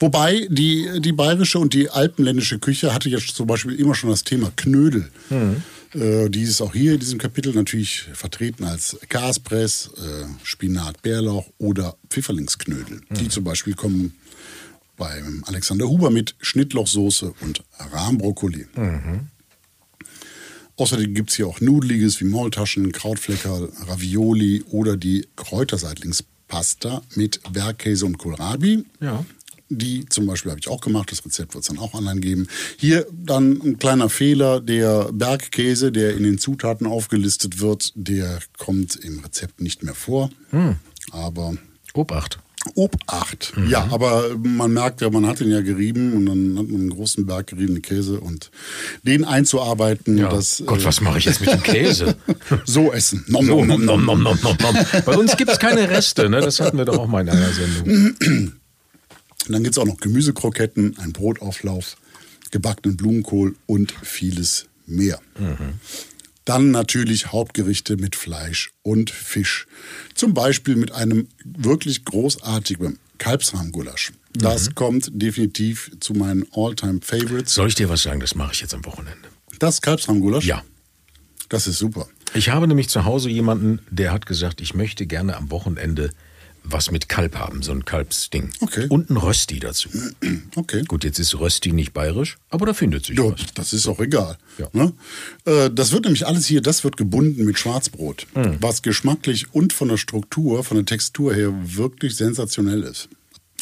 Wobei 0.00 0.46
die, 0.50 0.88
die 1.00 1.12
bayerische 1.12 1.58
und 1.58 1.74
die 1.74 1.90
alpenländische 1.90 2.58
Küche 2.58 2.94
hatte 2.94 3.08
ja 3.10 3.18
zum 3.18 3.46
Beispiel 3.46 3.74
immer 3.74 3.94
schon 3.94 4.10
das 4.10 4.24
Thema 4.24 4.50
Knödel. 4.56 5.10
Äh, 5.94 6.30
die 6.30 6.42
ist 6.42 6.60
auch 6.62 6.72
hier 6.72 6.94
in 6.94 7.00
diesem 7.00 7.18
Kapitel 7.18 7.52
natürlich 7.52 8.04
vertreten 8.14 8.64
als 8.64 8.96
Kaspress, 9.08 9.90
äh, 9.98 10.24
Spinat, 10.42 11.02
Bärlauch 11.02 11.46
oder 11.58 11.96
Pfifferlingsknödel. 12.08 13.02
Die 13.10 13.28
zum 13.28 13.44
Beispiel 13.44 13.74
kommen 13.74 14.14
beim 14.96 15.44
Alexander 15.46 15.88
Huber 15.88 16.10
mit 16.10 16.34
Schnittlochsoße 16.40 17.34
und 17.40 17.62
Rahmbrokkoli. 17.78 18.66
Außerdem 20.76 21.12
gibt 21.14 21.30
es 21.30 21.36
hier 21.36 21.46
auch 21.46 21.60
Nudeliges 21.60 22.20
wie 22.20 22.24
Maultaschen, 22.24 22.90
Krautflecker, 22.92 23.68
Ravioli 23.86 24.62
oder 24.70 24.96
die 24.96 25.26
Kräuterseitlingspasta 25.36 27.02
mit 27.16 27.40
Bergkäse 27.52 28.06
und 28.06 28.16
Kohlrabi. 28.18 28.84
Ja. 29.00 29.24
Die 29.72 30.04
zum 30.06 30.26
Beispiel 30.26 30.50
habe 30.50 30.58
ich 30.60 30.68
auch 30.68 30.80
gemacht, 30.80 31.12
das 31.12 31.24
Rezept 31.24 31.54
wird 31.54 31.62
es 31.62 31.68
dann 31.68 31.78
auch 31.78 31.94
online 31.94 32.20
geben. 32.20 32.48
Hier 32.76 33.06
dann 33.12 33.52
ein 33.64 33.78
kleiner 33.78 34.08
Fehler, 34.08 34.60
der 34.60 35.10
Bergkäse, 35.12 35.92
der 35.92 36.16
in 36.16 36.24
den 36.24 36.38
Zutaten 36.38 36.88
aufgelistet 36.88 37.60
wird, 37.60 37.92
der 37.94 38.40
kommt 38.58 38.96
im 38.96 39.20
Rezept 39.20 39.60
nicht 39.60 39.82
mehr 39.84 39.94
vor. 39.94 40.30
Aber 41.12 41.54
Obacht. 41.94 42.40
Obacht. 42.74 43.54
Ja, 43.68 43.88
aber 43.90 44.36
man 44.42 44.72
merkt 44.74 45.00
ja, 45.00 45.08
man 45.08 45.24
hat 45.26 45.40
ihn 45.40 45.50
ja 45.50 45.62
gerieben 45.62 46.12
und 46.12 46.26
dann 46.26 46.58
hat 46.58 46.68
man 46.68 46.80
einen 46.82 46.90
großen 46.90 47.24
Berg 47.24 47.46
geriebene 47.46 47.80
Käse 47.80 48.20
und 48.20 48.50
den 49.02 49.24
einzuarbeiten, 49.24 50.18
Ja. 50.18 50.28
das 50.28 50.62
Gott, 50.66 50.80
äh, 50.80 50.84
was 50.84 51.00
mache 51.00 51.18
ich 51.18 51.24
jetzt 51.24 51.40
mit 51.40 51.50
dem 51.50 51.62
Käse? 51.62 52.16
so 52.66 52.92
essen. 52.92 53.24
Nom, 53.28 53.46
So, 53.46 53.64
nom, 53.64 53.84
nom, 53.84 54.04
nom. 54.04 54.04
nom, 54.04 54.22
nom, 54.22 54.38
nom, 54.42 54.56
nom, 54.60 54.74
nom. 54.74 55.02
Bei 55.06 55.16
uns 55.16 55.36
gibt 55.38 55.50
es 55.50 55.58
keine 55.58 55.88
Reste, 55.88 56.28
ne? 56.28 56.40
Das 56.42 56.60
hatten 56.60 56.76
wir 56.76 56.84
doch 56.84 56.98
auch 56.98 57.06
mal 57.06 57.22
in 57.22 57.30
einer 57.30 57.50
Sendung. 57.52 58.52
Und 59.46 59.52
dann 59.52 59.62
gibt 59.62 59.74
es 59.74 59.78
auch 59.78 59.86
noch 59.86 59.98
Gemüsekroketten, 59.98 60.98
einen 60.98 61.12
Brotauflauf, 61.12 61.96
gebackenen 62.50 62.96
Blumenkohl 62.96 63.56
und 63.66 63.92
vieles 64.02 64.66
mehr. 64.86 65.20
Dann 66.44 66.70
natürlich 66.70 67.32
Hauptgerichte 67.32 67.96
mit 67.96 68.16
Fleisch 68.16 68.72
und 68.82 69.10
Fisch. 69.10 69.66
Zum 70.14 70.34
Beispiel 70.34 70.76
mit 70.76 70.92
einem 70.92 71.28
wirklich 71.44 72.04
großartigen 72.04 72.98
Kalbsrahmgulasch. 73.18 74.12
Das 74.32 74.74
kommt 74.74 75.10
definitiv 75.12 75.90
zu 76.00 76.14
meinen 76.14 76.46
All-Time-Favorites. 76.52 77.54
Soll 77.54 77.68
ich 77.68 77.74
dir 77.74 77.88
was 77.88 78.02
sagen? 78.02 78.20
Das 78.20 78.34
mache 78.34 78.52
ich 78.52 78.60
jetzt 78.60 78.74
am 78.74 78.84
Wochenende. 78.84 79.28
Das 79.58 79.82
Kalbsrahmgulasch? 79.82 80.46
Ja. 80.46 80.62
Das 81.48 81.66
ist 81.66 81.78
super. 81.78 82.08
Ich 82.32 82.48
habe 82.48 82.68
nämlich 82.68 82.88
zu 82.88 83.04
Hause 83.04 83.28
jemanden, 83.28 83.80
der 83.90 84.12
hat 84.12 84.24
gesagt, 84.24 84.60
ich 84.60 84.74
möchte 84.74 85.06
gerne 85.06 85.36
am 85.36 85.50
Wochenende 85.50 86.10
was 86.62 86.90
mit 86.90 87.08
Kalb 87.08 87.36
haben, 87.36 87.62
so 87.62 87.72
ein 87.72 87.84
Kalbsding. 87.84 88.50
Okay. 88.60 88.86
Und 88.88 89.10
ein 89.10 89.16
Rösti 89.16 89.58
dazu. 89.60 89.88
Okay. 90.56 90.82
Gut, 90.86 91.04
jetzt 91.04 91.18
ist 91.18 91.38
Rösti 91.38 91.72
nicht 91.72 91.92
bayerisch, 91.92 92.36
aber 92.50 92.66
da 92.66 92.74
findet 92.74 93.06
sich 93.06 93.16
Ja, 93.18 93.24
was. 93.32 93.40
das 93.54 93.72
ist 93.72 93.86
auch 93.86 94.00
egal. 94.00 94.36
Ja. 94.58 94.68
Ne? 94.72 94.92
Äh, 95.44 95.70
Das 95.70 95.92
wird 95.92 96.04
nämlich 96.04 96.26
alles 96.26 96.46
hier, 96.46 96.60
das 96.60 96.82
wird 96.84 96.96
gebunden 96.96 97.44
mit 97.44 97.58
Schwarzbrot, 97.58 98.26
Hm. 98.34 98.56
was 98.60 98.82
geschmacklich 98.82 99.52
und 99.54 99.72
von 99.72 99.88
der 99.88 99.96
Struktur, 99.96 100.64
von 100.64 100.76
der 100.76 100.86
Textur 100.86 101.34
her 101.34 101.52
wirklich 101.62 102.16
sensationell 102.16 102.82
ist. 102.82 103.08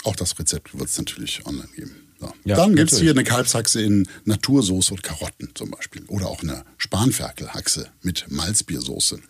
Auch 0.05 0.17
das 0.17 0.39
Rezept 0.39 0.77
wird 0.79 0.89
es 0.89 0.97
natürlich 0.99 1.45
online 1.47 1.69
geben. 1.77 1.93
Ja. 2.21 2.33
Ja, 2.45 2.57
Dann 2.57 2.75
gibt 2.75 2.91
es 2.91 2.99
hier 2.99 3.11
eine 3.13 3.23
Kalbshaxe 3.25 3.81
in 3.83 4.09
Natursoße 4.25 4.93
und 4.93 5.03
Karotten 5.05 5.51
zum 5.55 5.71
Beispiel. 5.71 6.05
Oder 6.09 6.27
auch 6.27 6.43
eine 6.43 6.65
Spanferkelhaxe 6.79 7.89
mit 8.03 8.27
Malzbiersoße. 8.29 9.21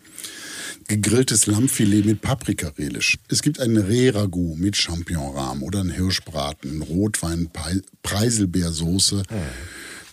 Gegrilltes 0.89 1.45
Lammfilet 1.45 2.03
mit 2.03 2.21
Paprikarelish. 2.21 3.19
Es 3.29 3.43
gibt 3.43 3.59
ein 3.59 3.77
Reh-Ragout 3.77 4.55
mit 4.55 4.75
Champignonrahm 4.75 5.61
oder 5.61 5.81
ein 5.81 5.91
Hirschbraten, 5.91 6.81
Rotwein, 6.81 7.47
Preiselbeersoße. 8.01 9.21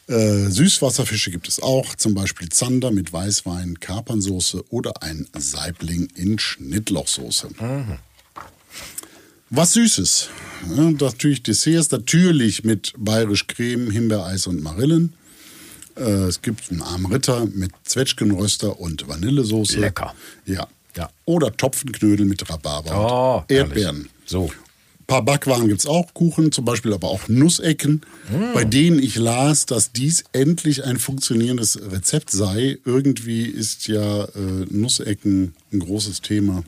Äh, 0.09 0.51
Süßwasserfische 0.51 1.31
gibt 1.31 1.49
es 1.49 1.63
auch, 1.63 1.95
zum 1.95 2.13
Beispiel 2.13 2.51
Zander 2.51 2.91
mit 2.91 3.11
Weißwein, 3.11 3.81
Kapernsoße 3.81 4.65
oder 4.69 5.03
ein 5.03 5.27
Saibling 5.35 6.09
in 6.15 6.39
Schnittlochsoße. 6.39 7.49
Was 9.49 9.73
Süßes. 9.73 10.29
Ja, 10.77 10.91
natürlich 10.91 11.43
Desserts, 11.43 11.91
natürlich 11.91 12.65
mit 12.65 12.93
bayerisch 12.99 13.47
Creme, 13.47 13.91
Himbeereis 13.91 14.47
und 14.47 14.63
Marillen. 14.63 15.15
Äh, 15.97 16.03
es 16.29 16.43
gibt 16.43 16.71
einen 16.71 16.83
armen 16.83 17.07
Ritter 17.13 17.47
mit 17.47 17.73
Zwetschgenröster 17.85 18.79
und 18.81 19.09
Vanillesoße. 19.09 19.79
Lecker. 19.81 20.15
Ja. 20.45 20.67
Ja. 20.97 21.11
Oder 21.27 21.55
Topfenknödel 21.57 22.25
mit 22.27 22.49
Rhabarber 22.49 22.91
Oh, 22.95 23.39
und 23.41 23.51
Erdbeeren. 23.55 23.97
herrlich. 23.97 24.11
So. 24.25 24.45
Ein 25.01 25.07
paar 25.07 25.25
Backwaren 25.25 25.69
gibt 25.69 25.81
es 25.81 25.87
auch, 25.87 26.13
Kuchen, 26.15 26.51
zum 26.51 26.65
Beispiel 26.65 26.93
aber 26.93 27.09
auch 27.09 27.29
Nussecken, 27.29 28.01
bei 28.55 28.65
denen 28.65 28.99
ich 28.99 29.15
las, 29.15 29.65
dass 29.67 29.93
dies 29.93 30.25
endlich 30.33 30.85
ein 30.85 30.99
funktionierendes 30.99 31.79
Rezept 31.93 32.31
sei. 32.31 32.79
Irgendwie 32.85 33.45
ist 33.45 33.87
ja 33.87 34.25
äh, 34.25 34.29
Nussecken 34.69 35.55
ein 35.73 35.79
großes 35.79 36.23
Thema. 36.23 36.65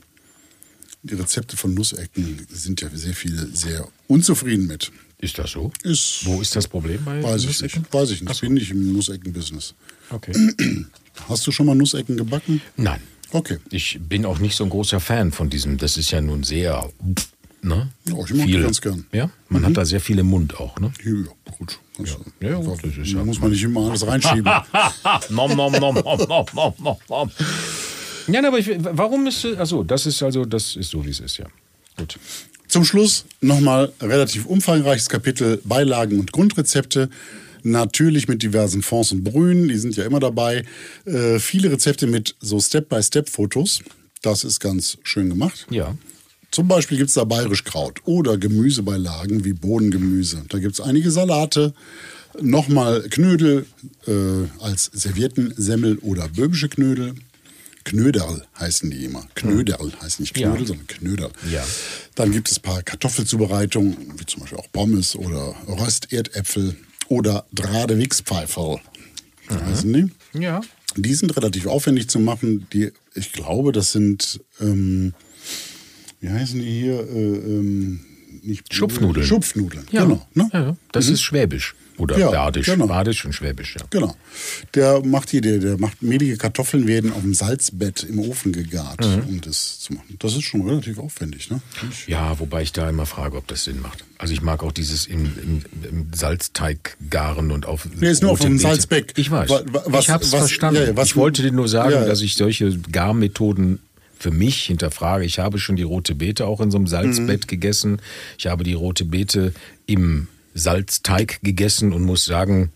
Die 1.03 1.15
Rezepte 1.15 1.57
von 1.57 1.73
Nussecken 1.73 2.45
sind 2.49 2.79
ja 2.81 2.89
sehr 2.93 3.13
viele 3.13 3.47
sehr 3.53 3.87
unzufrieden 4.07 4.67
mit. 4.67 4.91
Ist 5.19 5.37
das 5.37 5.51
so? 5.51 5.71
Ist, 5.83 6.25
Wo 6.25 6.39
ist 6.41 6.55
das 6.55 6.67
Problem 6.67 7.03
bei 7.03 7.21
weiß 7.21 7.41
ich 7.41 7.47
Nussecken? 7.47 7.81
nicht. 7.81 7.93
Weiß 7.93 8.11
ich 8.11 8.21
nicht. 8.21 8.41
Bin 8.41 8.53
nicht 8.53 8.71
im 8.71 8.93
Nussecken-Business. 8.93 9.73
Okay. 10.09 10.31
Hast 11.27 11.45
du 11.45 11.51
schon 11.51 11.65
mal 11.65 11.75
Nussecken 11.75 12.15
gebacken? 12.15 12.61
Nein. 12.77 13.01
Okay. 13.31 13.57
Ich 13.69 13.99
bin 14.01 14.25
auch 14.25 14.39
nicht 14.39 14.55
so 14.55 14.63
ein 14.63 14.69
großer 14.69 14.99
Fan 14.99 15.31
von 15.31 15.49
diesem. 15.49 15.77
Das 15.77 15.97
ist 15.97 16.11
ja 16.11 16.21
nun 16.21 16.43
sehr. 16.43 16.89
Ne? 17.61 17.89
Ja, 18.07 18.13
ich 18.25 18.33
mag 18.33 18.47
die 18.47 18.53
ganz 18.53 18.79
gern. 18.79 19.05
Ja, 19.11 19.29
man 19.49 19.65
hat 19.65 19.75
da 19.75 19.83
sehr 19.83 19.99
viel 19.99 20.17
im 20.19 20.27
Mund 20.27 20.57
auch. 20.57 20.79
Ne? 20.79 20.91
Ja, 21.03 21.11
gut. 21.57 21.77
Kannst 21.97 22.17
du- 22.39 22.45
Ja, 22.47 22.55
gut, 22.55 22.81
das 22.81 22.95
ist 22.95 23.11
ja- 23.11 23.23
muss 23.25 23.39
man 23.41 23.51
nicht 23.51 23.61
immer 23.63 23.89
alles 23.89 24.07
reinschieben. 24.07 24.45
nom, 25.29 25.53
nom, 25.57 25.73
nom, 25.73 25.93
nom, 25.95 25.95
nom, 25.95 26.45
nom, 26.55 26.73
nom, 26.79 26.97
nom. 27.09 27.31
Ja, 28.29 28.47
aber 28.47 28.59
ich, 28.59 28.69
warum 28.79 29.27
ist. 29.27 29.43
Also, 29.45 29.83
das 29.83 30.05
ist 30.05 30.23
also, 30.23 30.45
das 30.45 30.77
ist 30.77 30.89
so, 30.89 31.05
wie 31.05 31.09
es 31.09 31.19
ist, 31.19 31.37
ja. 31.37 31.47
Gut. 31.97 32.17
Zum 32.69 32.85
Schluss 32.85 33.25
nochmal 33.41 33.91
relativ 33.99 34.45
umfangreiches 34.45 35.09
Kapitel 35.09 35.59
Beilagen 35.65 36.19
und 36.19 36.31
Grundrezepte. 36.31 37.09
Natürlich 37.63 38.27
mit 38.27 38.43
diversen 38.43 38.83
Fonds 38.83 39.11
und 39.11 39.23
Brühen, 39.23 39.67
die 39.67 39.77
sind 39.77 39.95
ja 39.95 40.05
immer 40.05 40.19
dabei. 40.19 40.63
Äh, 41.05 41.39
viele 41.39 41.71
Rezepte 41.71 42.05
mit 42.05 42.35
so 42.39 42.59
Step-by-Step-Fotos. 42.59 43.81
Das 44.21 44.43
ist 44.43 44.59
ganz 44.59 44.99
schön 45.01 45.29
gemacht. 45.29 45.65
Ja. 45.71 45.97
Zum 46.51 46.67
Beispiel 46.67 46.97
gibt 46.97 47.09
es 47.09 47.15
da 47.15 47.23
bayerisch 47.23 47.63
Kraut 47.63 48.01
oder 48.05 48.37
Gemüsebeilagen 48.37 49.43
wie 49.43 49.53
Bohnengemüse. 49.53 50.43
Da 50.49 50.59
gibt 50.59 50.73
es 50.73 50.81
einige 50.81 51.09
Salate, 51.09 51.73
nochmal 52.39 53.01
Knödel 53.09 53.65
äh, 54.05 54.11
als 54.63 54.91
Servietten, 54.93 55.55
Semmel 55.57 55.97
oder 55.97 56.27
böhmische 56.27 56.69
Knödel. 56.69 57.15
Knöderl 57.85 58.45
heißen 58.59 58.89
die 58.91 59.05
immer. 59.05 59.25
Knöderl 59.35 59.91
heißt 60.01 60.19
nicht 60.19 60.33
Knödel, 60.33 60.61
Ja. 60.61 60.65
sondern 60.67 60.87
Knöderl. 60.87 61.31
Ja. 61.51 61.65
Dann 62.15 62.31
gibt 62.31 62.49
es 62.51 62.57
ein 62.57 62.61
paar 62.61 62.81
Kartoffelzubereitungen, 62.83 63.95
wie 64.19 64.25
zum 64.25 64.41
Beispiel 64.41 64.57
auch 64.59 64.71
Pommes 64.71 65.15
oder 65.15 65.55
Rösterdäpfel 65.67 66.75
oder 67.07 67.45
Dradewixpfeiferl. 67.53 68.79
So 69.49 69.61
heißen 69.65 69.93
die. 69.93 70.39
Ja. 70.39 70.61
Die 70.95 71.13
sind 71.13 71.35
relativ 71.35 71.65
aufwendig 71.67 72.09
zu 72.09 72.19
machen. 72.19 72.67
Die, 72.73 72.91
ich 73.15 73.31
glaube, 73.31 73.71
das 73.71 73.91
sind, 73.91 74.39
ähm, 74.59 75.13
wie 76.19 76.29
heißen 76.29 76.59
die 76.59 76.79
hier? 76.81 76.99
Äh, 76.99 77.35
ähm, 77.37 78.01
nicht 78.43 78.73
Schupfnudeln. 78.73 79.25
Schupfnudeln, 79.25 79.85
Ja. 79.91 80.03
genau. 80.03 80.27
Ne? 80.33 80.49
ja. 80.53 80.77
Das 80.91 81.07
ist 81.09 81.21
Schwäbisch. 81.21 81.75
Oder 81.99 82.17
Ja, 82.17 82.31
Badisch. 82.31 82.65
genau. 82.65 82.87
Badisch 82.87 83.25
und 83.25 83.33
Schwäbisch, 83.33 83.75
ja. 83.77 83.85
Genau. 83.89 84.15
Der 84.73 85.05
macht 85.05 85.29
hier, 85.29 85.41
der, 85.41 85.59
der 85.59 85.77
macht 85.77 86.01
mehlige 86.01 86.37
Kartoffeln 86.37 86.87
werden 86.87 87.11
auf 87.13 87.21
dem 87.21 87.33
Salzbett 87.33 88.03
im 88.03 88.19
Ofen 88.19 88.53
gegart, 88.53 89.01
Mhm. 89.05 89.23
um 89.27 89.41
das 89.41 89.79
zu 89.81 89.93
machen. 89.93 90.15
Das 90.19 90.33
ist 90.33 90.43
schon 90.43 90.67
relativ 90.67 90.97
aufwendig, 90.97 91.51
ne? 91.51 91.61
Ich- 91.91 92.07
Ja, 92.07 92.39
wobei 92.39 92.61
ich 92.61 92.71
da 92.71 92.89
immer 92.89 93.05
frage, 93.05 93.35
ob 93.37 93.47
das 93.47 93.65
Sinn 93.65 93.81
macht. 93.81 94.05
Also 94.17 94.33
ich 94.33 94.41
mag 94.41 94.63
auch 94.63 94.71
dieses 94.71 95.05
im, 95.07 95.25
im, 95.43 95.61
im 95.89 96.07
Salzteig 96.13 96.95
garen 97.09 97.51
und 97.51 97.65
auf. 97.65 97.87
Nee, 97.99 98.09
ist 98.09 98.21
nur 98.21 98.31
auf 98.31 98.39
dem. 98.39 98.57
Salzbeck. 98.59 99.13
Ich 99.17 99.29
weiß. 99.29 99.49
Wa- 99.49 99.61
wa- 99.71 99.83
was- 99.85 100.05
ich 100.05 100.09
habe 100.09 100.23
es 100.23 100.31
was- 100.31 100.39
verstanden. 100.39 100.81
ja, 100.87 100.95
was- 100.97 101.09
ich 101.09 101.15
wollte 101.15 101.41
dir 101.41 101.51
nur 101.51 101.67
sagen, 101.67 101.91
ja, 101.91 102.01
ja. 102.01 102.07
dass 102.07 102.21
ich 102.21 102.35
solche 102.35 102.77
Garmethoden 102.79 103.79
für 104.17 104.31
mich 104.31 104.63
hinterfrage. 104.63 105.25
Ich 105.25 105.39
habe 105.39 105.59
schon 105.59 105.75
die 105.75 105.83
rote 105.83 106.15
Beete 106.15 106.45
auch 106.45 106.59
in 106.61 106.71
so 106.71 106.77
einem 106.77 106.87
Salzbett 106.87 107.43
Mhm. 107.43 107.47
gegessen. 107.47 108.01
Ich 108.37 108.47
habe 108.47 108.63
die 108.63 108.73
rote 108.73 109.05
Beete 109.05 109.53
im 109.85 110.27
Salzteig 110.53 111.39
gegessen 111.43 111.93
und 111.93 112.03
muss 112.03 112.25
sagen, 112.25 112.71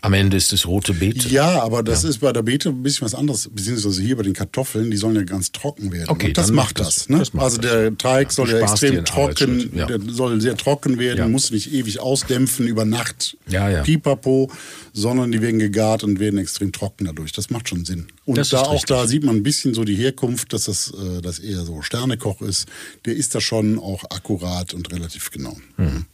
am 0.00 0.12
Ende 0.12 0.36
ist 0.36 0.52
es 0.52 0.64
rote 0.64 0.94
Beete. 0.94 1.28
Ja, 1.28 1.60
aber 1.60 1.82
das 1.82 2.04
ist 2.04 2.18
bei 2.18 2.32
der 2.32 2.42
Beete 2.42 2.68
ein 2.68 2.84
bisschen 2.84 3.04
was 3.04 3.16
anderes, 3.16 3.50
beziehungsweise 3.52 4.00
hier 4.00 4.16
bei 4.16 4.22
den 4.22 4.32
Kartoffeln, 4.32 4.92
die 4.92 4.96
sollen 4.96 5.16
ja 5.16 5.24
ganz 5.24 5.50
trocken 5.50 5.90
werden. 5.90 6.08
Okay, 6.08 6.28
Und 6.28 6.38
das 6.38 6.52
macht 6.52 6.78
das. 6.78 6.94
das- 6.94 7.08
ne? 7.08 7.18
das 7.18 7.34
macht 7.34 7.44
also 7.46 7.58
der 7.58 7.98
Teig 7.98 8.28
Ja, 8.28 8.32
soll 8.32 8.48
ja 8.50 8.58
extrem 8.60 9.04
trocken, 9.04 9.72
ja. 9.74 9.86
der 9.86 9.98
soll 10.08 10.40
sehr 10.40 10.56
trocken 10.56 11.00
werden, 11.00 11.18
Ja. 11.18 11.28
muss 11.28 11.50
nicht 11.50 11.72
ewig 11.72 11.98
ausdämpfen 11.98 12.68
über 12.68 12.84
Nacht, 12.84 13.36
Ja, 13.48 13.68
ja. 13.68 13.82
pipapo, 13.82 14.52
sondern 14.92 15.32
die 15.32 15.42
werden 15.42 15.58
gegart 15.58 16.04
und 16.04 16.20
werden 16.20 16.38
extrem 16.38 16.70
trocken 16.70 17.06
dadurch. 17.06 17.32
Das 17.32 17.50
macht 17.50 17.68
schon 17.68 17.84
Sinn. 17.84 18.06
Und 18.24 18.38
Das 18.38 18.50
da 18.50 18.62
auch 18.62 18.74
richtig. 18.74 18.90
da 18.90 19.04
sieht 19.08 19.24
man 19.24 19.34
ein 19.34 19.42
bisschen 19.42 19.74
so 19.74 19.82
die 19.82 19.96
Herkunft, 19.96 20.52
dass 20.52 20.66
das, 20.66 20.92
äh, 20.94 21.20
das 21.22 21.40
eher 21.40 21.64
so 21.64 21.82
Sternekoch 21.82 22.40
ist. 22.40 22.66
Der 23.04 23.16
ist 23.16 23.34
da 23.34 23.40
schon 23.40 23.80
auch 23.80 24.04
akkurat 24.10 24.74
und 24.74 24.92
relativ 24.92 25.32
genau. 25.32 25.56
Mhm. 25.76 26.04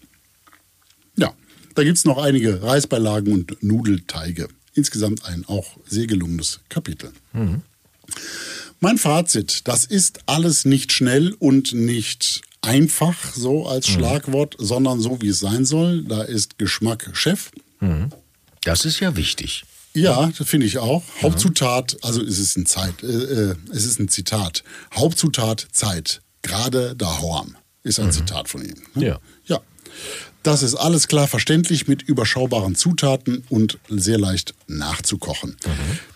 Da 1.75 1.83
gibt 1.85 1.99
es 1.99 2.05
noch 2.05 2.19
einige 2.19 2.63
Reisbeilagen 2.63 3.33
und 3.33 3.63
Nudelteige. 3.63 4.49
Insgesamt 4.75 5.25
ein 5.25 5.45
auch 5.47 5.77
sehr 5.87 6.07
gelungenes 6.07 6.61
Kapitel. 6.69 7.13
Mein 8.81 8.99
Fazit, 8.99 9.67
das 9.67 9.85
ist 9.85 10.21
alles 10.27 10.65
nicht 10.65 10.93
schnell 10.93 11.33
und 11.39 11.73
nicht 11.73 12.43
einfach 12.61 13.33
so 13.35 13.67
als 13.67 13.87
Schlagwort, 13.89 14.57
sondern 14.59 15.01
so 15.01 15.21
wie 15.23 15.29
es 15.29 15.41
sein 15.41 15.65
soll. 15.65 16.03
Da 16.05 16.23
ist 16.23 16.59
Geschmack 16.59 17.11
Chef. 17.15 17.51
Das 18.65 18.85
ist 18.85 19.01
ja 19.01 19.17
wichtig. 19.17 19.65
Ja, 19.95 20.31
das 20.37 20.49
finde 20.49 20.67
ich 20.67 20.79
auch. 20.79 21.05
Hauptzutat, 21.23 21.99
also 22.03 22.21
es 22.21 22.39
ist 22.39 22.57
ein 22.57 22.67
Zeit, 22.67 23.03
äh, 23.05 23.07
äh, 23.07 23.55
es 23.71 23.85
ist 23.85 24.01
ein 24.01 24.09
Zitat. 24.09 24.65
Hauptzutat 24.93 25.69
Zeit. 25.71 26.21
Gerade 26.43 26.97
da 26.97 27.21
Horm 27.21 27.57
ist 27.85 28.01
ein 28.01 28.11
Zitat 28.11 28.49
von 28.49 28.63
ihm. 28.65 28.75
ne? 28.95 29.07
Ja. 29.07 29.21
Ja. 29.47 29.61
Das 30.45 30.63
ist 30.63 30.75
alles 30.77 31.09
klar 31.09 31.27
verständlich 31.27 31.89
mit 31.89 32.03
überschaubaren 32.03 32.77
Zutaten 32.77 33.43
und 33.49 33.79
sehr 33.89 34.19
leicht 34.19 34.55
nachzukochen. 34.69 35.57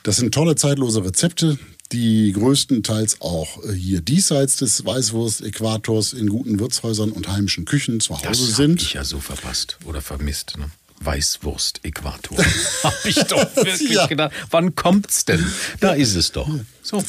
Das 0.04 0.16
sind 0.16 0.32
tolle 0.32 0.54
zeitlose 0.54 1.04
Rezepte, 1.04 1.58
die 1.92 2.32
größtenteils 2.32 3.22
auch 3.22 3.64
äh, 3.64 3.72
hier 3.72 4.02
diesseits 4.02 4.56
des 4.56 4.84
Weißwurst-Äquators 4.84 6.12
in 6.12 6.28
guten 6.28 6.60
Wirtshäusern 6.60 7.10
und 7.10 7.28
heimischen 7.28 7.64
Küchen 7.64 8.00
zu 8.00 8.14
Hause 8.18 8.28
Das 8.28 8.38
sind. 8.56 8.82
ich 8.82 8.92
ja 8.92 9.04
so 9.04 9.18
verpasst 9.20 9.78
oder 9.86 10.02
vermisst. 10.02 10.58
Ne? 10.58 10.70
Weißwurst-Äquator. 11.00 12.36
Hab 12.82 13.04
ich 13.06 13.16
doch 13.24 13.56
wirklich 13.56 13.90
Ja. 13.92 14.06
gedacht. 14.06 14.32
Wann 14.50 14.74
kommt's 14.74 15.24
denn? 15.24 15.44
Da 15.80 15.92
ist 15.94 16.14
es 16.14 16.32
doch. 16.32 16.48
So. 16.82 17.02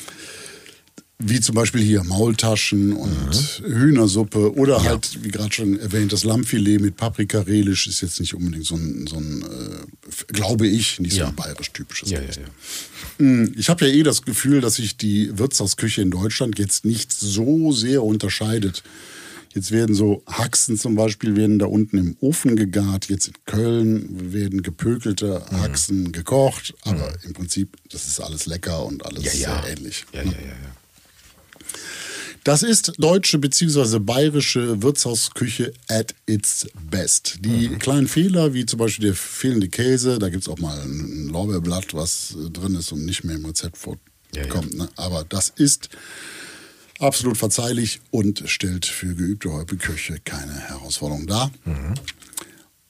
Wie 1.22 1.42
zum 1.42 1.54
Beispiel 1.54 1.82
hier 1.82 2.02
Maultaschen 2.06 2.94
und 2.94 3.62
Hühnersuppe 3.66 4.56
oder 4.56 4.82
halt, 4.86 5.22
wie 5.22 5.28
gerade 5.28 5.52
schon 5.54 5.78
erwähnt, 5.78 6.14
das 6.14 6.24
Lammfilet 6.24 6.80
mit 6.80 6.96
Paprika-Relish 6.96 7.88
ist 7.88 8.00
jetzt 8.00 8.22
nicht 8.22 8.34
unbedingt 8.36 8.66
so 8.66 8.76
ein, 8.76 9.06
so 9.06 9.18
ein 9.18 9.42
äh, 9.44 10.32
glaube 10.32 10.66
ich, 10.66 10.98
nicht 11.02 11.12
so 11.16 11.20
Ja. 11.20 11.28
ein 11.28 11.36
bayerisch-typisches 11.36 12.10
Ja, 12.12 12.22
ja, 12.22 12.28
ja. 13.20 13.48
Ich 13.58 13.68
habe 13.68 13.86
ja 13.86 13.94
eh 13.94 14.04
das 14.04 14.22
Gefühl, 14.22 14.62
dass 14.62 14.76
sich 14.76 14.96
die 14.96 15.38
Wirtshausküche 15.38 16.02
in 16.02 16.10
Deutschland 16.10 16.58
jetzt 16.58 16.86
nicht 16.86 17.12
so 17.12 17.74
sehr 17.74 18.02
unterscheidet. 18.02 18.82
Jetzt 19.54 19.72
werden 19.72 19.96
so 19.96 20.24
Haxen 20.26 20.78
zum 20.78 20.96
Beispiel 20.96 21.36
werden 21.36 21.60
da 21.60 21.66
unten 21.66 21.98
im 21.98 22.16
Ofen 22.22 22.56
gegart. 22.56 23.10
Jetzt 23.10 23.28
in 23.28 23.34
Köln 23.46 24.32
werden 24.32 24.64
gepökelte 24.64 25.44
Mhm. 25.52 25.58
Haxen 25.58 26.12
gekocht. 26.14 26.74
Aber 26.84 27.14
im 27.26 27.34
Prinzip, 27.34 27.76
das 27.92 28.08
ist 28.08 28.22
alles 28.22 28.46
lecker 28.46 28.86
und 28.86 29.06
alles 29.06 29.24
Ja, 29.26 29.34
ja. 29.34 29.62
sehr 29.64 29.78
ähnlich. 29.78 30.06
Ja, 30.14 30.22
ja, 30.22 30.32
ja, 30.32 30.38
ja. 30.38 30.76
Das 32.44 32.64
ist 32.64 32.94
deutsche 32.98 33.38
bzw. 33.38 34.00
bayerische 34.00 34.82
Wirtshausküche 34.82 35.74
at 35.88 36.16
its 36.26 36.68
best. 36.90 37.38
Die 37.42 37.70
Mhm. 37.70 37.80
kleinen 37.80 38.08
Fehler, 38.08 38.54
wie 38.54 38.66
zum 38.66 38.80
Beispiel 38.80 39.08
der 39.08 39.16
fehlende 39.16 39.68
Käse, 39.70 40.20
da 40.20 40.30
gibt 40.30 40.44
es 40.44 40.50
auch 40.50 40.58
mal 40.60 40.80
ein 40.82 41.28
Lorbeerblatt, 41.28 41.94
was 41.94 42.36
äh, 42.36 42.50
drin 42.50 42.76
ist 42.76 42.92
und 42.92 43.06
nicht 43.06 43.24
mehr 43.24 43.36
im 43.36 43.46
Rezept 43.46 43.78
vorkommt. 43.78 44.02
Ja, 44.36 44.46
ja. 44.46 44.62
Ne? 44.74 44.90
Aber 44.96 45.26
das 45.28 45.50
ist 45.56 45.90
absolut 47.00 47.38
verzeihlich 47.38 48.00
und 48.12 48.44
stellt 48.46 48.86
für 48.86 49.16
geübte 49.16 49.52
Hobbyköche 49.52 50.20
keine 50.24 50.54
Herausforderung 50.54 51.28
dar. 51.28 51.52
Mhm. 51.66 51.94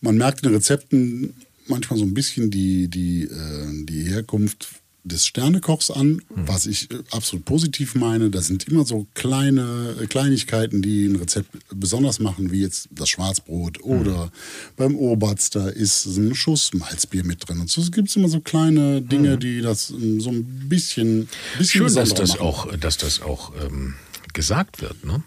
Man 0.02 0.18
merkt 0.18 0.44
in 0.44 0.50
den 0.50 0.56
Rezepten 0.56 1.34
manchmal 1.68 2.00
so 2.00 2.06
ein 2.06 2.14
bisschen 2.14 2.50
die, 2.52 2.88
die, 2.88 3.24
äh, 3.24 3.86
die 3.86 4.04
Herkunft 4.04 4.68
des 5.04 5.26
Sternekochs 5.26 5.90
an, 5.92 6.22
Mhm. 6.30 6.48
was 6.48 6.66
ich 6.66 6.92
äh, 6.92 7.00
absolut 7.12 7.46
positiv 7.46 7.96
meine. 7.96 8.30
Das 8.30 8.48
sind 8.48 8.68
immer 8.68 8.86
so 8.86 9.08
kleine 9.14 9.96
äh, 10.02 10.08
Kleinigkeiten, 10.08 10.82
die 10.82 11.06
ein 11.08 11.16
Rezept 11.16 11.50
besonders 11.74 12.20
machen, 12.20 12.52
wie 12.52 12.62
jetzt 12.62 12.90
das 12.92 13.10
Schwarzbrot 13.10 13.80
Mhm. 13.86 13.92
oder 14.02 14.32
beim 14.78 14.96
Oberst, 14.96 15.56
da 15.56 15.68
ist 15.70 16.06
ein 16.06 16.36
Schuss 16.36 16.74
Malzbier 16.74 17.24
mit 17.24 17.48
drin. 17.48 17.60
Und 17.60 17.70
so 17.70 17.82
gibt 17.92 18.10
es 18.10 18.16
immer 18.16 18.30
so 18.30 18.40
kleine 18.42 19.02
Dinge, 19.02 19.38
die 19.38 19.62
das 19.62 19.90
ähm, 19.92 20.20
so 20.22 20.30
ein 20.32 20.44
bisschen, 20.70 21.28
bisschen 21.58 21.84
Mhm. 21.84 21.88
Schön, 21.90 21.96
dass 21.96 22.14
das 22.14 22.30
machen. 22.32 22.42
auch, 22.42 22.76
dass 22.78 22.98
das 22.98 23.22
auch 23.22 23.54
ähm, 23.64 23.96
gesagt 24.34 24.82
wird. 24.82 25.04
Ne? 25.06 25.24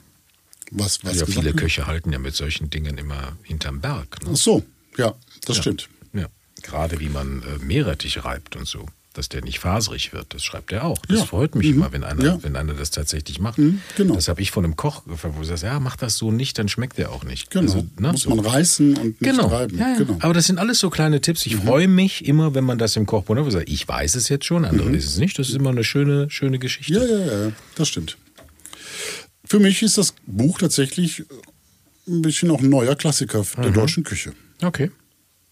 was, 0.75 1.05
was 1.05 1.21
ja, 1.21 1.27
viele 1.27 1.45
wird. 1.47 1.59
Köche 1.59 1.87
halten 1.87 2.13
ja 2.13 2.19
mit 2.19 2.35
solchen 2.35 2.71
Dingen 2.71 2.97
immer 2.97 3.37
hinterm 3.43 3.81
Berg. 3.83 4.23
Ne? 4.25 4.31
Ach 4.33 4.37
so, 4.37 4.63
ja, 4.97 5.15
das 5.45 5.57
Ja. 5.57 5.63
stimmt. 5.63 5.89
Ja. 6.15 6.29
Gerade 6.63 6.99
wie 7.01 7.11
man 7.11 7.43
äh, 7.43 7.63
Meerrettich 7.63 8.25
reibt 8.25 8.57
und 8.57 8.67
so, 8.67 8.87
dass 9.13 9.29
der 9.29 9.43
nicht 9.43 9.59
faserig 9.59 10.13
wird. 10.13 10.35
Das 10.35 10.43
schreibt 10.45 10.73
er 10.73 10.85
auch. 10.85 10.99
Das 11.07 11.19
Ja. 11.21 11.25
freut 11.27 11.55
mich 11.55 11.69
Mhm. 11.69 11.75
immer, 11.75 11.93
wenn 11.93 12.05
einer, 12.05 12.25
Ja. 12.25 12.39
wenn 12.43 12.57
einer 12.57 12.75
das 12.75 12.91
tatsächlich 12.91 13.39
macht. 13.41 13.59
Mhm, 13.59 13.81
genau. 13.97 14.15
Das 14.15 14.29
habe 14.29 14.41
ich 14.43 14.51
von 14.51 14.65
einem 14.65 14.77
Koch 14.77 15.05
gefragt, 15.05 15.35
wo 15.37 15.41
er 15.41 15.45
sagt, 15.47 15.63
ja, 15.63 15.79
mach 15.81 15.97
das 15.97 16.17
so 16.17 16.31
nicht, 16.31 16.59
dann 16.59 16.69
schmeckt 16.69 16.99
der 16.99 17.13
auch 17.13 17.25
nicht. 17.25 17.51
Genau. 17.51 17.63
Also, 17.73 17.87
ne, 17.99 18.13
Muss 18.13 18.23
so. 18.23 18.31
man 18.35 18.41
reißen 18.45 18.97
und 18.97 19.05
nicht 19.05 19.19
Genau. 19.21 19.47
reiben. 19.49 19.79
Ja, 19.79 19.95
genau. 19.97 20.17
Aber 20.21 20.35
das 20.35 20.47
sind 20.47 20.59
alles 20.59 20.79
so 20.79 20.91
kleine 20.91 21.21
Tipps. 21.21 21.45
Ich 21.47 21.57
freue 21.57 21.89
mich 21.89 22.25
immer, 22.27 22.55
wenn 22.55 22.65
man 22.65 22.79
das 22.79 22.97
im 22.97 23.07
Kochbuch 23.07 23.51
sagt, 23.51 23.69
Ich 23.69 23.87
weiß 23.89 24.15
es 24.15 24.29
jetzt 24.29 24.45
schon, 24.45 24.65
andere 24.65 24.93
wissen 24.93 25.09
es 25.09 25.19
nicht. 25.19 25.39
Das 25.39 25.49
ist 25.49 25.55
immer 25.55 25.71
eine 25.71 25.85
schöne, 25.85 26.31
schöne 26.31 26.59
Geschichte. 26.59 26.95
Ja, 26.95 27.05
ja, 27.05 27.45
ja, 27.47 27.53
das 27.77 27.89
stimmt. 27.89 28.17
Für 29.45 29.59
mich 29.59 29.83
ist 29.83 29.99
das 29.99 30.15
Buch 30.27 30.59
tatsächlich 30.59 31.25
ein 32.09 32.23
bisschen 32.23 32.51
auch 32.51 32.61
ein 32.61 32.69
neuer 32.69 32.95
Klassiker 32.97 33.45
der 33.59 33.71
deutschen 33.71 34.03
Küche. 34.05 34.33
Okay. 34.63 34.91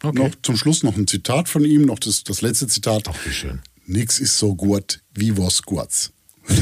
Okay. 0.02 0.18
Noch 0.18 0.30
zum 0.42 0.56
Schluss 0.56 0.82
noch 0.82 0.96
ein 0.96 1.06
Zitat 1.06 1.48
von 1.48 1.64
ihm, 1.64 1.82
noch 1.82 1.98
das, 1.98 2.24
das 2.24 2.40
letzte 2.42 2.66
Zitat. 2.68 3.04
Ach, 3.08 3.14
wie 3.26 3.32
schön. 3.32 3.60
Nix 3.86 4.18
ist 4.18 4.38
so 4.38 4.54
gut 4.54 5.00
wie 5.14 5.36
was 5.36 5.62
Gurz. 5.62 6.10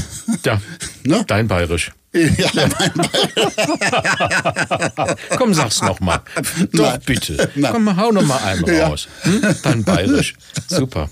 Ja, 0.45 0.61
Ne? 1.05 1.25
dein 1.27 1.49
Bayerisch. 1.49 1.93
ja, 2.13 2.69
mein 2.79 2.93
Komm, 5.37 5.55
sag's 5.55 5.81
noch 5.83 6.01
mal. 6.01 6.21
Doch, 6.73 6.93
Nein. 6.93 7.01
bitte. 7.07 7.51
Nein. 7.55 7.73
Komm, 7.73 7.97
hau 7.97 8.11
noch 8.13 8.25
mal 8.27 8.39
einen 8.39 8.65
Ja. 8.67 8.89
raus. 8.89 9.09
Hm? 9.23 9.41
Dein 9.63 9.85
Bayerisch. 9.85 10.35
Super. 10.69 11.11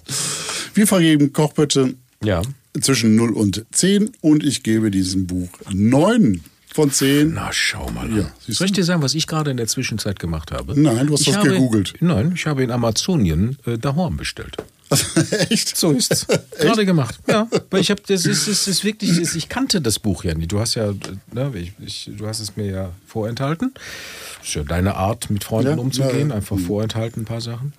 Wir 0.75 0.87
vergeben 0.87 1.33
Kochbötte 1.33 1.95
Ja. 2.25 2.43
zwischen 2.81 3.15
0 3.17 3.33
und 3.33 3.65
10 3.73 4.11
und 4.21 4.45
ich 4.45 4.63
gebe 4.63 4.91
diesem 4.91 5.27
Buch 5.27 5.49
9 5.73 6.43
von 6.77 6.91
10. 6.93 7.33
Na, 7.33 7.49
schau 7.53 7.91
mal. 7.91 8.09
Ja, 8.15 8.31
Soll 8.47 8.67
ich 8.67 8.73
dir 8.73 8.85
sagen, 8.85 9.03
was 9.03 9.15
ich 9.15 9.27
gerade 9.27 9.51
in 9.51 9.57
der 9.57 9.67
Zwischenzeit 9.67 10.19
gemacht 10.21 10.53
habe? 10.53 10.79
Nein, 10.79 11.07
du 11.07 11.15
hast 11.15 11.27
ich 11.27 11.35
habe, 11.35 11.49
gegoogelt. 11.49 11.95
Nein, 12.01 12.33
ich 12.37 12.47
habe 12.47 12.63
in 12.63 12.71
Amazonien 12.71 13.57
äh, 13.67 13.79
Dahorn 13.79 14.17
bestellt. 14.19 14.57
Echt? 15.49 15.75
So 15.77 15.91
ist's. 15.93 16.27
Gerade 16.61 16.85
gemacht. 16.85 17.19
Ja, 17.27 17.49
weil 17.71 17.81
ich 17.81 17.91
habe 17.91 18.03
das 18.07 18.27
ist, 18.27 18.47
das 18.47 18.69
ist 18.69 18.85
wirklich, 18.85 19.19
das, 19.19 19.35
ich 19.35 19.49
kannte 19.49 19.81
das 19.81 19.99
Buch 19.99 20.23
ja 20.23 20.35
nicht. 20.35 20.53
Du 20.53 20.61
hast 20.61 20.75
ja, 20.77 20.93
ne, 21.33 21.51
ich, 21.55 21.73
ich, 21.81 22.11
du 22.15 22.27
hast 22.27 22.41
es 22.41 22.57
mir 22.57 22.67
ja 22.71 22.91
vorenthalten. 23.07 23.73
Das 24.39 24.49
ist 24.49 24.55
ja 24.55 24.63
deine 24.63 24.95
Art, 24.97 25.31
mit 25.31 25.45
Freunden 25.45 25.73
Ja, 25.73 25.77
umzugehen, 25.79 26.19
ja, 26.19 26.25
Mhm. 26.27 26.33
einfach 26.33 26.59
vorenthalten 26.59 27.23
ein 27.23 27.25
paar 27.27 27.41
Sachen. 27.41 27.73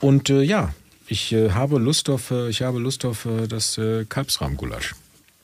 Und 0.00 0.28
äh, 0.30 0.42
ja, 0.42 0.72
ich 1.08 1.32
äh, 1.32 1.50
habe 1.52 1.78
Lust 1.78 2.10
auf, 2.10 2.30
äh, 2.30 2.48
ich 2.50 2.60
habe 2.62 2.78
Lust 2.80 3.04
auf 3.06 3.24
äh, 3.24 3.46
das 3.48 3.78
äh, 3.78 4.04
Kalbsrahmgulasch 4.08 4.94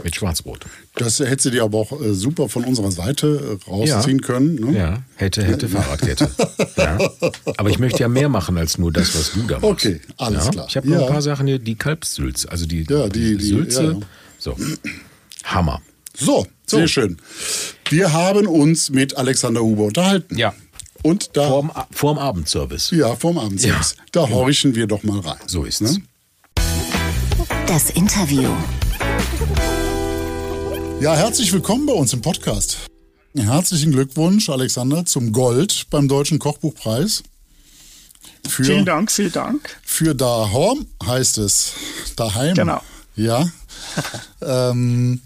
mit 0.05 0.15
Schwarzbrot. 0.17 0.65
Das 0.97 1.19
hättest 1.21 1.47
du 1.47 1.51
dir 1.51 1.65
aber 1.65 1.79
auch 1.79 1.93
äh, 2.01 2.13
super 2.15 2.49
von 2.49 2.65
unserer 2.65 2.91
Seite 2.91 3.59
äh, 3.67 3.71
rausziehen 3.71 4.21
können. 4.21 4.55
Ne? 4.57 4.77
Ja, 4.79 5.03
hätte, 5.17 5.43
hätte 5.45 5.69
Fahrradkette. 5.69 6.31
ja. 6.77 6.99
Aber 7.57 7.71
ich 7.71 7.79
möchte 7.79 8.01
ja 8.01 8.09
mehr 8.09 8.29
machen 8.29 8.57
als 8.59 8.79
nur 8.79 8.93
das, 8.93 9.15
was 9.15 9.33
du 9.33 9.43
da 9.43 9.55
machst. 9.61 9.65
Okay, 9.65 10.01
alles 10.17 10.45
ja. 10.47 10.51
klar. 10.51 10.67
Ich 10.69 10.77
habe 10.77 10.89
noch 10.89 10.97
Ja. 11.01 11.07
ein 11.07 11.13
paar 11.13 11.23
Sachen 11.23 11.47
hier, 11.47 11.59
die 11.59 11.75
Kalbssülze, 11.75 12.51
also 12.51 12.67
die, 12.67 12.85
Ja, 12.89 13.09
die- 13.09 13.37
die- 13.37 13.45
Sülze. 13.45 13.83
ja, 13.85 13.91
ja. 13.93 13.99
So, 14.39 14.57
Hammer. 15.45 15.81
So, 16.17 16.47
So. 16.67 16.77
sehr 16.79 16.89
schön. 16.89 17.17
Wir 17.89 18.13
haben 18.13 18.47
uns 18.47 18.91
mit 18.91 19.17
Alexander 19.17 19.61
Huber 19.63 19.85
unterhalten. 19.85 20.37
Ja. 20.37 20.55
Und 21.03 21.37
da, 21.37 21.49
Vorm, 21.49 21.73
vorm 21.91 22.19
Abendservice. 22.19 22.91
ja, 22.93 23.17
vorm 23.17 23.39
Abendservice. 23.39 23.97
Ja, 23.99 24.05
Da 24.13 24.29
horchen 24.29 24.75
wir 24.75 24.87
doch 24.87 25.03
mal 25.03 25.19
rein. 25.21 25.39
So 25.47 25.65
ist's. 25.65 25.81
Ne? 25.81 26.03
Das 27.67 27.91
Interview. 27.91 28.49
Ja, 31.03 31.17
herzlich 31.17 31.53
willkommen 31.53 31.85
bei 31.85 31.95
uns 31.95 32.13
im 32.13 32.21
Podcast. 32.21 32.77
Herzlichen 33.35 33.91
Glückwunsch, 33.91 34.49
Alexander, 34.49 35.05
zum 35.05 35.33
Gold 35.33 35.87
beim 35.91 36.07
Deutschen 36.07 36.39
Kochbuchpreis. 36.39 37.25
Für, 38.49 38.63
Vielen 38.63 38.85
Dank, 38.85 39.11
vielen 39.11 39.33
Dank. 39.33 39.81
Für 39.83 40.15
daheim 40.15 40.87
heißt 41.05 41.39
es. 41.39 41.73
Daheim. 42.15 42.55
Genau. 42.55 42.81
Ja. 43.17 43.51
ähm, 44.43 45.21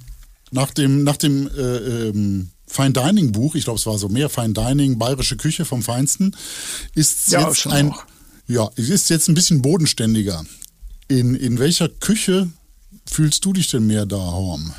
nach 0.51 0.70
dem, 0.70 1.05
nach 1.05 1.18
dem 1.18 1.47
äh, 1.47 1.61
ähm, 2.09 2.49
Fine 2.66 2.93
Dining 2.93 3.33
Buch, 3.33 3.55
ich 3.55 3.64
glaube, 3.64 3.79
es 3.79 3.85
war 3.85 3.99
so 3.99 4.09
mehr 4.09 4.31
Fine 4.31 4.55
Dining, 4.55 4.97
bayerische 4.99 5.37
Küche 5.37 5.66
vom 5.66 5.83
Feinsten, 5.83 6.35
ist 6.95 7.29
Ja, 7.29 7.47
jetzt 7.47 7.66
ein, 7.66 7.91
auch. 7.91 8.03
ja, 8.47 8.70
es 8.77 8.89
ist 8.89 9.11
jetzt 9.11 9.29
ein 9.29 9.35
bisschen 9.35 9.61
bodenständiger. 9.61 10.43
In, 11.09 11.35
in 11.35 11.59
welcher 11.59 11.91
Küche 11.91 12.49
fühlst 13.05 13.45
du 13.45 13.53
dich 13.53 13.68
denn 13.68 13.87
mehr 13.87 14.07
daheim? 14.07 14.72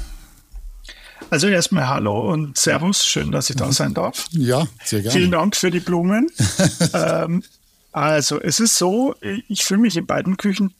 Also 1.30 1.48
erstmal 1.48 1.88
Hallo 1.88 2.32
und 2.32 2.58
Servus, 2.58 3.06
schön, 3.06 3.32
dass 3.32 3.50
ich 3.50 3.58
da 3.58 3.72
sein 3.72 3.94
darf. 3.94 4.26
Ja, 4.32 4.66
sehr 4.84 5.02
gerne. 5.02 5.18
Vielen 5.18 5.32
Dank 5.32 5.56
für 5.56 5.72
die 5.72 5.80
Blumen. 5.80 6.30
ähm, 6.94 7.44
also 7.92 8.40
es 8.40 8.60
ist 8.60 8.78
so, 8.78 9.16
ich 9.48 9.64
fühle 9.66 9.82
mich 9.82 9.98
in 9.98 10.06
beiden 10.06 10.38
Küchen 10.38 10.74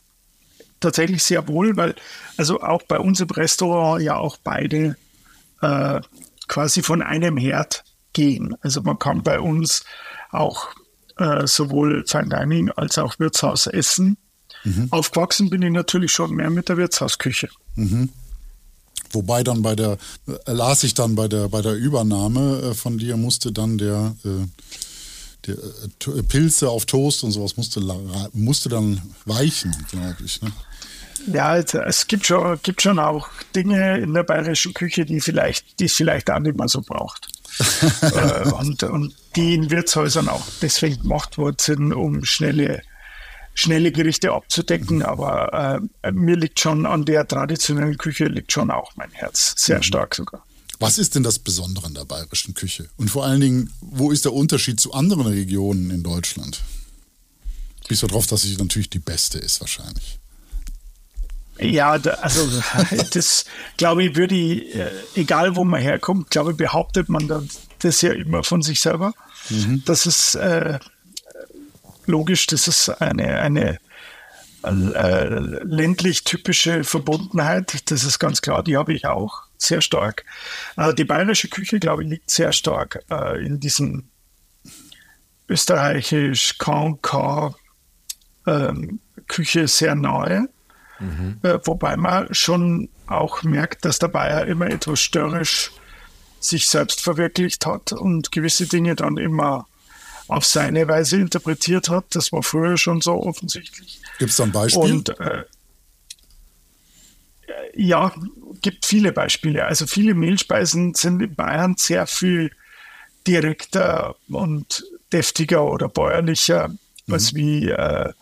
tatsächlich 0.80 1.24
sehr 1.24 1.48
wohl, 1.48 1.76
weil 1.76 1.96
also 2.38 2.62
auch 2.62 2.84
bei 2.84 3.00
uns 3.00 3.20
im 3.20 3.30
Restaurant 3.30 4.02
ja 4.02 4.16
auch 4.16 4.38
beide 4.38 4.96
äh, 5.62 6.00
quasi 6.48 6.82
von 6.82 7.02
einem 7.02 7.36
Herd 7.38 7.84
gehen. 8.14 8.56
Also 8.62 8.82
man 8.82 9.00
kann 9.00 9.24
bei 9.24 9.40
uns 9.40 9.84
auch 10.32 10.70
äh, 11.18 11.46
sowohl 11.46 12.06
Fine 12.08 12.30
Dining 12.30 12.72
als 12.72 12.98
auch 12.98 13.20
Wirtshaus 13.20 13.68
essen. 13.68 14.18
Aufgewachsen 14.92 15.50
bin 15.50 15.62
ich 15.62 15.72
natürlich 15.72 16.12
schon 16.12 16.36
mehr 16.36 16.50
mit 16.50 16.70
der 16.70 16.78
Wirtshausküche. 16.78 17.50
Wobei 19.12 19.44
dann 19.44 19.62
bei 19.62 19.76
der, 19.76 19.98
äh, 20.28 20.52
las 20.52 20.84
ich 20.84 20.94
dann 20.94 21.16
bei 21.16 21.28
der, 21.28 21.50
bei 21.50 21.62
der 21.62 21.74
Übernahme 21.74 22.72
äh, 22.72 22.74
von 22.74 22.98
dir 22.98 23.18
musste 23.18 23.52
dann 23.52 23.78
der, 23.78 24.16
äh, 24.26 24.48
der 25.48 26.24
Pilze 26.24 26.70
auf 26.70 26.86
Toast 26.86 27.24
und 27.24 27.32
sowas 27.32 27.56
musste, 27.56 27.80
musste 28.34 28.68
dann 28.70 29.02
weichen, 29.26 29.74
glaube 29.90 30.18
ich. 30.26 30.42
Ne? 30.42 30.52
Ja, 31.32 31.48
also 31.48 31.80
es 31.80 32.08
gibt 32.08 32.26
schon, 32.26 32.60
gibt 32.64 32.82
schon 32.82 33.00
auch 33.00 33.30
Dinge 33.56 33.98
in 33.98 34.14
der 34.14 34.24
bayerischen 34.24 34.74
Küche, 34.74 35.06
die 35.06 35.22
vielleicht, 35.22 35.80
die 35.80 35.86
es 35.86 35.94
vielleicht 35.94 36.30
auch 36.30 36.40
nicht 36.40 36.58
mehr 36.58 36.68
so 36.68 36.82
braucht. 36.82 37.28
und, 38.60 38.84
und 38.84 39.16
die 39.36 39.56
in 39.56 39.70
Wirtshäusern 39.72 40.30
auch 40.30 40.46
deswegen 40.62 41.02
gemacht 41.02 41.38
worden 41.38 41.58
sind, 41.60 41.94
um 41.94 42.24
schnelle, 42.24 42.82
schnelle 43.58 43.92
Gerichte 43.92 44.32
abzudecken, 44.32 45.02
aber 45.02 45.82
äh, 46.04 46.12
mir 46.12 46.36
liegt 46.38 46.60
schon 46.60 46.86
an 46.86 47.06
der 47.06 47.28
traditionellen 47.28 47.98
Küche 47.98 48.26
liegt 48.26 48.52
schon 48.52 48.70
auch 48.70 48.96
mein 48.96 49.12
Herz, 49.12 49.56
sehr 49.58 49.78
mhm. 49.78 49.84
stark 49.84 50.16
sogar. 50.16 50.46
Was 50.80 51.00
ist 51.00 51.16
denn 51.16 51.24
das 51.24 51.40
Besondere 51.40 51.88
an 51.88 51.96
der 51.96 52.06
bayerischen 52.06 52.54
Küche? 52.54 52.88
Und 52.98 53.10
vor 53.10 53.26
allen 53.26 53.42
Dingen, 53.42 53.74
wo 53.82 54.12
ist 54.12 54.26
der 54.26 54.34
Unterschied 54.34 54.80
zu 54.80 54.94
anderen 54.94 55.26
Regionen 55.26 55.90
in 55.90 56.04
Deutschland? 56.04 56.62
Bis 57.88 58.02
darauf, 58.02 58.28
dass 58.28 58.44
sie 58.44 58.56
natürlich 58.58 58.92
die 58.92 59.00
beste 59.00 59.40
ist, 59.40 59.60
wahrscheinlich. 59.60 60.20
Ja, 61.60 61.94
also 61.94 62.48
das 63.12 63.46
glaube 63.78 64.04
ich, 64.04 64.16
würde 64.16 64.36
ich, 64.36 64.76
äh, 64.76 64.92
egal 65.16 65.56
wo 65.56 65.64
man 65.64 65.82
herkommt, 65.82 66.30
glaube 66.30 66.52
ich, 66.52 66.58
behauptet 66.58 67.10
man 67.10 67.50
das 67.80 68.02
ja 68.02 68.14
immer 68.14 68.44
von 68.44 68.62
sich 68.62 68.80
selber. 68.82 69.16
Mhm. 69.50 69.82
Das 69.86 70.06
ist 70.06 70.36
äh, 70.36 70.78
logisch, 72.08 72.48
das 72.48 72.68
ist 72.68 72.90
eine, 72.90 73.40
eine 73.40 73.80
äh, 74.64 75.40
ländlich 75.64 76.24
typische 76.24 76.84
Verbundenheit, 76.84 77.90
das 77.92 78.04
ist 78.04 78.20
ganz 78.20 78.42
klar, 78.42 78.64
die 78.64 78.78
habe 78.78 78.94
ich 78.94 79.06
auch 79.06 79.44
sehr 79.58 79.82
stark. 79.82 80.26
Äh, 80.76 80.94
die 80.94 81.06
bayerische 81.06 81.48
Küche, 81.48 81.80
glaube 81.80 82.04
ich, 82.04 82.10
liegt 82.10 82.30
sehr 82.30 82.52
stark 82.52 83.04
äh, 83.10 83.46
in 83.46 83.60
diesem 83.60 84.10
österreichisch 85.48 86.58
KK 86.58 87.56
ähm, 88.46 89.00
Küche 89.28 89.68
sehr 89.68 89.96
nahe. 89.96 90.50
Mhm. 91.00 91.38
Wobei 91.64 91.96
man 91.96 92.34
schon 92.34 92.90
auch 93.06 93.44
merkt, 93.44 93.86
dass 93.86 94.00
der 94.00 94.08
Bayer 94.08 94.48
immer 94.48 94.66
etwas 94.68 95.00
störrisch 95.00 95.72
sich 96.40 96.68
selbst 96.68 97.02
verwirklicht 97.02 97.66
hat 97.66 97.92
und 97.92 98.32
gewisse 98.32 98.68
Dinge 98.68 98.96
dann 98.96 99.18
immer 99.18 99.68
auf 100.28 100.46
seine 100.46 100.88
Weise 100.88 101.18
interpretiert 101.18 101.90
hat. 101.90 102.06
Das 102.16 102.32
war 102.32 102.44
früher 102.44 102.78
schon 102.78 103.02
so 103.02 103.14
offensichtlich. 103.14 104.02
Gibt 104.20 104.32
es 104.32 104.38
da 104.38 104.44
ein 104.44 104.52
Beispiel? 104.52 104.82
Und 104.82 105.20
äh, 105.20 105.44
ja, 107.76 108.14
gibt 108.62 108.86
viele 108.86 109.12
Beispiele. 109.12 109.66
Also 109.66 109.86
viele 109.88 110.14
Mehlspeisen 110.14 110.94
sind 110.94 111.22
in 111.22 111.36
Bayern 111.36 111.76
sehr 111.78 112.08
viel 112.08 112.52
direkter 113.28 114.16
und 114.30 114.86
deftiger 115.12 115.64
oder 115.66 115.90
bäuerlicher, 115.90 116.70
mhm. 116.70 117.14
als 117.14 117.36
wie 117.36 117.70
äh, 117.70 118.14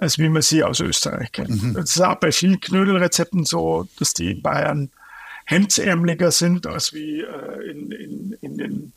als 0.00 0.18
wie 0.18 0.28
man 0.28 0.42
sie 0.42 0.64
aus 0.64 0.80
Österreich 0.80 1.30
kennt. 1.32 1.62
Mhm. 1.62 1.76
Es 1.76 1.96
ist 1.96 2.00
auch 2.00 2.16
bei 2.16 2.32
vielen 2.32 2.60
Knödelrezepten 2.60 3.44
so, 3.44 3.88
dass 3.98 4.14
die 4.14 4.32
in 4.32 4.42
Bayern 4.42 4.90
hemdsärmeliger 5.44 6.30
sind 6.30 6.66
als 6.66 6.92
wie 6.92 7.20
äh, 7.20 7.70
in, 7.70 7.92
in, 7.92 8.36
in 8.40 8.58
den 8.58 8.92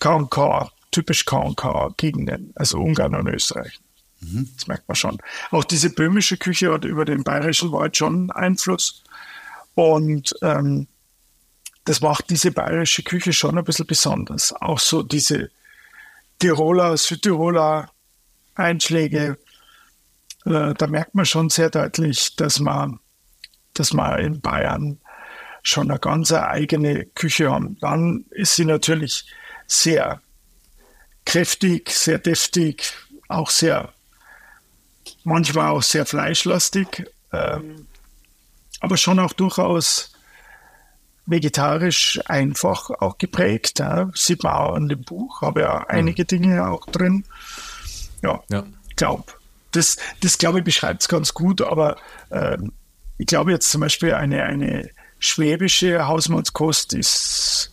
KK, 0.00 0.70
typisch 0.98 1.24
KK-Gegenden, 1.26 2.52
also 2.56 2.78
Ungarn 2.78 3.14
und 3.14 3.28
Österreich. 3.28 3.78
Mhm. 4.20 4.48
Das 4.56 4.66
merkt 4.66 4.88
man 4.88 4.96
schon. 4.96 5.18
Auch 5.52 5.62
diese 5.62 5.90
böhmische 5.90 6.36
Küche 6.36 6.72
hat 6.72 6.84
über 6.84 7.04
den 7.04 7.22
bayerischen 7.22 7.70
Wald 7.70 7.96
schon 7.96 8.32
Einfluss. 8.32 9.04
Und 9.76 10.34
ähm, 10.42 10.88
das 11.84 12.00
macht 12.00 12.30
diese 12.30 12.50
bayerische 12.50 13.04
Küche 13.04 13.32
schon 13.32 13.56
ein 13.56 13.64
bisschen 13.64 13.86
besonders. 13.86 14.52
Auch 14.52 14.80
so 14.80 15.04
diese 15.04 15.52
Tiroler, 16.40 16.96
Südtiroler 16.96 17.92
Einschläge, 18.56 19.38
äh, 20.46 20.74
da 20.74 20.86
merkt 20.88 21.14
man 21.14 21.26
schon 21.26 21.48
sehr 21.48 21.70
deutlich, 21.70 22.34
dass 22.34 22.58
man, 22.58 22.98
dass 23.74 23.92
man 23.92 24.18
in 24.18 24.40
Bayern 24.40 24.98
schon 25.62 25.92
eine 25.92 26.00
ganz 26.00 26.32
eigene 26.32 27.04
Küche 27.04 27.52
haben. 27.52 27.78
Dann 27.78 28.24
ist 28.30 28.56
sie 28.56 28.64
natürlich 28.64 29.26
sehr 29.68 30.20
kräftig, 31.28 31.90
sehr 31.90 32.18
deftig, 32.18 32.90
auch 33.28 33.50
sehr, 33.50 33.92
manchmal 35.24 35.72
auch 35.72 35.82
sehr 35.82 36.06
fleischlastig, 36.06 37.04
ähm, 37.32 37.86
aber 38.80 38.96
schon 38.96 39.18
auch 39.18 39.34
durchaus 39.34 40.14
vegetarisch 41.26 42.18
einfach 42.24 42.88
auch 42.88 43.18
geprägt. 43.18 43.78
Ja. 43.78 44.10
Sieht 44.14 44.42
man 44.42 44.54
auch 44.54 44.74
an 44.74 44.88
dem 44.88 45.02
Buch, 45.02 45.42
habe 45.42 45.60
ja 45.60 45.84
einige 45.88 46.22
mhm. 46.22 46.28
Dinge 46.28 46.66
auch 46.66 46.86
drin. 46.86 47.24
Ja, 48.22 48.42
ja. 48.48 48.64
glaube, 48.96 49.24
das, 49.72 49.98
das 50.22 50.38
glaube 50.38 50.60
ich, 50.60 50.64
beschreibt 50.64 51.02
es 51.02 51.08
ganz 51.08 51.34
gut, 51.34 51.60
aber 51.60 51.98
äh, 52.30 52.56
ich 53.18 53.26
glaube 53.26 53.52
jetzt 53.52 53.70
zum 53.70 53.82
Beispiel 53.82 54.14
eine, 54.14 54.44
eine 54.44 54.90
schwäbische 55.18 56.06
Hausmannskost 56.06 56.94
ist 56.94 57.70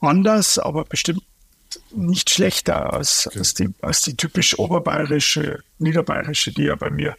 anders, 0.00 0.58
aber 0.58 0.84
bestimmt 0.84 1.22
nicht 1.94 2.30
schlechter 2.30 2.92
als, 2.92 3.26
okay. 3.26 3.38
als, 3.38 3.54
die, 3.54 3.68
als 3.80 4.02
die 4.02 4.16
typisch 4.16 4.58
oberbayerische, 4.58 5.60
niederbayerische, 5.78 6.52
die 6.52 6.64
ja 6.64 6.74
bei 6.74 6.90
mir 6.90 7.16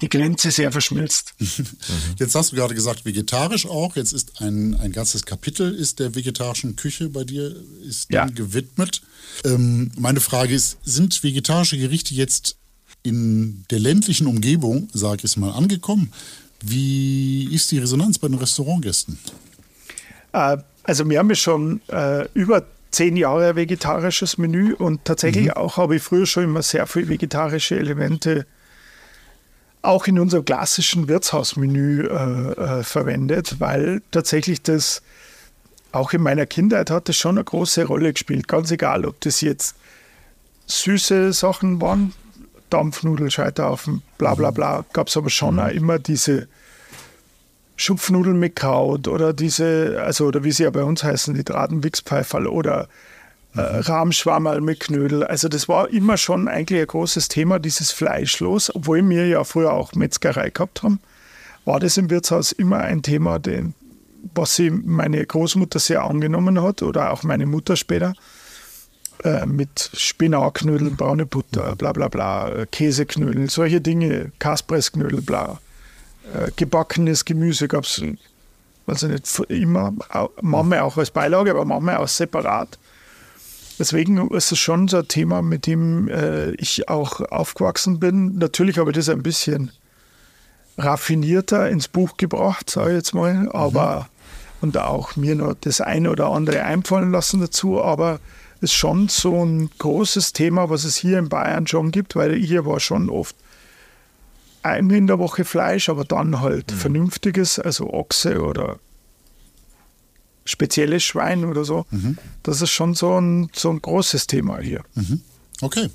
die 0.00 0.08
Grenze 0.08 0.50
sehr 0.50 0.72
verschmilzt. 0.72 1.34
Jetzt 2.18 2.34
hast 2.34 2.52
du 2.52 2.56
gerade 2.56 2.74
gesagt, 2.74 3.04
vegetarisch 3.04 3.66
auch. 3.66 3.96
Jetzt 3.96 4.12
ist 4.12 4.40
ein, 4.40 4.74
ein 4.76 4.92
ganzes 4.92 5.26
Kapitel 5.26 5.74
ist 5.74 5.98
der 5.98 6.14
vegetarischen 6.14 6.76
Küche 6.76 7.08
bei 7.08 7.24
dir 7.24 7.54
ist 7.86 8.10
ja. 8.10 8.26
gewidmet. 8.26 9.02
Ähm, 9.44 9.90
meine 9.98 10.20
Frage 10.20 10.54
ist, 10.54 10.78
sind 10.84 11.22
vegetarische 11.22 11.76
Gerichte 11.78 12.14
jetzt 12.14 12.56
in 13.02 13.64
der 13.70 13.78
ländlichen 13.78 14.26
Umgebung, 14.26 14.88
sage 14.92 15.18
ich 15.18 15.24
es 15.24 15.36
mal, 15.36 15.52
angekommen? 15.52 16.12
Wie 16.62 17.44
ist 17.54 17.70
die 17.70 17.78
Resonanz 17.78 18.18
bei 18.18 18.28
den 18.28 18.38
Restaurantgästen? 18.38 19.18
Äh, 20.32 20.58
also 20.82 21.08
wir 21.08 21.18
haben 21.18 21.28
ja 21.28 21.36
schon 21.36 21.80
äh, 21.88 22.26
über 22.34 22.66
zehn 22.90 23.16
Jahre 23.16 23.56
vegetarisches 23.56 24.38
Menü 24.38 24.74
und 24.74 25.04
tatsächlich 25.04 25.46
mhm. 25.46 25.52
auch 25.52 25.76
habe 25.76 25.96
ich 25.96 26.02
früher 26.02 26.26
schon 26.26 26.44
immer 26.44 26.62
sehr 26.62 26.86
viele 26.86 27.08
vegetarische 27.08 27.78
Elemente 27.78 28.46
auch 29.82 30.06
in 30.06 30.18
unserem 30.18 30.44
klassischen 30.44 31.08
Wirtshausmenü 31.08 32.06
äh, 32.06 32.80
äh, 32.80 32.82
verwendet, 32.82 33.56
weil 33.60 34.02
tatsächlich 34.10 34.62
das 34.62 35.02
auch 35.92 36.12
in 36.12 36.22
meiner 36.22 36.46
Kindheit 36.46 36.90
hat 36.90 37.08
das 37.08 37.16
schon 37.16 37.36
eine 37.36 37.44
große 37.44 37.84
Rolle 37.86 38.12
gespielt. 38.12 38.46
Ganz 38.46 38.70
egal, 38.70 39.04
ob 39.04 39.20
das 39.22 39.40
jetzt 39.40 39.74
süße 40.66 41.32
Sachen 41.32 41.80
waren, 41.80 42.12
Dampfnudel, 42.68 43.30
Scheiterhaufen, 43.30 44.02
bla 44.18 44.34
bla 44.34 44.50
bla, 44.50 44.84
gab 44.92 45.08
es 45.08 45.16
aber 45.16 45.30
schon 45.30 45.54
mhm. 45.54 45.60
auch 45.60 45.68
immer 45.68 45.98
diese 45.98 46.46
Schupfnudeln 47.80 48.38
mit 48.38 48.56
Kraut 48.56 49.08
oder 49.08 49.32
diese, 49.32 50.02
also 50.04 50.26
oder 50.26 50.44
wie 50.44 50.52
sie 50.52 50.64
ja 50.64 50.70
bei 50.70 50.84
uns 50.84 51.02
heißen, 51.02 51.32
die 51.32 51.44
Dradenwichspfeiferl 51.44 52.46
oder 52.46 52.88
äh, 53.56 53.60
mhm. 53.60 53.80
Rahmschwammerl 53.80 54.60
mit 54.60 54.80
Knödel. 54.80 55.24
Also 55.24 55.48
das 55.48 55.66
war 55.66 55.88
immer 55.88 56.18
schon 56.18 56.46
eigentlich 56.46 56.82
ein 56.82 56.86
großes 56.86 57.28
Thema, 57.28 57.58
dieses 57.58 57.90
Fleischlos, 57.90 58.74
obwohl 58.74 59.08
wir 59.08 59.26
ja 59.26 59.44
früher 59.44 59.72
auch 59.72 59.94
Metzgerei 59.94 60.50
gehabt 60.50 60.82
haben, 60.82 61.00
war 61.64 61.80
das 61.80 61.96
im 61.96 62.10
Wirtshaus 62.10 62.52
immer 62.52 62.80
ein 62.80 63.02
Thema, 63.02 63.38
den, 63.38 63.74
was 64.34 64.56
sie 64.56 64.70
meine 64.70 65.24
Großmutter 65.24 65.78
sehr 65.78 66.02
angenommen 66.02 66.62
hat 66.62 66.82
oder 66.82 67.10
auch 67.10 67.22
meine 67.22 67.46
Mutter 67.46 67.76
später 67.76 68.12
äh, 69.24 69.46
mit 69.46 69.90
Spinatknödeln, 69.94 70.96
braune 70.96 71.24
Butter, 71.24 71.76
bla 71.76 71.92
bla 71.92 72.08
bla, 72.08 72.66
Käseknödel, 72.70 73.48
solche 73.48 73.80
Dinge, 73.80 74.32
Kaspressknödel, 74.38 75.22
bla. 75.22 75.60
Äh, 76.34 76.50
gebackenes 76.56 77.24
Gemüse 77.24 77.68
gab 77.68 77.84
es, 77.84 78.02
also 78.86 79.06
nicht 79.08 79.38
immer, 79.48 79.92
manchmal 80.40 80.80
auch 80.80 80.96
als 80.96 81.10
Beilage, 81.10 81.50
aber 81.50 81.64
manchmal 81.64 81.96
auch 81.96 82.08
separat. 82.08 82.78
Deswegen 83.78 84.28
ist 84.28 84.52
es 84.52 84.58
schon 84.58 84.88
so 84.88 84.98
ein 84.98 85.08
Thema, 85.08 85.40
mit 85.40 85.66
dem 85.66 86.08
äh, 86.08 86.50
ich 86.52 86.88
auch 86.88 87.20
aufgewachsen 87.20 87.98
bin. 87.98 88.36
Natürlich 88.36 88.78
habe 88.78 88.90
ich 88.90 88.96
das 88.96 89.08
ein 89.08 89.22
bisschen 89.22 89.72
raffinierter 90.76 91.68
ins 91.70 91.88
Buch 91.88 92.16
gebracht, 92.16 92.68
sage 92.68 92.90
ich 92.90 92.96
jetzt 92.96 93.14
mal, 93.14 93.48
aber 93.52 94.00
mhm. 94.00 94.04
und 94.60 94.78
auch 94.78 95.16
mir 95.16 95.34
noch 95.34 95.54
das 95.60 95.80
eine 95.80 96.10
oder 96.10 96.26
andere 96.26 96.62
einfallen 96.62 97.10
lassen 97.10 97.40
dazu, 97.40 97.82
aber 97.82 98.20
ist 98.60 98.74
schon 98.74 99.08
so 99.08 99.42
ein 99.44 99.70
großes 99.78 100.34
Thema, 100.34 100.68
was 100.68 100.84
es 100.84 100.96
hier 100.96 101.18
in 101.18 101.28
Bayern 101.28 101.66
schon 101.66 101.90
gibt, 101.90 102.14
weil 102.16 102.34
hier 102.34 102.66
war 102.66 102.80
schon 102.80 103.08
oft 103.08 103.34
einmal 104.62 104.96
in 104.96 105.06
der 105.06 105.18
Woche 105.18 105.44
Fleisch, 105.44 105.88
aber 105.88 106.04
dann 106.04 106.40
halt 106.40 106.70
mhm. 106.70 106.76
vernünftiges, 106.76 107.58
also 107.58 107.92
Ochse 107.92 108.42
oder 108.42 108.78
spezielles 110.44 111.04
Schwein 111.04 111.44
oder 111.44 111.64
so. 111.64 111.86
Mhm. 111.90 112.18
Das 112.42 112.60
ist 112.60 112.70
schon 112.70 112.94
so 112.94 113.20
ein, 113.20 113.50
so 113.54 113.70
ein 113.70 113.80
großes 113.80 114.26
Thema 114.26 114.60
hier. 114.60 114.82
Mhm. 114.94 115.20
Okay. 115.60 115.88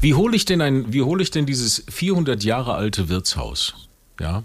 Wie 0.00 0.14
hole 0.14 0.34
ich 0.34 0.44
denn 0.44 0.60
ein, 0.60 0.92
wie 0.92 1.02
hole 1.02 1.22
ich 1.22 1.30
denn 1.30 1.46
dieses 1.46 1.84
400 1.88 2.42
Jahre 2.42 2.74
alte 2.74 3.08
Wirtshaus? 3.08 3.88
Ja, 4.18 4.42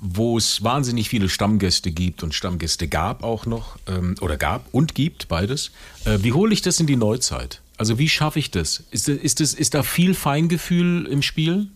wo 0.00 0.38
es 0.38 0.62
wahnsinnig 0.62 1.08
viele 1.08 1.28
Stammgäste 1.28 1.90
gibt 1.92 2.22
und 2.22 2.34
Stammgäste 2.34 2.88
gab 2.88 3.22
auch 3.22 3.44
noch 3.44 3.78
ähm, 3.86 4.16
oder 4.20 4.36
gab 4.36 4.66
und 4.72 4.94
gibt 4.94 5.28
beides. 5.28 5.72
Äh, 6.04 6.18
wie 6.22 6.32
hole 6.32 6.52
ich 6.54 6.62
das 6.62 6.80
in 6.80 6.86
die 6.86 6.96
Neuzeit? 6.96 7.60
Also 7.76 7.98
wie 7.98 8.08
schaffe 8.08 8.38
ich 8.38 8.50
das? 8.50 8.82
Ist, 8.90 9.08
ist, 9.08 9.40
das, 9.40 9.52
ist 9.54 9.74
da 9.74 9.82
viel 9.82 10.14
Feingefühl 10.14 11.06
im 11.06 11.22
Spiel? 11.22 11.68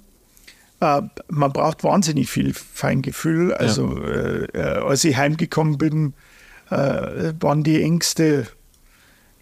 Äh, 0.84 1.02
man 1.28 1.52
braucht 1.52 1.84
wahnsinnig 1.84 2.30
viel 2.30 2.54
Feingefühl. 2.54 3.54
Also 3.54 3.98
ja. 3.98 4.08
äh, 4.08 4.44
äh 4.54 4.82
als 4.82 5.04
ich 5.04 5.16
heimgekommen 5.16 5.78
bin, 5.78 6.14
waren 6.70 7.62
die 7.62 7.82
Ängste 7.82 8.46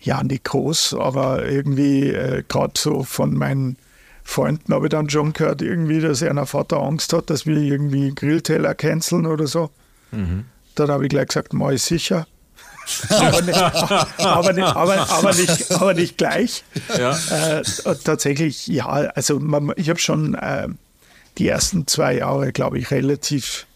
ja 0.01 0.23
nicht 0.25 0.45
groß, 0.45 0.95
aber 0.99 1.49
irgendwie 1.49 2.11
gerade 2.49 2.73
so 2.77 3.05
von 3.05 3.33
meinen 3.35 3.77
Freunden 4.25 4.73
habe 4.73 4.87
ich 4.87 4.91
dann 4.91 5.11
schon 5.11 5.33
gehört, 5.33 5.63
irgendwie, 5.63 6.01
dass 6.01 6.23
einer 6.23 6.47
Vater 6.47 6.79
Angst 6.79 7.13
hat, 7.13 7.31
dass 7.31 7.47
wir 7.47 7.57
irgendwie 7.57 8.15
Grillteller 8.15 8.75
canceln 8.75 9.27
oder 9.27 9.47
so. 9.47 9.71
Mhm. 10.11 10.45
Dann 10.75 10.91
habe 10.91 11.05
ich 11.05 11.11
gleich 11.11 11.29
gesagt, 11.29 11.53
mal 11.53 11.75
ich 11.75 11.83
sicher. 11.83 12.27
aber, 13.11 13.43
nicht, 13.43 13.59
aber, 14.19 14.53
nicht, 14.53 14.67
aber, 14.67 15.11
aber, 15.11 15.35
nicht, 15.35 15.71
aber 15.71 15.95
nicht 15.95 16.19
gleich. 16.19 16.65
Ja. 16.99 17.17
Äh, 17.31 17.63
tatsächlich, 18.03 18.67
ja, 18.67 18.87
also 18.87 19.39
man, 19.39 19.73
ich 19.77 19.89
habe 19.89 20.01
schon 20.01 20.35
äh, 20.35 20.69
die 21.39 21.49
ersten 21.49 21.87
zwei 21.87 22.17
Jahre, 22.17 22.53
glaube 22.53 22.79
ich, 22.79 22.91
relativ 22.91 23.67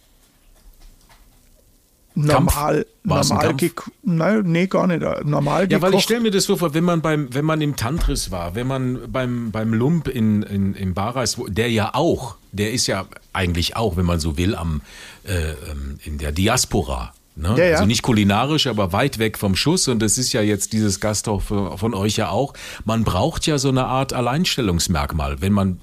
normal, 2.16 2.86
normal 3.04 3.54
Nein, 4.02 4.42
nee, 4.46 4.66
gar 4.66 4.86
nicht. 4.86 5.02
Normal 5.24 5.70
Ja, 5.70 5.82
weil 5.82 5.94
ich 5.94 6.02
stelle 6.02 6.20
mir 6.20 6.30
das 6.30 6.44
so 6.44 6.56
vor, 6.56 6.74
wenn 6.74 6.84
man 6.84 7.02
beim, 7.02 7.32
wenn 7.32 7.44
man 7.44 7.60
im 7.60 7.76
Tantris 7.76 8.30
war, 8.30 8.54
wenn 8.54 8.66
man 8.66 9.12
beim, 9.12 9.50
beim 9.50 9.74
Lump 9.74 10.08
in, 10.08 10.42
in, 10.42 10.74
im 10.74 10.94
Barais, 10.94 11.36
der 11.48 11.70
ja 11.70 11.94
auch, 11.94 12.36
der 12.52 12.72
ist 12.72 12.86
ja 12.86 13.06
eigentlich 13.32 13.76
auch, 13.76 13.96
wenn 13.96 14.06
man 14.06 14.18
so 14.18 14.36
will, 14.36 14.54
am, 14.54 14.80
äh, 15.24 15.50
ähm, 15.50 15.98
in 16.04 16.18
der 16.18 16.32
Diaspora. 16.32 17.12
Ne? 17.36 17.54
Ja, 17.58 17.64
ja. 17.64 17.72
Also 17.74 17.84
nicht 17.84 18.02
kulinarisch, 18.02 18.66
aber 18.66 18.92
weit 18.92 19.18
weg 19.18 19.36
vom 19.36 19.54
Schuss. 19.56 19.88
Und 19.88 20.00
das 20.00 20.16
ist 20.16 20.32
ja 20.32 20.40
jetzt 20.40 20.72
dieses 20.72 21.00
Gasthof 21.00 21.44
von 21.44 21.94
euch 21.94 22.16
ja 22.16 22.30
auch. 22.30 22.54
Man 22.86 23.04
braucht 23.04 23.46
ja 23.46 23.58
so 23.58 23.68
eine 23.68 23.84
Art 23.84 24.14
Alleinstellungsmerkmal, 24.14 25.42
wenn 25.42 25.52
man, 25.52 25.80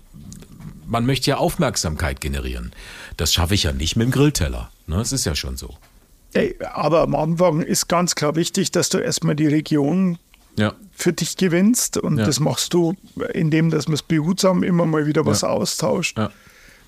man 0.93 1.07
möchte 1.07 1.31
ja 1.31 1.37
Aufmerksamkeit 1.37 2.21
generieren. 2.21 2.71
Das 3.17 3.33
schaffe 3.33 3.55
ich 3.55 3.63
ja 3.63 3.73
nicht 3.73 3.95
mit 3.95 4.05
dem 4.05 4.11
Grillteller. 4.11 4.71
Ne? 4.85 4.97
Das 4.97 5.11
ist 5.11 5.25
ja 5.25 5.35
schon 5.35 5.57
so. 5.57 5.75
Aber 6.73 7.01
am 7.01 7.15
Anfang 7.15 7.61
ist 7.61 7.87
ganz 7.87 8.15
klar 8.15 8.35
wichtig, 8.35 8.71
dass 8.71 8.89
du 8.89 8.99
erstmal 8.99 9.35
die 9.35 9.47
Region 9.47 10.19
ja. 10.55 10.73
für 10.91 11.11
dich 11.11 11.35
gewinnst. 11.35 11.97
Und 11.97 12.19
ja. 12.19 12.25
das 12.25 12.39
machst 12.39 12.75
du, 12.75 12.93
indem 13.33 13.71
dass 13.71 13.87
man 13.87 13.95
es 13.95 14.03
behutsam 14.03 14.61
immer 14.61 14.85
mal 14.85 15.07
wieder 15.07 15.25
was 15.25 15.41
ja. 15.41 15.49
austauscht. 15.49 16.17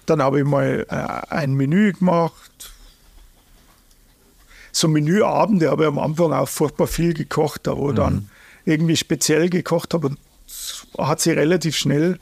Dann 0.05 0.21
habe 0.21 0.39
ich 0.39 0.45
mal 0.45 0.85
äh, 0.87 1.33
ein 1.33 1.55
Menü 1.55 1.93
gemacht. 1.93 2.71
So 4.71 4.87
Menüabende 4.87 5.71
habe 5.71 5.83
ich 5.83 5.87
am 5.87 5.97
Anfang 5.97 6.31
auch 6.31 6.47
furchtbar 6.47 6.85
viel 6.85 7.15
gekocht, 7.15 7.61
da 7.65 7.75
wo 7.75 7.87
mhm. 7.87 7.95
dann 7.95 8.29
irgendwie 8.65 8.97
speziell 8.97 9.49
gekocht 9.49 9.95
habe. 9.95 10.09
Und 10.09 10.19
hat 10.99 11.21
sich 11.21 11.35
relativ 11.35 11.75
schnell 11.75 12.19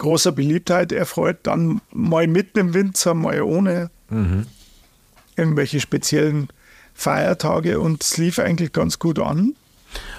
großer 0.00 0.32
Beliebtheit 0.32 0.90
erfreut. 0.90 1.38
Dann 1.44 1.80
mal 1.92 2.26
mit 2.26 2.56
dem 2.56 2.74
Winzer, 2.74 3.14
mal 3.14 3.40
ohne. 3.42 3.90
Mhm 4.08 4.46
irgendwelche 5.40 5.80
speziellen 5.80 6.48
Feiertage 6.94 7.80
und 7.80 8.04
es 8.04 8.18
lief 8.18 8.38
eigentlich 8.38 8.72
ganz 8.72 8.98
gut 8.98 9.18
an. 9.18 9.54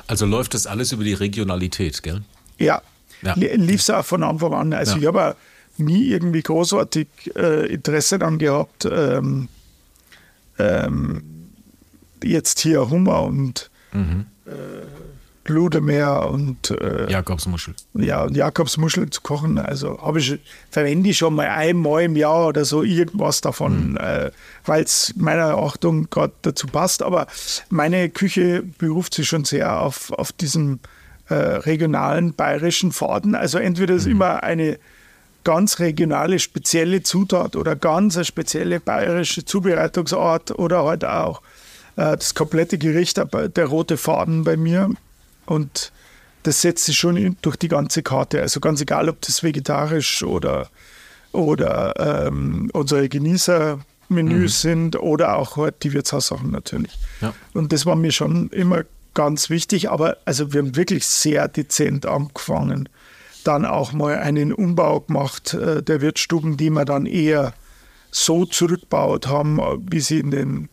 Also 0.08 0.26
läuft 0.26 0.54
das 0.54 0.68
alles 0.68 0.92
über 0.92 1.04
die 1.04 1.14
Regionalität, 1.14 2.04
gell? 2.04 2.24
Ja, 2.58 2.82
ja. 3.22 3.34
lief 3.36 3.82
es 3.82 3.90
auch 3.90 4.04
von 4.04 4.24
Anfang 4.24 4.54
an. 4.54 4.74
Also 4.74 4.94
ja. 4.94 4.98
ich 5.00 5.06
habe 5.08 5.36
nie 5.78 6.08
irgendwie 6.08 6.42
großartig 6.42 7.08
äh, 7.36 7.72
Interesse 7.72 8.20
daran 8.20 8.40
gehabt, 8.40 8.86
ähm, 8.86 9.48
ähm, 10.60 11.24
jetzt 12.24 12.60
hier 12.60 12.90
Hummer 12.90 13.24
und 13.24 13.70
mhm. 13.94 14.26
äh, 14.46 14.52
Ludemeer 15.48 16.30
und 16.30 16.72
äh, 16.72 17.10
Jakobsmuschel. 17.10 17.74
Ja, 17.96 18.24
und 18.24 18.38
Jakobsmuschel 18.38 19.10
zu 19.10 19.22
kochen. 19.22 19.58
Also 19.58 20.00
habe 20.02 20.20
ich 20.20 20.40
verwende 20.70 21.10
ich 21.10 21.18
schon 21.18 21.36
mal 21.36 21.48
einmal 21.48 22.04
im 22.04 22.16
Jahr 22.16 22.48
oder 22.48 22.64
so 22.64 22.84
irgendwas 22.84 23.42
davon, 23.42 23.92
mhm. 23.92 23.98
äh, 23.98 24.32
weil 24.66 24.84
es 24.84 25.14
meiner 25.16 25.58
Achtung 25.58 26.10
gerade 26.10 26.34
dazu 26.44 26.68
passt. 26.68 27.02
Aber 27.02 27.28
meine 27.70 28.10
Küche 28.10 28.64
beruft 28.78 29.16
sich 29.16 29.28
schon 29.28 29.44
sehr 29.46 29.80
auf, 29.82 30.12
auf 30.12 30.32
diesen 30.32 30.80
äh, 31.30 31.34
regionalen 31.34 32.34
bayerischen 32.34 32.92
Faden. 32.92 33.36
Also 33.36 33.58
entweder 33.58 33.96
ist 33.96 34.06
mhm. 34.06 34.12
immer 34.12 34.44
eine 34.44 34.78
ganz 35.44 35.80
regionale, 35.80 36.40
spezielle 36.40 37.02
Zutat 37.02 37.56
oder 37.56 37.76
ganz 37.76 38.16
eine 38.16 38.26
spezielle 38.26 38.80
bayerische 38.80 39.44
Zubereitungsart 39.44 40.52
oder 40.60 40.86
halt 40.86 41.04
auch 41.04 41.42
äh, 41.96 42.16
das 42.16 42.36
komplette 42.36 42.78
Gericht, 42.78 43.18
der 43.18 43.66
rote 43.66 43.98
Faden 43.98 44.44
bei 44.44 44.56
mir. 44.56 44.92
Und 45.46 45.92
das 46.44 46.62
setzt 46.62 46.86
sich 46.86 46.98
schon 46.98 47.38
durch 47.42 47.56
die 47.56 47.68
ganze 47.68 48.04
Karte. 48.04 48.42
Also 48.42 48.60
ganz 48.60 48.82
egal, 48.82 49.10
ob 49.10 49.22
das 49.22 49.44
vegetarisch 49.44 50.24
oder, 50.24 50.70
oder 51.32 52.28
ähm, 52.28 52.70
unsere 52.74 53.10
Genießermenüs 53.10 53.84
mhm. 54.10 54.70
sind 54.70 54.96
oder 55.00 55.38
auch 55.38 55.58
halt 55.58 55.84
die 55.84 55.94
Wirtshaussachen 55.94 56.52
natürlich. 56.52 56.98
Ja. 57.22 57.34
Und 57.54 57.72
das 57.74 57.86
war 57.86 57.96
mir 57.96 58.12
schon 58.12 58.50
immer 58.50 58.84
ganz 59.14 59.50
wichtig. 59.50 59.90
Aber 59.90 60.18
also 60.26 60.54
wir 60.54 60.62
haben 60.62 60.76
wirklich 60.76 61.06
sehr 61.06 61.48
dezent 61.48 62.06
angefangen. 62.06 62.90
Dann 63.44 63.66
auch 63.66 63.92
mal 63.92 64.18
einen 64.18 64.54
Umbau 64.54 65.02
gemacht 65.02 65.54
äh, 65.54 65.82
der 65.82 66.02
Wirtsstuben, 66.02 66.58
die 66.58 66.70
wir 66.70 66.86
dann 66.86 67.06
eher 67.06 67.54
so 68.12 68.46
zurückgebaut 68.46 69.28
haben, 69.28 69.60
wie 69.90 70.02
sie 70.02 70.20
in 70.20 70.32
den 70.32 70.70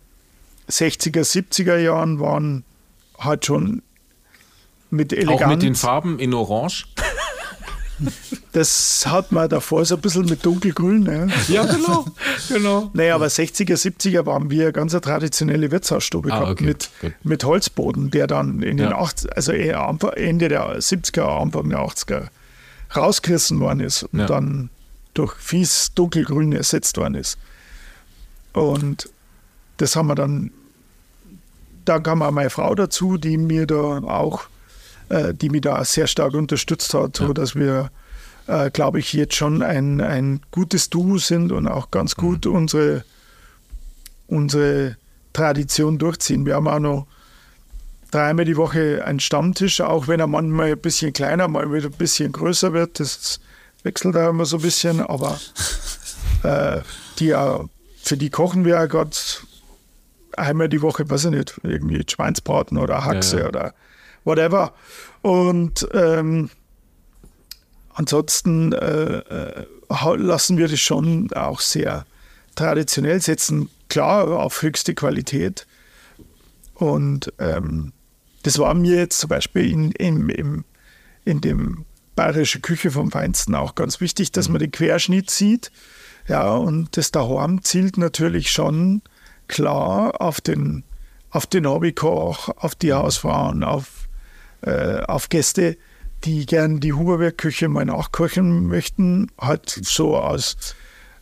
60er, 0.68 1.22
70er 1.22 1.78
Jahren 1.78 2.20
waren, 2.20 2.64
halt 3.18 3.46
schon 3.46 3.82
mit 4.90 5.12
Eleganz. 5.12 5.42
Auch 5.42 5.46
mit 5.48 5.62
den 5.62 5.74
Farben 5.74 6.18
in 6.18 6.34
Orange? 6.34 6.86
Das 8.52 9.04
hat 9.06 9.32
man 9.32 9.48
davor 9.48 9.84
so 9.84 9.96
ein 9.96 10.00
bisschen 10.00 10.26
mit 10.26 10.44
dunkelgrün. 10.44 11.02
Ne? 11.02 11.28
Ja, 11.48 11.64
genau. 11.64 12.06
genau. 12.48 12.90
Naja, 12.94 13.14
aber 13.14 13.26
60er, 13.26 13.74
70er 13.74 14.24
waren 14.24 14.50
wir 14.50 14.72
ganz 14.72 14.94
eine 14.94 15.00
traditionelle 15.00 15.70
Wirtshausstube 15.70 16.32
ah, 16.32 16.40
gehabt 16.40 16.52
okay. 16.52 16.64
mit, 16.64 16.90
mit 17.24 17.44
Holzboden, 17.44 18.10
der 18.10 18.26
dann 18.26 18.62
in 18.62 18.76
den 18.76 18.90
ja. 18.90 18.98
80, 18.98 19.36
also 19.36 19.52
Ende 19.52 20.48
der 20.48 20.78
70er, 20.78 21.42
Anfang 21.42 21.68
der 21.70 21.80
80er 21.80 22.28
rausgerissen 22.96 23.60
worden 23.60 23.80
ist 23.80 24.04
und 24.04 24.20
ja. 24.20 24.26
dann 24.26 24.70
durch 25.14 25.34
fies 25.34 25.92
dunkelgrün 25.94 26.52
ersetzt 26.52 26.96
worden 26.96 27.16
ist. 27.16 27.38
Und 28.52 29.08
das 29.76 29.94
haben 29.96 30.08
wir 30.08 30.14
dann, 30.14 30.50
da 31.84 31.98
kam 31.98 32.22
auch 32.22 32.30
meine 32.30 32.50
Frau 32.50 32.74
dazu, 32.74 33.18
die 33.18 33.36
mir 33.36 33.66
da 33.66 33.98
auch 33.98 34.44
äh, 35.08 35.34
die 35.34 35.50
mich 35.50 35.62
da 35.62 35.84
sehr 35.84 36.06
stark 36.06 36.34
unterstützt 36.34 36.92
hat, 36.94 37.18
ja. 37.18 37.26
sodass 37.26 37.54
wir, 37.54 37.90
äh, 38.46 38.70
glaube 38.70 38.98
ich, 38.98 39.12
jetzt 39.12 39.34
schon 39.34 39.62
ein, 39.62 40.00
ein 40.00 40.40
gutes 40.50 40.90
Duo 40.90 41.18
sind 41.18 41.52
und 41.52 41.66
auch 41.66 41.90
ganz 41.90 42.16
mhm. 42.16 42.20
gut 42.20 42.46
mhm. 42.46 42.54
unsere, 42.54 43.04
unsere 44.26 44.96
Tradition 45.32 45.98
durchziehen. 45.98 46.46
Wir 46.46 46.56
haben 46.56 46.68
auch 46.68 46.78
noch 46.78 47.06
dreimal 48.10 48.44
die 48.44 48.56
Woche 48.56 49.04
einen 49.04 49.20
Stammtisch, 49.20 49.80
auch 49.80 50.08
wenn 50.08 50.20
er 50.20 50.26
manchmal 50.26 50.72
ein 50.72 50.78
bisschen 50.78 51.12
kleiner, 51.12 51.48
mal 51.48 51.72
wieder 51.72 51.88
ein 51.88 51.92
bisschen 51.92 52.32
größer 52.32 52.72
wird. 52.72 53.00
Das 53.00 53.40
wechselt 53.82 54.14
da 54.14 54.30
immer 54.30 54.44
so 54.44 54.56
ein 54.56 54.62
bisschen, 54.62 55.00
aber 55.00 55.38
äh, 56.42 56.80
die, 57.18 57.34
für 58.02 58.16
die 58.16 58.30
kochen 58.30 58.64
wir 58.64 58.74
ja 58.74 58.86
gerade 58.86 59.10
einmal 60.36 60.68
die 60.68 60.82
Woche, 60.82 61.08
weiß 61.08 61.26
ich 61.26 61.30
nicht, 61.32 61.60
irgendwie 61.62 62.04
Schweinsbraten 62.08 62.78
oder 62.78 63.04
Haxe 63.04 63.36
ja, 63.36 63.42
ja. 63.42 63.48
oder 63.48 63.74
whatever. 64.24 64.72
Und 65.22 65.88
ähm, 65.92 66.50
ansonsten 67.94 68.72
äh, 68.72 69.18
äh, 69.18 69.66
lassen 70.16 70.58
wir 70.58 70.68
das 70.68 70.80
schon 70.80 71.32
auch 71.32 71.60
sehr 71.60 72.06
traditionell 72.54 73.20
setzen, 73.20 73.70
klar 73.88 74.28
auf 74.28 74.62
höchste 74.62 74.94
Qualität. 74.94 75.66
Und 76.74 77.32
ähm, 77.38 77.92
das 78.42 78.58
war 78.58 78.74
mir 78.74 78.96
jetzt 78.96 79.18
zum 79.18 79.28
Beispiel 79.28 79.70
in, 79.70 79.92
in, 79.92 80.28
in, 80.28 80.64
in 81.24 81.40
dem 81.40 81.84
bayerische 82.14 82.60
Küche 82.60 82.90
vom 82.90 83.10
Feinsten 83.10 83.54
auch 83.54 83.74
ganz 83.74 84.00
wichtig, 84.00 84.32
dass 84.32 84.48
man 84.48 84.60
den 84.60 84.72
Querschnitt 84.72 85.30
sieht. 85.30 85.70
Ja, 86.26 86.54
und 86.54 86.96
das 86.96 87.10
daheim 87.10 87.62
zielt 87.62 87.96
natürlich 87.96 88.50
schon 88.50 89.02
klar 89.46 90.20
auf 90.20 90.40
den, 90.40 90.84
auf 91.30 91.46
den 91.46 91.66
Hobbykoch, 91.66 92.50
auf 92.56 92.74
die 92.74 92.92
Hausfrauen, 92.92 93.64
auf 93.64 93.97
äh, 94.62 95.00
auf 95.02 95.28
Gäste, 95.28 95.76
die 96.24 96.46
gern 96.46 96.80
die 96.80 96.92
Huberberg-Küche 96.92 97.68
mal 97.68 97.84
nachkochen 97.84 98.66
möchten, 98.66 99.30
halt 99.40 99.68
so 99.82 100.16
aus 100.16 100.56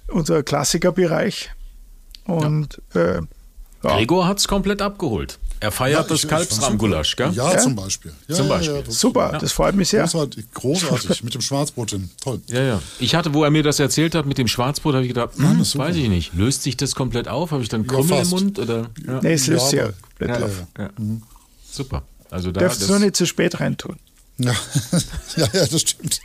unser 0.08 0.42
Klassikerbereich. 0.42 1.50
Und 2.24 2.80
ja. 2.94 3.00
äh, 3.00 3.22
ja. 3.82 3.96
Gregor 3.96 4.26
hat 4.26 4.38
es 4.38 4.48
komplett 4.48 4.82
abgeholt. 4.82 5.38
Er 5.58 5.72
feiert 5.72 6.02
ja, 6.02 6.06
das 6.06 6.28
Kalbsrahmgulasch, 6.28 7.16
gell? 7.16 7.32
Ja, 7.32 7.52
ja, 7.52 7.58
zum 7.58 7.74
Beispiel. 7.74 8.12
Ja, 8.28 8.34
zum 8.34 8.48
Beispiel. 8.48 8.82
Das 8.84 8.98
super, 8.98 9.38
das 9.40 9.52
freut 9.52 9.74
mich 9.74 9.88
sehr. 9.88 10.02
Großartig, 10.02 10.52
großartig 10.52 11.24
mit 11.24 11.32
dem 11.32 11.40
Schwarzbrot 11.40 11.90
hin. 11.90 12.10
Toll. 12.20 12.42
Ja, 12.48 12.62
ja. 12.62 12.82
Ich 12.98 13.14
hatte, 13.14 13.32
wo 13.32 13.42
er 13.42 13.50
mir 13.50 13.62
das 13.62 13.80
erzählt 13.80 14.14
hat 14.14 14.26
mit 14.26 14.36
dem 14.36 14.48
Schwarzbrot, 14.48 14.94
habe 14.94 15.04
ich 15.04 15.08
gedacht, 15.08 15.30
hm, 15.36 15.58
das 15.58 15.76
weiß 15.78 15.96
ich 15.96 16.08
nicht. 16.08 16.34
Löst 16.34 16.62
sich 16.62 16.76
das 16.76 16.94
komplett 16.94 17.28
auf? 17.28 17.52
Habe 17.52 17.62
ich 17.62 17.70
dann 17.70 17.86
Krümmel 17.86 18.20
im 18.20 18.28
Mund? 18.28 18.58
Oder? 18.58 18.90
Nee, 19.22 19.32
es 19.32 19.46
löst 19.46 19.70
sich 19.70 19.78
ja 19.78 19.90
komplett 20.18 20.42
auf. 20.42 20.66
Mhm. 20.98 21.22
Super. 21.70 22.02
Also 22.30 22.52
da, 22.52 22.60
Darfst 22.60 22.82
du 22.82 22.86
nur 22.86 22.98
nicht 22.98 23.16
zu 23.16 23.26
spät 23.26 23.60
reintun. 23.60 23.96
Ja, 24.38 24.52
ja, 25.36 25.48
ja, 25.52 25.66
das 25.66 25.80
stimmt. 25.80 26.20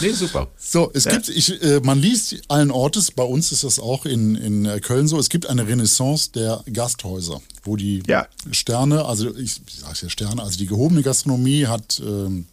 nee, 0.00 0.10
super. 0.10 0.48
So, 0.58 0.90
es 0.92 1.04
ja. 1.04 1.12
gibt, 1.12 1.28
ich, 1.28 1.62
äh, 1.62 1.80
man 1.80 2.00
liest 2.00 2.36
allen 2.48 2.72
Ortes, 2.72 3.12
bei 3.12 3.22
uns 3.22 3.52
ist 3.52 3.62
das 3.62 3.78
auch 3.78 4.04
in, 4.04 4.34
in 4.34 4.64
äh, 4.64 4.80
Köln 4.80 5.06
so, 5.06 5.18
es 5.18 5.28
gibt 5.28 5.46
eine 5.46 5.68
Renaissance 5.68 6.32
der 6.32 6.64
Gasthäuser, 6.72 7.40
wo 7.62 7.76
die 7.76 8.02
ja. 8.08 8.26
Sterne, 8.50 9.04
also 9.04 9.34
ich, 9.36 9.60
ich 9.64 9.76
sage 9.76 9.98
ja 10.02 10.08
Sterne, 10.08 10.42
also 10.42 10.58
die 10.58 10.66
gehobene 10.66 11.02
Gastronomie 11.02 11.66
hat 11.66 12.02
ähm, 12.04 12.46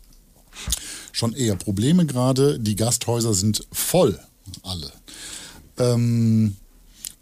schon 1.12 1.34
eher 1.34 1.56
Probleme 1.56 2.06
gerade. 2.06 2.60
Die 2.60 2.76
Gasthäuser 2.76 3.34
sind 3.34 3.66
voll, 3.72 4.20
alle. 4.62 4.92
Ähm, 5.80 6.56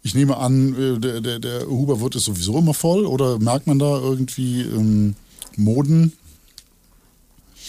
ich 0.04 0.14
nehme 0.14 0.36
an, 0.36 0.74
äh, 0.78 1.00
der, 1.00 1.20
der, 1.22 1.38
der 1.38 1.66
Huberwirt 1.66 2.14
ist 2.14 2.24
sowieso 2.24 2.58
immer 2.58 2.74
voll 2.74 3.06
oder 3.06 3.38
merkt 3.38 3.66
man 3.66 3.78
da 3.78 3.98
irgendwie 3.98 4.60
ähm, 4.60 5.16
Moden? 5.56 6.12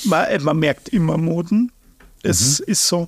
Man, 0.04 0.26
äh, 0.26 0.40
man, 0.40 0.60
merkt 0.60 0.90
immer 0.90 1.18
Moden. 1.18 1.72
Es 2.24 2.60
mhm. 2.60 2.66
ist 2.68 2.88
so. 2.88 3.08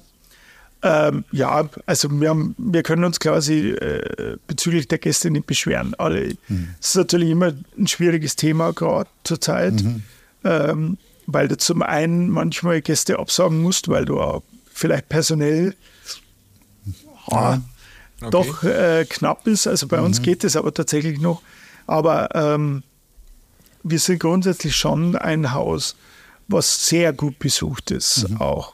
Ähm, 0.82 1.26
ja, 1.34 1.70
also 1.86 2.10
wir, 2.22 2.30
haben, 2.30 2.56
wir 2.58 2.84
können 2.84 3.04
uns 3.04 3.20
quasi 3.20 3.72
äh, 3.72 4.38
bezüglich 4.48 4.88
der 4.88 5.00
Gäste 5.00 5.30
nicht 5.30 5.46
beschweren. 5.46 5.94
Alle. 5.96 6.38
Mhm. 6.48 6.76
ist 6.80 6.96
natürlich 6.96 7.30
immer 7.30 7.52
ein 7.78 7.88
schwieriges 7.88 8.38
Thema 8.38 8.72
gerade 8.72 9.10
zur 9.26 9.42
Zeit, 9.42 9.84
mhm. 9.84 10.04
ähm, 10.46 10.98
weil 11.26 11.50
du 11.50 11.58
zum 11.58 11.82
einen 11.82 12.30
manchmal 12.30 12.82
Gäste 12.82 13.20
absagen 13.20 13.62
musst, 13.62 13.90
weil 13.90 14.06
du 14.06 14.22
auch 14.22 14.44
vielleicht 14.72 15.10
personell 15.10 15.76
ja. 17.30 17.62
Okay. 18.22 18.30
doch 18.32 18.64
äh, 18.64 19.06
knapp 19.08 19.48
ist. 19.48 19.68
Also 19.68 19.88
bei 19.88 19.98
mhm. 19.98 20.06
uns 20.06 20.22
geht 20.22 20.44
es 20.44 20.56
aber 20.56 20.74
tatsächlich 20.74 21.20
noch. 21.20 21.42
Aber 21.86 22.36
ähm, 22.36 22.84
wir 23.84 24.00
sind 24.00 24.20
grundsätzlich 24.20 24.76
schon 24.76 25.16
ein 25.16 25.54
Haus, 25.54 25.96
was 26.48 26.88
sehr 26.88 27.14
gut 27.14 27.40
besucht 27.40 27.92
ist 27.92 28.30
mhm. 28.30 28.42
auch. 28.42 28.74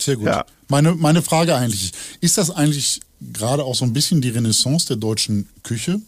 Sehr 0.00 0.16
gut. 0.16 0.26
Ja. 0.26 0.44
Meine, 0.68 0.94
meine 0.94 1.22
Frage 1.22 1.54
eigentlich, 1.54 1.92
ist 2.20 2.38
das 2.38 2.50
eigentlich 2.50 3.00
gerade 3.20 3.64
auch 3.64 3.74
so 3.74 3.84
ein 3.84 3.92
bisschen 3.92 4.20
die 4.20 4.30
Renaissance 4.30 4.86
der 4.86 4.96
deutschen 4.96 5.48
Küche? 5.62 6.00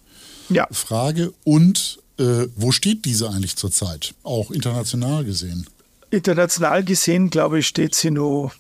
Ja. 0.49 0.67
Frage. 0.71 1.33
Und 1.45 1.99
äh, 2.19 2.47
wo 2.57 2.73
steht 2.73 3.05
diese 3.05 3.31
eigentlich 3.31 3.57
zurzeit, 3.57 4.15
auch 4.23 4.51
international 4.51 5.25
gesehen? 5.25 5.67
International 6.11 6.85
gesehen, 6.85 7.31
glaube 7.31 7.59
ich, 7.59 7.67
steht 7.67 7.95
sie 7.95 8.11
nur 8.11 8.53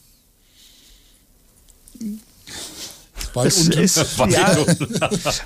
es, 3.44 3.68
es, 3.68 4.16
ja, 4.28 4.56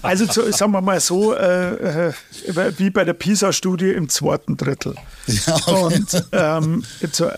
also 0.03 0.27
zu, 0.27 0.53
sagen 0.53 0.73
wir 0.73 0.81
mal 0.81 1.01
so, 1.01 1.35
äh, 1.35 2.09
äh 2.09 2.13
wie 2.79 2.91
bei 2.91 3.05
der 3.05 3.15
PISA-Studie 3.15 3.91
im 3.91 4.09
zweiten 4.09 4.57
Drittel. 4.57 4.95
Ja, 5.27 5.57
okay. 5.57 5.95
Und, 5.97 6.27
ähm, 6.33 6.85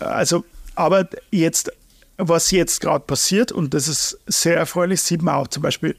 also, 0.01 0.45
aber 0.75 1.09
jetzt, 1.31 1.73
was 2.17 2.51
jetzt 2.51 2.81
gerade 2.81 3.05
passiert, 3.05 3.53
und 3.53 3.75
das 3.75 3.89
ist 3.89 4.19
sehr 4.27 4.57
erfreulich, 4.57 5.03
sieht 5.03 5.23
man 5.23 5.35
auch 5.37 5.49
zum 5.49 5.63
Beispiel, 5.63 5.97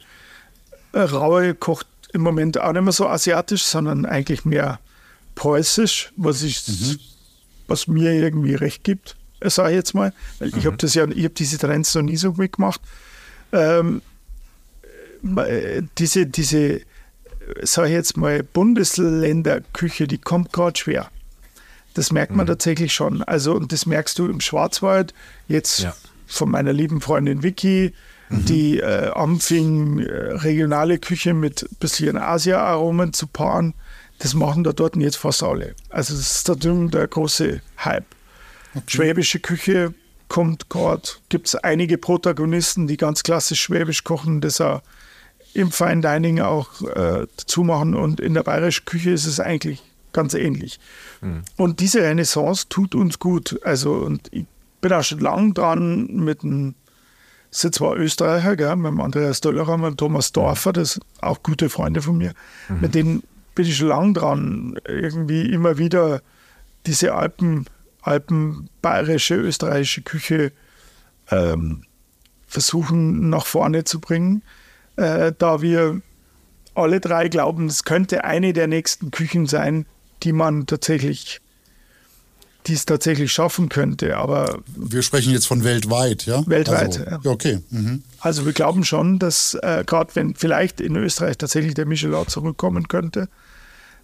äh, 0.94 1.02
Raue 1.02 1.54
kocht 1.56 1.88
im 2.14 2.22
Moment 2.22 2.60
auch 2.60 2.72
nicht 2.72 2.84
mehr 2.84 2.92
so 2.92 3.08
asiatisch, 3.08 3.64
sondern 3.64 4.06
eigentlich 4.06 4.46
mehr 4.46 4.80
preußisch, 5.36 6.14
was, 6.16 6.44
ich, 6.44 6.68
mhm. 6.68 7.00
was 7.68 7.88
mir 7.88 8.14
irgendwie 8.14 8.56
recht 8.56 8.84
gibt, 8.84 9.16
sage 9.42 9.72
ich 9.72 9.76
jetzt 9.76 9.94
mal. 9.94 10.14
Weil 10.40 10.50
mhm. 10.50 10.58
ich 10.58 10.66
habe 10.66 10.78
das 10.78 10.94
ja, 10.94 11.06
ich 11.08 11.24
habe 11.24 11.34
diese 11.34 11.58
Trends 11.58 11.94
noch 11.96 12.04
nie 12.04 12.18
so 12.18 12.34
mitgemacht. 12.34 12.82
Ähm, 13.52 13.98
äh, 13.98 14.13
diese, 15.98 16.26
diese, 16.26 16.82
sag 17.64 17.86
ich 17.86 17.92
jetzt 17.92 18.18
mal, 18.18 18.44
Bundesländerküche, 18.44 20.08
die 20.08 20.18
kommt 20.18 20.52
gerade 20.52 20.78
schwer. 20.78 21.10
Das 21.94 22.12
merkt 22.12 22.36
man 22.36 22.46
mhm. 22.46 22.50
tatsächlich 22.50 22.94
schon. 22.94 23.24
Also, 23.24 23.54
und 23.54 23.72
das 23.72 23.86
merkst 23.86 24.18
du 24.20 24.28
im 24.28 24.42
Schwarzwald, 24.42 25.14
jetzt 25.48 25.80
ja. 25.80 25.96
von 26.28 26.50
meiner 26.50 26.74
lieben 26.74 27.02
Freundin 27.02 27.44
Vicky, 27.44 27.94
mhm. 28.30 28.46
die 28.46 28.80
äh, 28.80 29.12
anfing, 29.12 30.00
äh, 30.00 30.12
regionale 30.12 30.98
Küche 30.98 31.34
mit 31.34 31.64
ein 31.64 31.76
bisschen 31.80 32.18
Asia-Aromen 32.18 33.14
zu 33.14 33.28
paaren. 33.28 33.74
Das 34.20 34.34
machen 34.34 34.64
da 34.64 34.74
dort 34.74 34.96
jetzt 34.96 35.18
fast 35.18 35.44
alle. 35.44 35.76
Also, 35.90 36.14
das 36.14 36.36
ist 36.38 36.50
da 36.50 36.56
drüben 36.56 36.92
der 36.92 37.08
große 37.08 37.62
Hype. 37.78 38.06
Okay. 38.76 38.84
Schwäbische 38.88 39.40
Küche 39.40 39.94
kommt 40.28 40.68
gerade, 40.70 41.04
gibt 41.30 41.48
es 41.48 41.56
einige 41.56 42.00
Protagonisten, 42.00 42.88
die 42.88 42.98
ganz 42.98 43.22
klassisch 43.22 43.62
schwäbisch 43.62 44.04
kochen, 44.04 44.42
das 44.42 44.60
auch 44.62 44.82
im 45.54 45.72
Fine 45.72 46.02
Dining 46.02 46.40
auch 46.40 46.82
äh, 46.82 47.28
dazu 47.38 47.64
machen 47.64 47.96
und 47.96 48.20
in 48.20 48.34
der 48.34 48.44
bayerischen 48.44 48.86
Küche 48.86 49.12
ist 49.12 49.26
es 49.26 49.40
eigentlich 49.40 49.84
ganz 50.12 50.34
ähnlich. 50.34 50.80
Mhm. 51.22 51.44
Und 51.58 51.80
diese 51.80 52.02
Renaissance 52.02 52.68
tut 52.70 52.96
uns 52.96 53.20
gut. 53.20 53.60
Also, 53.64 53.94
und 53.94 54.28
ich 54.32 54.46
bin 54.82 54.94
auch 54.94 55.04
schon 55.04 55.20
lang 55.20 55.54
dran 55.54 56.08
mit 56.08 56.44
einem, 56.44 56.76
sind 57.52 57.76
zwar 57.76 57.98
Österreicher, 57.98 58.56
gell, 58.56 58.76
mit 58.76 58.92
dem 58.92 59.02
Andreas 59.02 59.42
Döllerer, 59.42 59.78
mit 59.78 59.98
Thomas 59.98 60.32
Dorfer, 60.32 60.74
das 60.74 60.94
sind 60.94 61.06
auch 61.22 61.44
gute 61.44 61.70
Freunde 61.70 62.02
von 62.02 62.18
mir. 62.18 62.34
Mhm. 62.70 62.82
Mit 62.82 62.96
denen 62.96 63.24
bin 63.56 63.66
ich 63.66 63.78
schon 63.78 63.90
lang 63.90 64.14
dran, 64.14 64.80
irgendwie 64.88 65.52
immer 65.52 65.78
wieder 65.78 66.22
diese 66.86 67.14
Alpen, 67.14 67.66
Alpen 68.02 68.70
bayerische, 68.82 69.36
österreichische 69.36 70.02
Küche 70.02 70.52
ähm, 71.30 71.84
versuchen 72.48 73.30
nach 73.30 73.46
vorne 73.46 73.84
zu 73.84 74.00
bringen 74.00 74.44
äh, 74.96 75.32
da 75.38 75.62
wir 75.62 76.02
alle 76.76 77.00
drei 77.00 77.30
glauben, 77.30 77.68
es 77.68 77.84
könnte 77.84 78.24
eine 78.24 78.54
der 78.54 78.68
nächsten 78.68 79.12
Küchen 79.12 79.46
sein, 79.46 79.86
die 80.24 80.34
man 80.34 80.66
tatsächlich, 80.66 81.42
die 82.68 82.74
es 82.74 82.86
tatsächlich 82.86 83.32
schaffen 83.32 83.70
könnte. 83.70 84.18
Aber 84.18 84.60
wir 84.76 85.02
sprechen 85.02 85.34
jetzt 85.34 85.46
von 85.46 85.64
weltweit, 85.64 86.26
ja? 86.26 86.44
Weltweit. 86.48 87.00
Also, 87.00 87.04
ja. 87.04 87.32
Okay. 87.32 87.60
Mhm. 87.70 88.04
Also 88.20 88.46
wir 88.46 88.54
glauben 88.54 88.84
schon, 88.84 89.20
dass 89.20 89.56
äh, 89.62 89.84
gerade 89.86 90.16
wenn 90.16 90.36
vielleicht 90.36 90.82
in 90.82 90.96
Österreich 90.96 91.38
tatsächlich 91.38 91.74
der 91.74 91.86
Michelin 91.86 92.28
zurückkommen 92.28 92.88
könnte, 92.88 93.28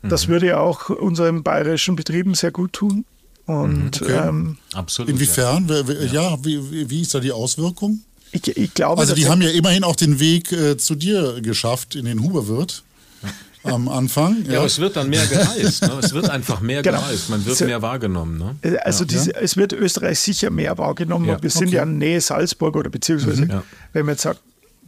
mhm. 0.02 0.10
das 0.10 0.28
würde 0.28 0.60
auch 0.60 0.90
unseren 0.90 1.44
bayerischen 1.44 1.96
Betrieben 1.96 2.36
sehr 2.36 2.52
gut 2.52 2.74
tun. 2.74 3.06
Und 3.46 4.02
mhm. 4.02 4.08
okay. 4.08 4.28
ähm, 4.28 4.58
absolut. 4.74 5.10
Inwiefern? 5.10 5.68
Ja, 5.68 6.32
ja 6.32 6.38
wie, 6.44 6.90
wie 6.90 7.02
ist 7.02 7.16
da 7.16 7.20
die 7.20 7.32
Auswirkung? 7.32 8.02
Ich, 8.32 8.48
ich 8.48 8.74
glaube, 8.74 9.02
also 9.02 9.16
die 9.16 9.28
haben 9.28 9.42
ja 9.42 9.50
immerhin 9.50 9.84
auch 9.84 9.96
den 9.96 10.20
Weg 10.20 10.52
äh, 10.52 10.78
zu 10.78 10.96
dir 10.96 11.42
geschafft 11.42 11.96
in 11.96 12.06
den 12.06 12.22
Huberwirt 12.22 12.84
am 13.64 13.90
Anfang. 13.90 14.46
Ja. 14.46 14.54
ja, 14.54 14.58
aber 14.60 14.68
es 14.68 14.80
wird 14.80 14.96
dann 14.96 15.10
mehr 15.10 15.26
gereist. 15.26 15.82
Ne? 15.82 16.00
Es 16.02 16.14
wird 16.14 16.30
einfach 16.30 16.62
mehr 16.62 16.82
genau. 16.82 17.00
gereist. 17.00 17.30
Man 17.30 17.46
wird 17.46 17.58
so, 17.58 17.66
mehr 17.66 17.82
wahrgenommen. 17.82 18.38
Ne? 18.38 18.56
Äh, 18.62 18.78
also 18.78 19.04
ja. 19.04 19.08
diese, 19.10 19.36
es 19.36 19.58
wird 19.58 19.74
Österreich 19.74 20.20
sicher 20.20 20.50
mehr 20.50 20.78
wahrgenommen. 20.78 21.28
Ja. 21.28 21.42
Wir 21.42 21.50
sind 21.50 21.68
okay. 21.68 21.78
ja 21.78 21.84
in 21.84 21.98
Nähe 21.98 22.22
Salzburg 22.22 22.76
oder 22.76 22.90
beziehungsweise, 22.90 23.46
mhm. 23.46 23.62
wenn 23.94 24.06
man 24.06 24.14
jetzt 24.14 24.24
sagt, 24.24 24.42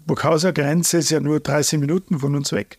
Burghauser 0.05 0.53
Grenze 0.53 0.97
ist 0.97 1.11
ja 1.11 1.19
nur 1.19 1.39
30 1.39 1.79
Minuten 1.79 2.19
von 2.19 2.35
uns 2.35 2.51
weg. 2.51 2.77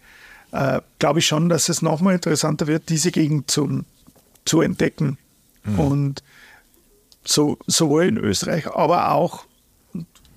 Äh, 0.52 0.80
glaube 0.98 1.20
ich 1.20 1.26
schon, 1.26 1.48
dass 1.48 1.68
es 1.68 1.82
nochmal 1.82 2.14
interessanter 2.14 2.66
wird, 2.66 2.88
diese 2.88 3.10
Gegend 3.10 3.50
zum, 3.50 3.84
zu 4.44 4.60
entdecken. 4.60 5.18
Mhm. 5.64 5.78
Und 5.78 6.22
so, 7.24 7.58
sowohl 7.66 8.04
in 8.04 8.16
Österreich, 8.16 8.66
aber 8.66 9.12
auch 9.12 9.44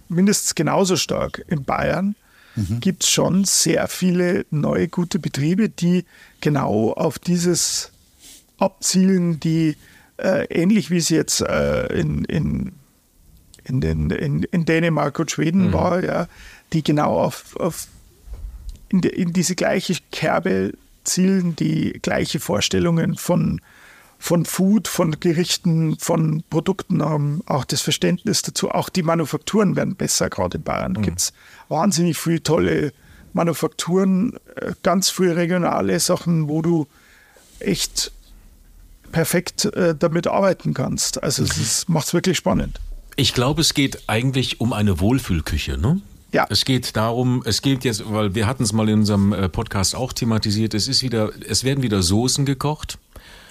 mindestens 0.10 0.56
genauso 0.56 0.96
stark 0.96 1.44
in 1.48 1.64
Bayern 1.64 2.16
mhm. 2.56 2.80
gibt 2.80 3.04
es 3.04 3.10
schon 3.10 3.46
sehr 3.46 3.88
viele 3.88 4.46
neue 4.52 4.88
gute 4.88 5.20
Betriebe, 5.20 5.70
die 5.70 6.06
genau 6.42 6.94
auf 6.94 7.20
dieses 7.20 7.92
abzielen, 8.58 9.40
die 9.40 9.76
äh, 10.18 10.46
ähnlich 10.46 10.90
wie 10.92 10.98
es 10.98 11.10
jetzt 11.10 11.42
äh, 11.42 11.88
in, 11.88 12.24
in, 12.26 12.72
in, 13.64 13.82
den, 13.82 14.10
in, 14.10 14.44
in 14.44 14.66
Dänemark 14.66 15.20
und 15.20 15.32
Schweden 15.32 15.68
mhm. 15.68 15.74
war, 15.74 16.04
ja, 16.04 16.28
die 16.74 16.84
genau 16.84 17.20
auf, 17.20 17.56
auf 17.58 17.88
in, 18.90 19.02
de, 19.02 19.12
in 19.12 19.34
diese 19.34 19.56
gleiche 19.56 19.96
Kerbe 20.12 20.74
zielen, 21.04 21.56
die 21.56 22.00
gleiche 22.02 22.40
Vorstellungen 22.40 23.16
von 23.16 23.62
von 24.26 24.44
Food, 24.44 24.88
von 24.88 25.20
Gerichten, 25.20 26.00
von 26.00 26.44
Produkten 26.50 27.04
haben, 27.04 27.44
auch 27.46 27.64
das 27.64 27.82
Verständnis 27.82 28.42
dazu. 28.42 28.72
Auch 28.72 28.90
die 28.90 29.04
Manufakturen 29.04 29.76
werden 29.76 29.96
besser, 29.96 30.32
gerade 30.32 30.58
in 30.58 30.64
Bayern. 30.64 30.94
Mhm. 30.94 31.02
Gibt 31.04 31.20
es 31.20 31.34
wahnsinnig 31.70 32.18
viele 32.18 32.42
tolle 32.42 32.92
Manufakturen, 33.34 34.34
äh, 34.56 34.74
ganz 34.82 35.12
viele 35.12 35.36
regionale 35.36 36.00
Sachen, 36.00 36.50
wo 36.50 36.64
du 36.64 36.88
echt 37.60 38.12
perfekt 39.12 39.66
äh, 39.66 39.94
damit 39.94 40.26
arbeiten 40.26 40.74
kannst. 40.74 41.22
Also 41.22 41.44
es 41.44 41.88
macht 41.88 42.08
es 42.08 42.14
wirklich 42.16 42.38
spannend. 42.38 42.80
Ich 43.18 43.36
glaube, 43.36 43.62
es 43.62 43.76
geht 43.76 44.10
eigentlich 44.10 44.60
um 44.60 44.74
eine 44.74 45.00
Wohlfühlküche, 45.00 45.78
ne? 45.78 46.02
Ja. 46.32 46.48
Es 46.50 46.66
geht 46.66 46.96
darum, 46.98 47.44
es 47.46 47.62
geht 47.62 47.84
jetzt, 47.84 48.12
weil 48.12 48.34
wir 48.34 48.48
hatten 48.48 48.64
es 48.64 48.74
mal 48.74 48.90
in 48.90 49.02
unserem 49.02 49.34
äh, 49.34 49.50
Podcast 49.50 49.96
auch 49.96 50.14
thematisiert, 50.14 50.74
es 50.74 50.88
ist 50.88 51.04
wieder, 51.04 51.30
es 51.48 51.64
werden 51.64 51.84
wieder 51.84 52.02
Soßen 52.02 52.44
gekocht. 52.44 52.98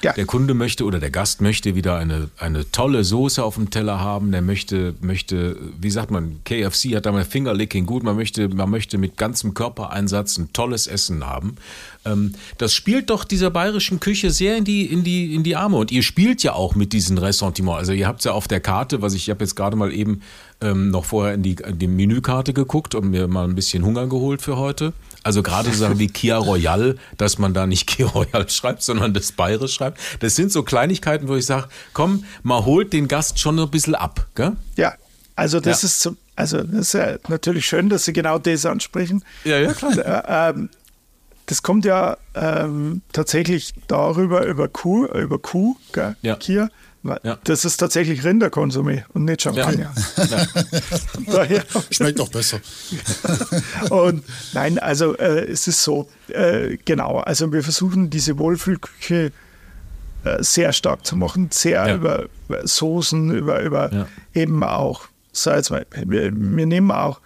Ja. 0.05 0.13
Der 0.13 0.27
Kunde 0.27 0.53
möchte 0.53 0.85
oder 0.85 1.01
der 1.01 1.11
Gast 1.11 1.41
möchte 1.41 1.75
wieder 1.75 1.97
eine, 1.97 2.29
eine 2.37 2.71
tolle 2.71 3.05
Soße 3.05 3.43
auf 3.43 3.55
dem 3.55 3.71
Teller 3.71 4.01
haben. 4.01 4.33
Der 4.33 4.43
möchte, 4.43 4.95
möchte, 5.01 5.57
wie 5.81 5.91
sagt 5.91 6.11
man, 6.11 6.41
KFC 6.45 6.95
hat 6.95 7.07
da 7.07 7.13
mal 7.13 7.25
Fingerlicking 7.25 7.87
gut. 7.87 8.03
Man 8.03 8.15
möchte, 8.15 8.51
man 8.51 8.69
möchte 8.69 8.99
mit 8.99 9.17
ganzem 9.17 9.55
Körpereinsatz 9.55 10.37
ein 10.37 10.53
tolles 10.53 10.87
Essen 10.87 11.27
haben. 11.27 11.57
Ähm, 12.05 12.35
das 12.59 12.75
spielt 12.75 13.09
doch 13.09 13.25
dieser 13.25 13.51
bayerischen 13.51 13.99
Küche 13.99 14.31
sehr 14.31 14.59
in 14.59 14.65
die, 14.65 14.85
in 14.85 15.05
die, 15.05 15.35
in 15.35 15.43
die 15.43 15.57
Arme. 15.57 15.79
Und 15.79 15.91
ihr 15.91 16.03
spielt 16.03 16.43
ja 16.43 16.53
auch 16.53 16.75
mit 16.75 16.93
diesen 16.93 17.17
Ressentiments. 17.17 17.79
Also 17.79 17.93
ihr 17.93 18.07
habt 18.07 18.23
ja 18.25 18.33
auf 18.33 18.47
der 18.47 18.61
Karte, 18.61 19.01
was 19.01 19.15
ich, 19.15 19.25
ich 19.25 19.31
habe 19.31 19.43
jetzt 19.43 19.55
gerade 19.55 19.75
mal 19.75 19.91
eben 19.91 20.21
ähm, 20.61 20.91
noch 20.91 21.07
vorher 21.07 21.33
in 21.33 21.43
die, 21.43 21.57
in 21.67 21.79
die 21.79 21.87
Menükarte 21.87 22.53
geguckt 22.53 22.95
und 22.95 23.11
mir 23.11 23.27
mal 23.27 23.49
ein 23.49 23.55
bisschen 23.55 23.85
Hunger 23.87 24.07
geholt 24.07 24.43
für 24.43 24.59
heute. 24.59 24.93
Also 25.25 25.43
gerade 25.43 25.71
so 25.71 25.79
Sachen 25.79 25.99
wie 25.99 26.07
Kia 26.09 26.37
Royal, 26.37 26.97
dass 27.17 27.39
man 27.39 27.53
da 27.55 27.67
nicht 27.67 27.87
Kia 27.89 28.07
Royal 28.07 28.49
schreibt, 28.49 28.83
sondern 28.83 29.13
das 29.15 29.33
Bayerisch 29.33 29.75
schreibt. 29.75 29.99
Das 30.21 30.37
sind 30.37 30.53
so 30.53 30.63
Kleinigkeiten, 30.63 31.27
wo 31.29 31.35
ich 31.37 31.47
sage, 31.47 31.69
komm, 31.95 32.25
man 32.43 32.65
holt 32.65 32.93
den 32.93 33.09
Gast 33.09 33.39
schon 33.41 33.59
ein 33.59 33.71
bisschen 33.71 33.95
ab. 33.95 34.27
Gell? 34.35 34.53
Ja, 34.77 34.95
also 35.35 35.59
das 35.61 35.83
Ja. 35.83 35.87
ist 35.87 36.01
zum, 36.01 36.17
also 36.37 36.63
das 36.63 36.81
ist 36.89 36.93
ja 36.95 37.17
natürlich 37.29 37.67
schön, 37.67 37.89
dass 37.89 38.05
Sie 38.05 38.13
genau 38.13 38.39
das 38.39 38.67
ansprechen. 38.67 39.25
Ja, 39.45 39.59
ja, 39.59 39.73
klar. 39.73 39.97
Äh, 39.99 40.51
ähm, 40.51 40.69
das 41.47 41.63
kommt 41.63 41.85
ja 41.85 42.17
ähm, 42.35 43.03
tatsächlich 43.13 43.75
darüber, 43.87 44.47
über 44.47 44.69
Kuh, 44.69 45.07
über 45.07 45.39
Kuh, 45.39 45.77
gell, 45.93 46.17
Ja. 46.23 46.37
Kia. 46.37 46.71
Ja. 47.23 47.39
Das 47.45 47.65
ist 47.67 47.77
tatsächlich 47.77 48.23
Rinderkonsumé 48.25 49.05
und 49.13 49.27
nicht 49.27 49.43
Champagner. 49.43 49.93
Daher 51.27 51.65
Schmeckt 51.91 52.19
auch 52.21 52.31
besser. 52.31 52.61
Und 53.91 54.25
nein, 54.55 54.79
also 54.79 55.15
äh, 55.17 55.45
es 55.51 55.69
ist 55.69 55.83
so, 55.83 56.09
äh, 56.29 56.79
genau, 56.85 57.19
also 57.19 57.53
wir 57.53 57.63
versuchen 57.63 58.09
diese 58.11 58.39
Wohlfühlküche 58.39 59.33
äh, 60.25 60.43
sehr 60.43 60.73
stark 60.73 61.05
zu 61.05 61.17
machen, 61.17 61.49
sehr 61.53 61.87
Ja. 61.87 61.95
über, 61.95 62.25
über 62.49 62.67
Soßen, 62.67 63.31
über, 63.35 63.61
über 63.63 63.93
Ja. 63.93 64.07
eben 64.33 64.63
auch 64.65 65.03
Salz. 65.33 65.71
Wir, 65.71 65.85
wir 66.33 66.67
nehmen 66.67 66.91
auch 66.91 67.21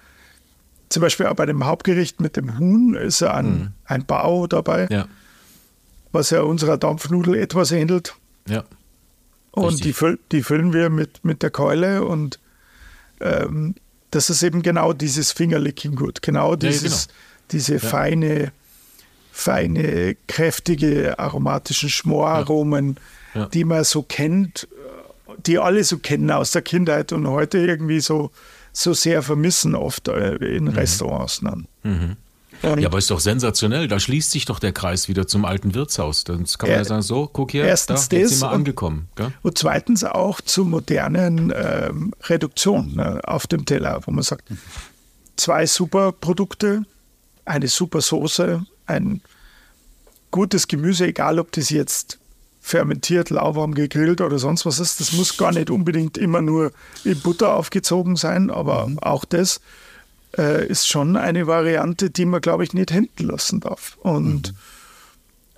zum 0.88 1.02
Beispiel 1.02 1.26
auch 1.26 1.34
bei 1.36 1.46
dem 1.46 1.64
Hauptgericht 1.66 2.20
mit 2.20 2.36
dem 2.36 2.58
Huhn 2.58 2.94
ist 2.94 3.20
ja 3.20 3.34
ein, 3.34 3.74
ein 3.84 4.06
Bau 4.06 4.46
dabei, 4.46 4.86
Mhm. 4.86 4.92
Ja, 4.92 5.08
was 6.10 6.30
ja 6.30 6.40
unserer 6.40 6.78
Dampfnudel 6.78 7.34
etwas 7.36 7.70
ähnelt. 7.70 8.14
ja. 8.48 8.64
Und 9.66 9.84
die, 9.84 9.92
füll, 9.92 10.18
die 10.32 10.42
füllen 10.42 10.72
wir 10.72 10.90
mit, 10.90 11.24
mit 11.24 11.42
der 11.42 11.50
Keule 11.50 12.04
und 12.04 12.38
ähm, 13.20 13.74
das 14.10 14.30
ist 14.30 14.42
eben 14.42 14.62
genau 14.62 14.92
dieses 14.92 15.32
Fingerlicking 15.32 15.94
gut, 15.94 16.22
genau 16.22 16.56
dieses, 16.56 17.08
genau. 17.08 17.18
diese 17.52 17.78
feine, 17.78 18.52
feine, 19.32 20.16
kräftige, 20.26 21.18
aromatischen 21.18 21.90
Schmoraromen, 21.90 22.96
Ja. 23.34 23.46
die 23.46 23.64
man 23.64 23.84
so 23.84 24.02
kennt, 24.02 24.66
die 25.46 25.58
alle 25.58 25.84
so 25.84 25.98
kennen 25.98 26.30
aus 26.30 26.52
der 26.52 26.62
Kindheit 26.62 27.12
und 27.12 27.26
heute 27.28 27.58
irgendwie 27.58 28.00
so, 28.00 28.30
so 28.72 28.94
sehr 28.94 29.22
vermissen 29.22 29.74
oft 29.74 30.08
äh, 30.08 30.36
in 30.36 30.68
Restaurants. 30.68 31.40
Dann. 31.40 31.66
Und 32.62 32.72
Mhm. 32.76 32.78
Ja, 32.80 32.88
aber 32.88 32.98
ist 32.98 33.10
doch 33.10 33.20
sensationell. 33.20 33.86
Da 33.88 34.00
schließt 34.00 34.30
sich 34.30 34.44
doch 34.44 34.58
der 34.58 34.72
Kreis 34.72 35.08
wieder 35.08 35.26
zum 35.26 35.44
alten 35.44 35.74
Wirtshaus. 35.74 36.24
Dann 36.24 36.44
kann 36.44 36.68
man 36.68 36.78
ja 36.78 36.84
sagen, 36.84 37.02
so, 37.02 37.28
guck 37.32 37.52
hier, 37.52 37.64
erstens 37.64 38.08
da, 38.08 38.16
jetzt 38.16 38.30
sind 38.30 38.40
wir 38.42 38.48
und- 38.48 38.54
angekommen. 38.54 39.08
Gell? 39.16 39.32
Und 39.42 39.58
zweitens 39.58 40.02
auch 40.04 40.40
zur 40.40 40.64
modernen 40.64 41.52
ähm, 41.54 42.12
Reduktion 42.24 42.94
ne, 42.96 43.20
auf 43.24 43.46
dem 43.46 43.64
Teller, 43.64 44.00
wo 44.06 44.10
man 44.10 44.24
sagt, 44.24 44.48
zwei 45.36 45.66
super 45.66 46.12
Produkte, 46.12 46.82
eine 47.44 47.68
super 47.68 48.00
Soße, 48.00 48.64
ein 48.86 49.20
gutes 50.30 50.68
Gemüse, 50.68 51.06
egal 51.06 51.38
ob 51.38 51.52
das 51.52 51.70
jetzt 51.70 52.18
fermentiert, 52.60 53.30
lauwarm 53.30 53.74
gegrillt 53.74 54.20
oder 54.20 54.38
sonst 54.38 54.66
was 54.66 54.78
ist, 54.78 55.00
das 55.00 55.12
muss 55.12 55.36
gar 55.38 55.52
nicht 55.52 55.70
unbedingt 55.70 56.18
immer 56.18 56.42
nur 56.42 56.72
in 57.04 57.18
Butter 57.20 57.54
aufgezogen 57.54 58.16
sein, 58.16 58.50
aber 58.50 58.90
auch 59.00 59.24
das 59.24 59.60
äh, 60.38 60.66
ist 60.66 60.88
schon 60.88 61.16
eine 61.16 61.46
Variante, 61.46 62.10
die 62.10 62.24
man, 62.24 62.40
glaube 62.40 62.64
ich, 62.64 62.72
nicht 62.72 62.90
hinten 62.90 63.24
lassen 63.24 63.60
darf. 63.60 63.98
Und 64.00 64.54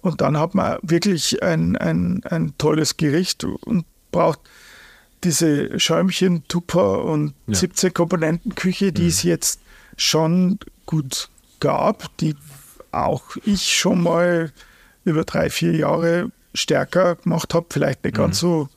und 0.03 0.21
dann 0.21 0.39
hat 0.39 0.55
man 0.55 0.79
wirklich 0.83 1.43
ein, 1.43 1.77
ein, 1.77 2.23
ein 2.25 2.55
tolles 2.57 2.97
Gericht 2.97 3.45
und 3.45 3.85
braucht 4.13 4.41
diese 5.25 5.79
Schäumchen, 5.79 6.45
Tupper 6.49 7.05
und 7.05 7.35
Ja. 7.47 7.55
17 7.55 7.93
Komponenten 7.93 8.55
Küche, 8.55 8.93
die 8.93 9.09
es 9.09 9.23
jetzt 9.23 9.61
schon 9.97 10.59
gut 10.87 11.29
gab, 11.61 12.17
die 12.19 12.35
auch 12.93 13.37
ich 13.45 13.77
schon 13.77 14.03
mal 14.03 14.53
über 15.05 15.25
drei, 15.25 15.51
vier 15.51 15.77
Jahre 15.77 16.31
stärker 16.55 17.17
gemacht 17.17 17.53
habe. 17.53 17.67
Vielleicht 17.69 18.03
nicht 18.03 18.17
ganz 18.17 18.39
so 18.39 18.69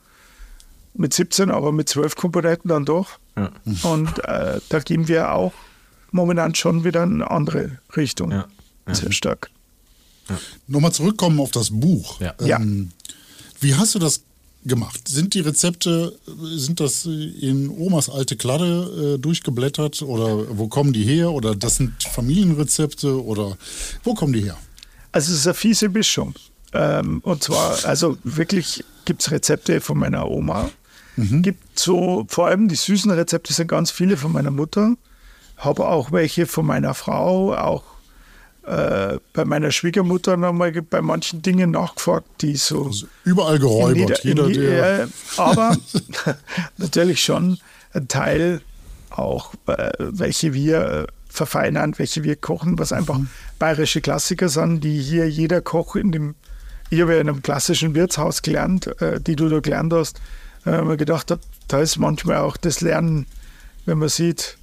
mit 0.93 1.13
17, 1.13 1.49
aber 1.49 1.71
mit 1.71 1.87
12 1.87 2.15
Komponenten 2.15 2.67
dann 2.67 2.85
doch. 2.85 3.17
Ja. 3.37 3.49
Und 3.83 4.19
äh, 4.25 4.59
da 4.67 4.79
gehen 4.79 5.07
wir 5.07 5.31
auch 5.31 5.53
momentan 6.13 6.55
schon 6.55 6.83
wieder 6.83 7.03
in 7.03 7.21
eine 7.21 7.31
andere 7.31 7.79
Richtung. 7.95 8.31
Ja. 8.31 8.47
Ja. 8.87 8.95
Sehr 8.95 9.11
stark. 9.11 9.49
Nochmal 10.67 10.91
zurückkommen 10.93 11.39
auf 11.39 11.51
das 11.51 11.69
Buch. 11.71 12.19
Ja. 12.21 12.33
Ja. 12.43 12.59
Ähm, 12.59 12.91
wie 13.59 13.75
hast 13.75 13.95
du 13.95 13.99
das 13.99 14.21
gemacht? 14.65 15.07
Sind 15.07 15.33
die 15.33 15.41
Rezepte, 15.41 16.17
sind 16.55 16.79
das 16.79 17.05
in 17.05 17.69
Omas 17.69 18.09
alte 18.09 18.37
Kladde 18.37 19.15
äh, 19.15 19.19
durchgeblättert 19.19 20.01
oder 20.01 20.57
wo 20.57 20.67
kommen 20.67 20.93
die 20.93 21.03
her? 21.03 21.31
Oder 21.31 21.55
das 21.55 21.77
sind 21.77 22.03
Familienrezepte 22.03 23.23
oder 23.23 23.57
wo 24.03 24.13
kommen 24.13 24.33
die 24.33 24.43
her? 24.43 24.57
Also 25.11 25.31
es 25.31 25.39
ist 25.39 25.47
eine 25.47 25.53
fiese 25.53 25.89
Mischung. 25.89 26.35
Ähm, 26.73 27.19
und 27.23 27.43
zwar, 27.43 27.83
also 27.85 28.17
wirklich 28.23 28.83
gibt 29.05 29.21
es 29.21 29.31
Rezepte 29.31 29.81
von 29.81 29.97
meiner 29.97 30.29
Oma. 30.29 30.69
Gibt 31.15 31.77
so, 31.77 32.25
vor 32.27 32.47
allem 32.47 32.67
die 32.67 32.75
süßen 32.75 33.11
Rezepte 33.11 33.53
sind 33.53 33.67
ganz 33.67 33.91
viele 33.91 34.17
von 34.17 34.31
meiner 34.31 34.49
Mutter. 34.49 34.95
Habe 35.57 35.87
auch 35.87 36.11
welche 36.11 36.45
von 36.45 36.65
meiner 36.65 36.93
Frau, 36.93 37.53
auch 37.55 37.83
äh, 38.65 39.17
bei 39.33 39.45
meiner 39.45 39.71
Schwiegermutter 39.71 40.37
nochmal 40.37 40.71
bei 40.71 41.01
manchen 41.01 41.41
Dingen 41.41 41.71
nachgefragt, 41.71 42.27
die 42.41 42.55
so 42.55 42.91
Überall 43.23 43.55
in 43.55 43.61
geräubert. 43.61 44.23
jeder- 44.23 44.49
der. 44.49 45.07
aber 45.37 45.75
natürlich 46.77 47.23
schon 47.23 47.57
ein 47.93 48.07
Teil 48.07 48.61
auch, 49.09 49.53
äh, 49.67 49.91
welche 49.99 50.53
wir 50.53 50.81
äh, 50.81 51.07
verfeinern, 51.29 51.93
welche 51.97 52.23
wir 52.23 52.35
kochen, 52.35 52.77
was 52.79 52.91
einfach 52.93 53.17
Mhm. 53.17 53.27
bayerische 53.59 54.01
Klassiker 54.01 54.49
sind, 54.49 54.83
die 54.83 54.99
hier 55.01 55.29
jeder 55.29 55.61
Koch 55.61 55.95
in 55.95 56.11
dem, 56.11 56.35
ich 56.89 57.01
habe 57.01 57.15
ja 57.15 57.21
in 57.21 57.29
einem 57.29 57.41
klassischen 57.41 57.95
Wirtshaus 57.95 58.41
gelernt, 58.41 58.87
äh, 59.01 59.19
die 59.19 59.35
du 59.35 59.49
da 59.49 59.59
gelernt 59.59 59.93
hast, 59.93 60.19
äh, 60.65 60.81
mir 60.81 60.97
gedacht 60.97 61.31
habe, 61.31 61.41
da 61.67 61.79
ist 61.81 61.97
manchmal 61.97 62.37
auch 62.37 62.55
das 62.57 62.81
Lernen, 62.81 63.25
wenn 63.85 63.97
man 63.99 64.09
sieht, 64.09 64.57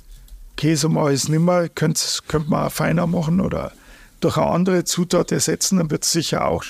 Käse 0.61 0.91
mache 0.91 1.15
ich 1.15 1.23
es 1.23 1.29
nimmer, 1.31 1.71
könnte 1.71 2.03
könnt 2.29 2.51
man 2.51 2.69
feiner 2.69 3.07
machen 3.07 3.41
oder 3.41 3.73
durch 4.21 4.37
eine 4.37 4.47
andere 4.47 4.85
Zutat 4.85 5.33
ersetzen, 5.33 5.79
dann 5.79 5.91
wird 5.91 6.05
es 6.05 6.13
sicher 6.13 6.45
auch 6.45 6.63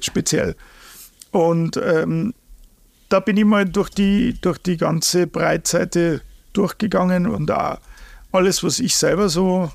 speziell. 0.00 0.56
Und 1.30 1.76
ähm, 1.76 2.32
da 3.10 3.20
bin 3.20 3.36
ich 3.36 3.44
mal 3.44 3.66
durch 3.66 3.90
die, 3.90 4.40
durch 4.40 4.56
die 4.56 4.78
ganze 4.78 5.26
Breitseite 5.26 6.22
durchgegangen 6.54 7.26
und 7.26 7.50
auch 7.50 7.78
alles, 8.32 8.64
was 8.64 8.78
ich 8.78 8.96
selber 8.96 9.28
so 9.28 9.70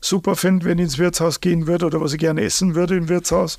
super 0.00 0.34
finde, 0.34 0.64
wenn 0.64 0.78
ich 0.78 0.84
ins 0.84 0.98
Wirtshaus 0.98 1.42
gehen 1.42 1.66
würde 1.66 1.84
oder 1.84 2.00
was 2.00 2.14
ich 2.14 2.18
gerne 2.18 2.40
essen 2.40 2.74
würde 2.74 2.96
im 2.96 3.10
Wirtshaus. 3.10 3.58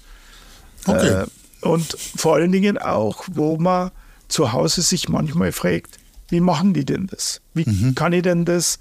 Okay. 0.88 1.26
Äh, 1.26 1.26
und 1.62 1.96
vor 2.16 2.38
allen 2.38 2.52
Dingen 2.52 2.80
auch, 2.80 3.26
wo 3.28 3.58
man 3.58 3.92
zu 4.30 4.52
Hause 4.52 4.82
sich 4.82 5.10
manchmal 5.10 5.52
fragt, 5.52 5.99
wie 6.30 6.40
machen 6.42 6.74
die 6.74 6.86
denn 6.86 7.08
das? 7.08 7.42
Wie 7.54 7.94
kann 7.96 8.14
ich 8.14 8.24
denn 8.24 8.46
das 8.46 8.80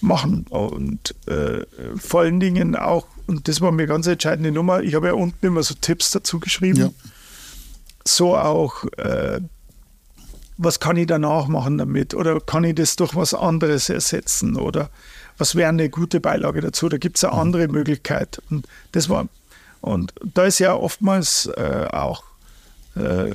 machen? 0.00 0.46
Und 0.48 1.14
äh, 1.26 1.64
vor 1.96 2.20
allen 2.20 2.40
Dingen 2.40 2.76
auch, 2.76 3.06
und 3.26 3.48
das 3.48 3.60
war 3.60 3.72
mir 3.72 3.86
ganz 3.86 4.06
entscheidende 4.06 4.52
Nummer, 4.52 4.80
ich 4.82 4.94
habe 4.94 5.08
ja 5.08 5.12
unten 5.14 5.44
immer 5.44 5.62
so 5.62 5.74
Tipps 5.74 6.10
dazu 6.12 6.40
geschrieben, 6.40 6.78
Ja. 6.78 6.90
so 8.06 8.36
auch, 8.36 8.84
äh, 8.96 9.40
was 10.56 10.80
kann 10.80 10.96
ich 10.96 11.06
danach 11.06 11.46
machen 11.46 11.78
damit? 11.78 12.14
Oder 12.14 12.40
kann 12.40 12.64
ich 12.64 12.74
das 12.74 12.96
durch 12.96 13.14
was 13.14 13.32
anderes 13.34 13.88
ersetzen? 13.88 14.56
Oder 14.56 14.90
was 15.36 15.54
wäre 15.54 15.68
eine 15.68 15.88
gute 15.88 16.20
Beilage 16.20 16.60
dazu? 16.60 16.88
Da 16.88 16.98
gibt 16.98 17.16
es 17.16 17.24
eine 17.24 17.34
andere 17.34 17.68
Möglichkeit. 17.68 18.42
Und 18.50 18.66
das 18.92 19.08
war, 19.08 19.28
und 19.80 20.12
da 20.34 20.44
ist 20.44 20.58
ja 20.58 20.74
oftmals 20.74 21.46
äh, 21.46 21.86
auch 21.92 22.24
äh, 22.96 23.34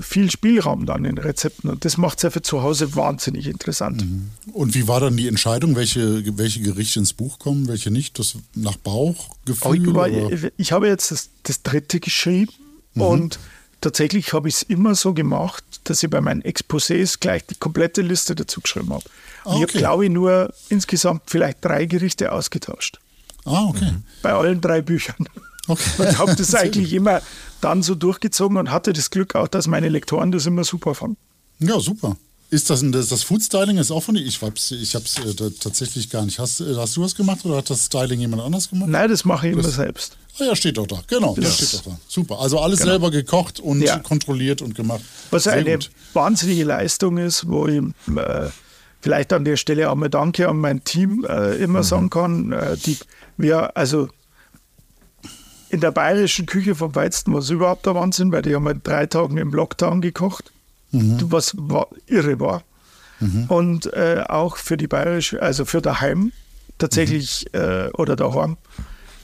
viel 0.00 0.30
Spielraum 0.30 0.86
dann 0.86 1.04
in 1.04 1.18
Rezepten. 1.18 1.70
Und 1.70 1.84
das 1.84 1.96
macht 1.96 2.18
es 2.18 2.22
ja 2.22 2.30
für 2.30 2.42
zu 2.42 2.62
Hause 2.62 2.94
wahnsinnig 2.94 3.46
interessant. 3.46 4.04
Und 4.52 4.74
wie 4.74 4.88
war 4.88 5.00
dann 5.00 5.16
die 5.16 5.28
Entscheidung, 5.28 5.76
welche, 5.76 6.36
welche 6.38 6.60
Gerichte 6.60 6.98
ins 7.00 7.12
Buch 7.12 7.38
kommen, 7.38 7.68
welche 7.68 7.90
nicht? 7.90 8.18
Das 8.18 8.36
nach 8.54 8.76
Bauchgefühl? 8.76 9.88
ich, 9.88 9.94
war, 9.94 10.10
oder? 10.10 10.50
ich 10.56 10.72
habe 10.72 10.88
jetzt 10.88 11.10
das, 11.10 11.30
das 11.42 11.62
dritte 11.62 12.00
geschrieben 12.00 12.52
Mhm. 12.98 13.02
und 13.02 13.38
tatsächlich 13.80 14.32
habe 14.32 14.48
ich 14.48 14.56
es 14.56 14.62
immer 14.62 14.94
so 14.94 15.14
gemacht, 15.14 15.64
dass 15.84 16.02
ich 16.02 16.10
bei 16.10 16.20
meinen 16.20 16.42
Exposés 16.42 17.18
gleich 17.20 17.46
die 17.46 17.54
komplette 17.54 18.02
Liste 18.02 18.34
dazu 18.34 18.60
geschrieben 18.60 18.92
habe. 18.92 19.04
Ah, 19.44 19.50
ich 19.50 19.56
okay. 19.56 19.60
habe, 19.62 19.78
glaube 19.78 20.04
ich, 20.06 20.10
nur 20.10 20.52
insgesamt 20.68 21.22
vielleicht 21.26 21.64
drei 21.64 21.86
Gerichte 21.86 22.32
ausgetauscht. 22.32 22.98
Ah, 23.44 23.64
okay. 23.64 23.94
Bei 24.22 24.32
allen 24.32 24.60
drei 24.60 24.82
Büchern. 24.82 25.28
Okay. 25.68 25.90
Und 25.98 26.18
habe 26.18 26.34
das 26.34 26.54
eigentlich 26.54 26.92
immer 26.92 27.22
dann 27.60 27.82
so 27.82 27.94
durchgezogen 27.94 28.56
und 28.56 28.70
hatte 28.70 28.92
das 28.92 29.10
Glück 29.10 29.34
auch, 29.34 29.48
dass 29.48 29.66
meine 29.66 29.88
Lektoren 29.88 30.32
das 30.32 30.46
immer 30.46 30.64
super 30.64 30.94
fanden. 30.94 31.16
Ja, 31.60 31.78
super. 31.80 32.16
Ist 32.50 32.70
das, 32.70 32.80
ein- 32.82 32.92
das, 32.92 33.08
das 33.08 33.22
Food 33.24 33.42
Styling 33.42 33.76
ist 33.76 33.90
auch 33.90 34.02
von 34.02 34.14
dir? 34.14 34.22
Ich 34.24 34.40
hab's, 34.40 34.70
ich 34.70 34.94
hab's 34.94 35.18
äh, 35.18 35.50
tatsächlich 35.60 36.08
gar 36.08 36.24
nicht. 36.24 36.38
Hast, 36.38 36.60
äh, 36.60 36.74
hast 36.76 36.96
du 36.96 37.02
das 37.02 37.14
gemacht 37.14 37.44
oder 37.44 37.58
hat 37.58 37.68
das 37.68 37.86
Styling 37.86 38.20
jemand 38.20 38.42
anders 38.42 38.70
gemacht? 38.70 38.88
Nein, 38.88 39.10
das 39.10 39.24
mache 39.24 39.48
ich 39.48 39.52
immer 39.52 39.62
selbst. 39.68 40.16
Ah, 40.40 40.44
ja, 40.44 40.56
steht 40.56 40.78
doch 40.78 40.86
da. 40.86 41.02
Genau, 41.08 41.34
das 41.34 41.44
Das- 41.44 41.68
steht 41.68 41.80
doch 41.80 41.92
da. 41.92 41.98
Super. 42.08 42.38
Also 42.40 42.58
alles 42.60 42.78
selber 42.80 43.10
gekocht 43.10 43.60
und 43.60 43.82
Ja. 43.82 43.98
kontrolliert 43.98 44.62
und 44.62 44.74
gemacht. 44.74 45.02
Was 45.30 45.44
Sehr 45.44 45.54
eine 45.54 45.72
gut. 45.74 45.90
wahnsinnige 46.14 46.64
Leistung 46.64 47.18
ist, 47.18 47.46
wo 47.48 47.66
ich 47.66 47.82
äh, 48.16 48.48
vielleicht 49.02 49.32
an 49.34 49.44
der 49.44 49.56
Stelle 49.58 49.90
auch 49.90 49.94
mal 49.96 50.08
Danke 50.08 50.48
an 50.48 50.56
mein 50.58 50.84
Team 50.84 51.26
äh, 51.28 51.56
immer 51.56 51.80
mhm. 51.80 51.84
sagen 51.84 52.08
kann. 52.10 52.52
Äh, 52.52 52.76
die 52.78 52.96
wir, 53.36 53.76
also 53.76 54.08
in 55.70 55.80
der 55.80 55.90
bayerischen 55.90 56.46
Küche 56.46 56.74
vom 56.74 56.94
Weizen 56.94 57.32
war 57.32 57.40
es 57.40 57.50
überhaupt 57.50 57.86
der 57.86 57.94
Wahnsinn, 57.94 58.32
weil 58.32 58.42
die 58.42 58.54
haben 58.54 58.66
halt 58.66 58.86
drei 58.86 59.06
Tage 59.06 59.38
im 59.40 59.52
Lockdown 59.52 60.00
gekocht, 60.00 60.52
mhm. 60.92 61.18
was 61.30 61.54
war, 61.56 61.88
irre 62.06 62.40
war. 62.40 62.62
Mhm. 63.20 63.44
Und 63.48 63.92
äh, 63.92 64.24
auch 64.28 64.56
für 64.56 64.76
die 64.76 64.86
bayerische, 64.86 65.42
also 65.42 65.64
für 65.64 65.82
daheim 65.82 66.32
tatsächlich 66.78 67.46
mhm. 67.52 67.60
äh, 67.60 67.88
oder 67.90 68.16
daheim 68.16 68.56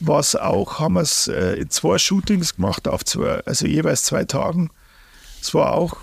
war 0.00 0.20
es 0.20 0.36
auch, 0.36 0.80
haben 0.80 0.94
wir 0.94 1.02
es 1.02 1.28
äh, 1.28 1.54
in 1.54 1.70
zwei 1.70 1.98
Shootings 1.98 2.56
gemacht, 2.56 2.88
auf 2.88 3.04
zwei, 3.04 3.40
also 3.46 3.66
jeweils 3.66 4.04
zwei 4.04 4.24
Tagen. 4.24 4.70
Es 5.40 5.54
war 5.54 5.72
auch. 5.72 5.96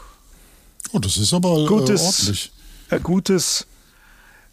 Oh, 0.93 0.99
das 0.99 1.17
ist 1.17 1.33
aber 1.33 1.57
äh, 1.57 1.65
gutes, 1.65 2.01
ordentlich. 2.01 2.51
Ein 2.89 3.03
gutes, 3.03 3.67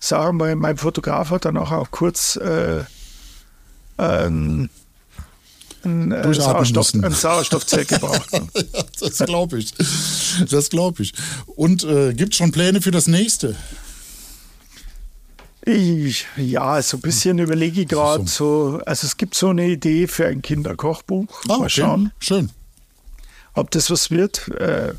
sagen 0.00 0.38
wir, 0.38 0.54
mein 0.56 0.76
Fotograf 0.76 1.30
hat 1.30 1.44
dann 1.44 1.56
auch, 1.56 1.72
auch 1.72 1.90
kurz 1.90 2.36
äh, 2.36 2.84
ein, 5.88 6.12
äh, 6.12 6.34
Sauerstoff, 6.34 6.94
ein 6.94 7.12
Sauerstoffzelt 7.12 7.88
gebraucht. 7.88 8.28
ja, 8.32 8.84
das 9.00 9.18
glaube 9.18 9.58
ich. 9.58 9.74
Das 10.50 10.70
glaube 10.70 11.02
ich. 11.02 11.14
Und 11.46 11.84
äh, 11.84 12.14
gibt 12.14 12.32
es 12.34 12.38
schon 12.38 12.52
Pläne 12.52 12.80
für 12.80 12.90
das 12.90 13.06
nächste? 13.06 13.56
Ich, 15.62 16.26
ja, 16.36 16.80
so 16.80 16.96
ein 16.96 17.00
bisschen 17.00 17.38
überlege 17.38 17.82
ich 17.82 17.88
gerade 17.88 18.26
so. 18.26 18.80
also 18.86 19.06
es 19.06 19.16
gibt 19.16 19.34
so 19.34 19.48
eine 19.48 19.68
Idee 19.68 20.06
für 20.06 20.26
ein 20.26 20.40
Kinderkochbuch. 20.40 21.28
Ah, 21.48 21.58
Mal 21.58 21.68
schauen. 21.68 22.12
Schön. 22.20 22.50
Ob 23.52 23.70
das 23.72 23.90
was 23.90 24.10
wird. 24.10 24.48
Äh, 24.48 24.94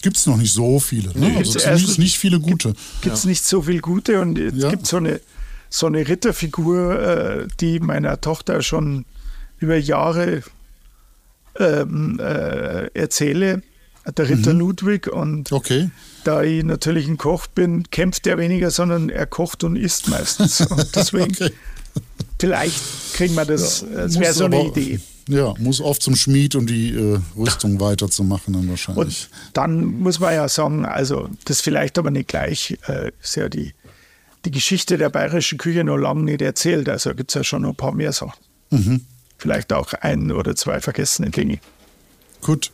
gibt 0.00 0.16
es 0.16 0.26
noch 0.26 0.36
nicht 0.36 0.52
so 0.52 0.80
viele. 0.80 1.08
Ne? 1.18 1.30
Nee, 1.30 1.36
also 1.36 1.58
zumindest 1.58 1.98
nicht 1.98 2.16
viele 2.16 2.40
gute. 2.40 2.74
Gibt 3.02 3.16
es 3.16 3.24
ja. 3.24 3.28
nicht 3.28 3.44
so 3.44 3.62
viele 3.62 3.80
gute 3.80 4.20
und 4.20 4.38
es 4.38 4.54
ja. 4.54 4.70
gibt 4.70 4.86
so 4.86 4.96
eine, 4.98 5.20
so 5.68 5.86
eine 5.86 6.06
Ritterfigur, 6.08 6.98
äh, 6.98 7.48
die 7.60 7.80
meiner 7.80 8.20
Tochter 8.20 8.62
schon 8.62 9.04
über 9.58 9.76
Jahre 9.76 10.42
ähm, 11.58 12.18
äh, 12.20 12.86
erzähle 12.94 13.62
der 14.12 14.28
Ritter 14.28 14.52
mhm. 14.52 14.60
Ludwig. 14.60 15.08
Und 15.08 15.52
okay. 15.52 15.90
da 16.24 16.42
ich 16.42 16.64
natürlich 16.64 17.08
ein 17.08 17.16
Koch 17.16 17.46
bin, 17.46 17.90
kämpft 17.90 18.26
er 18.26 18.38
weniger, 18.38 18.70
sondern 18.70 19.08
er 19.08 19.26
kocht 19.26 19.64
und 19.64 19.76
isst 19.76 20.08
meistens. 20.08 20.60
Und 20.70 20.94
deswegen, 20.94 21.32
okay. 21.32 21.50
vielleicht 22.38 22.80
kriegen 23.14 23.34
wir 23.34 23.44
das. 23.44 23.82
Ja, 23.82 24.02
das 24.02 24.18
wäre 24.18 24.32
so 24.32 24.44
eine 24.44 24.56
aber, 24.56 24.68
Idee. 24.68 25.00
Ja, 25.28 25.54
muss 25.58 25.80
oft 25.80 26.02
zum 26.02 26.14
Schmied, 26.14 26.54
um 26.54 26.66
die 26.66 26.94
äh, 26.94 27.18
Rüstung 27.36 27.80
weiterzumachen 27.80 28.54
dann 28.54 28.68
wahrscheinlich. 28.68 29.04
Und 29.04 29.28
dann 29.54 29.84
muss 29.98 30.20
man 30.20 30.34
ja 30.34 30.48
sagen, 30.48 30.84
also 30.84 31.28
das 31.46 31.60
vielleicht 31.60 31.98
aber 31.98 32.12
nicht 32.12 32.28
gleich, 32.28 32.78
äh, 32.86 33.10
ist 33.20 33.34
ja 33.34 33.48
die, 33.48 33.74
die 34.44 34.52
Geschichte 34.52 34.98
der 34.98 35.10
bayerischen 35.10 35.58
Küche 35.58 35.82
noch 35.82 35.96
lange 35.96 36.22
nicht 36.22 36.42
erzählt. 36.42 36.88
Also 36.88 37.12
gibt 37.14 37.32
es 37.32 37.34
ja 37.34 37.42
schon 37.42 37.62
noch 37.62 37.70
ein 37.70 37.76
paar 37.76 37.92
mehr 37.92 38.12
Sachen. 38.12 38.38
Mhm. 38.70 39.00
Vielleicht 39.38 39.72
auch 39.72 39.92
ein 39.92 40.32
oder 40.32 40.56
zwei 40.56 40.80
vergessene 40.80 41.30
Dinge. 41.30 41.58
Gut. 42.40 42.70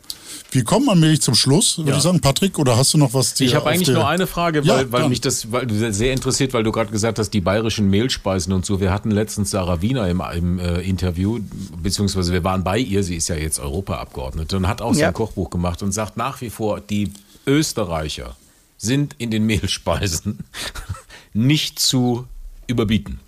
Wir 0.51 0.63
kommen 0.63 0.87
allmählich 0.87 1.21
zum 1.21 1.33
Schluss, 1.33 1.79
würde 1.79 1.91
ja. 1.91 1.97
ich 1.97 2.03
sagen. 2.03 2.21
Patrick, 2.21 2.59
oder 2.59 2.77
hast 2.77 2.93
du 2.93 2.99
noch 2.99 3.13
was? 3.13 3.39
Ich 3.39 3.55
habe 3.55 3.69
eigentlich 3.69 3.87
nur 3.87 4.07
eine 4.07 4.27
Frage, 4.27 4.67
weil, 4.67 4.83
ja, 4.83 4.91
weil 4.91 5.09
mich 5.09 5.19
das 5.19 5.51
weil 5.51 5.67
sehr 5.91 6.13
interessiert, 6.13 6.53
weil 6.53 6.63
du 6.63 6.71
gerade 6.71 6.91
gesagt 6.91 7.17
hast, 7.17 7.31
die 7.31 7.41
bayerischen 7.41 7.89
Mehlspeisen 7.89 8.53
und 8.53 8.63
so. 8.63 8.79
Wir 8.79 8.91
hatten 8.91 9.09
letztens 9.09 9.49
Sarah 9.49 9.81
Wiener 9.81 10.07
im, 10.07 10.21
im 10.35 10.59
äh, 10.59 10.81
Interview, 10.81 11.39
beziehungsweise 11.81 12.33
wir 12.33 12.43
waren 12.43 12.63
bei 12.63 12.77
ihr, 12.77 13.03
sie 13.03 13.15
ist 13.15 13.29
ja 13.29 13.35
jetzt 13.35 13.59
Europaabgeordnete 13.59 14.55
und 14.55 14.67
hat 14.67 14.81
auch 14.81 14.93
ja. 14.93 15.05
sein 15.05 15.13
Kochbuch 15.13 15.49
gemacht 15.49 15.81
und 15.81 15.91
sagt 15.91 16.17
nach 16.17 16.39
wie 16.41 16.51
vor, 16.51 16.79
die 16.79 17.11
Österreicher 17.47 18.35
sind 18.77 19.15
in 19.17 19.31
den 19.31 19.45
Mehlspeisen 19.45 20.39
nicht 21.33 21.79
zu 21.79 22.27
überbieten. 22.67 23.19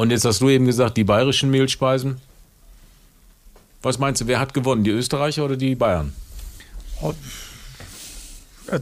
Und 0.00 0.08
jetzt 0.08 0.24
hast 0.24 0.40
du 0.40 0.48
eben 0.48 0.64
gesagt, 0.64 0.96
die 0.96 1.04
bayerischen 1.04 1.50
Mehlspeisen, 1.50 2.22
was 3.82 3.98
meinst 3.98 4.22
du, 4.22 4.26
wer 4.26 4.40
hat 4.40 4.54
gewonnen, 4.54 4.82
die 4.82 4.92
Österreicher 4.92 5.44
oder 5.44 5.58
die 5.58 5.74
Bayern? 5.74 6.14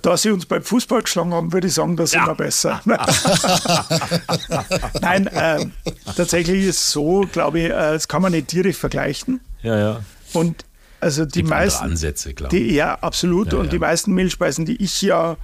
Da 0.00 0.16
sie 0.16 0.30
uns 0.30 0.46
beim 0.46 0.62
Fußball 0.62 1.02
geschlagen 1.02 1.34
haben, 1.34 1.52
würde 1.52 1.66
ich 1.66 1.74
sagen, 1.74 1.96
das 1.96 2.12
ja. 2.12 2.22
immer 2.22 2.36
besser. 2.36 2.80
Nein, 5.00 5.26
äh, 5.26 5.66
tatsächlich 6.14 6.66
ist 6.66 6.82
es 6.82 6.92
so, 6.92 7.26
glaube 7.32 7.58
ich, 7.58 7.64
äh, 7.64 7.70
das 7.70 8.06
kann 8.06 8.22
man 8.22 8.30
nicht 8.30 8.52
direkt 8.52 8.76
vergleichen. 8.76 9.40
Ja, 9.62 9.76
ja. 9.76 10.00
Und 10.34 10.64
also 11.00 11.24
die 11.24 11.42
meisten 11.42 11.82
Ansätze, 11.82 12.32
glaube 12.32 12.56
ich. 12.56 12.62
Die, 12.62 12.74
ja, 12.76 12.94
absolut. 12.94 13.52
Ja, 13.52 13.58
und 13.58 13.64
ja. 13.64 13.70
die 13.72 13.80
meisten 13.80 14.12
Mehlspeisen, 14.12 14.66
die 14.66 14.80
ich 14.80 15.02
ja 15.02 15.36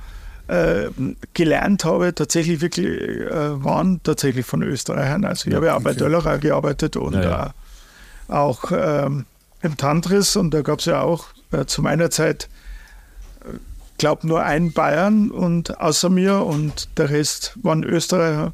äh, 0.48 0.88
gelernt 1.32 1.84
habe, 1.84 2.14
tatsächlich 2.14 2.60
wirklich 2.60 3.00
äh, 3.00 3.64
waren 3.64 4.02
tatsächlich 4.02 4.44
von 4.44 4.62
Österreichern. 4.62 5.24
Also 5.24 5.46
ich 5.46 5.52
ja, 5.52 5.56
habe 5.56 5.66
ja 5.66 5.76
auch 5.76 5.82
bei 5.82 5.94
Döllerer 5.94 6.38
gearbeitet 6.38 6.96
und 6.96 7.14
äh, 7.14 7.46
auch 8.28 8.70
ähm, 8.72 9.26
im 9.62 9.76
Tantris 9.76 10.36
und 10.36 10.52
da 10.52 10.62
gab 10.62 10.80
es 10.80 10.84
ja 10.84 11.00
auch 11.00 11.26
äh, 11.52 11.64
zu 11.64 11.82
meiner 11.82 12.10
Zeit, 12.10 12.48
äh, 13.40 13.56
glaube 13.98 14.26
nur 14.26 14.42
einen 14.42 14.72
Bayern 14.72 15.30
und 15.30 15.80
außer 15.80 16.10
mir 16.10 16.44
und 16.44 16.88
der 16.98 17.10
Rest 17.10 17.54
waren 17.62 17.82
Österreicher. 17.82 18.52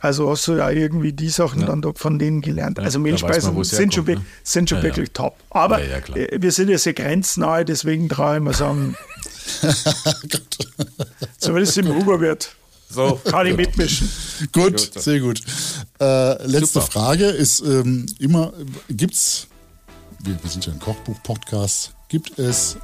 Also 0.00 0.30
hast 0.30 0.46
du 0.46 0.54
ja 0.54 0.70
irgendwie 0.70 1.12
die 1.12 1.30
Sachen 1.30 1.60
ja. 1.60 1.66
dann 1.66 1.82
doch 1.82 1.96
von 1.96 2.18
denen 2.18 2.42
gelernt. 2.42 2.78
Ja, 2.78 2.84
also 2.84 2.98
Mehlspeisen 2.98 3.54
man, 3.54 3.64
sind, 3.64 3.94
schon, 3.94 4.04
ne? 4.04 4.20
sind 4.42 4.68
schon 4.68 4.78
ja, 4.78 4.84
wirklich 4.84 5.10
top. 5.12 5.36
Aber 5.50 5.80
äh, 5.80 6.38
wir 6.40 6.52
sind 6.52 6.68
ja 6.68 6.78
sehr 6.78 6.92
grenznahe, 6.92 7.64
deswegen 7.64 8.08
traue 8.08 8.36
ich 8.36 8.42
mal 8.42 8.54
sagen, 8.54 8.94
zumindest 11.38 11.78
im 11.78 11.94
Huberwirt. 11.94 12.54
So, 12.88 13.20
kann 13.24 13.46
ich 13.46 13.56
mitmischen. 13.56 14.10
Gut, 14.52 14.92
sehr 14.94 15.20
gut. 15.20 15.40
Äh, 16.00 16.46
letzte 16.46 16.80
Super. 16.80 16.86
Frage 16.86 17.26
ist 17.26 17.60
ähm, 17.60 18.06
immer, 18.18 18.52
gibt 18.88 19.14
es 19.14 19.48
wir, 20.26 20.42
wir 20.42 20.50
sind 20.50 20.66
ja 20.66 20.72
ein 20.72 20.80
Kochbuch-Podcast, 20.80 21.94
gibt 22.08 22.38
es 22.38 22.76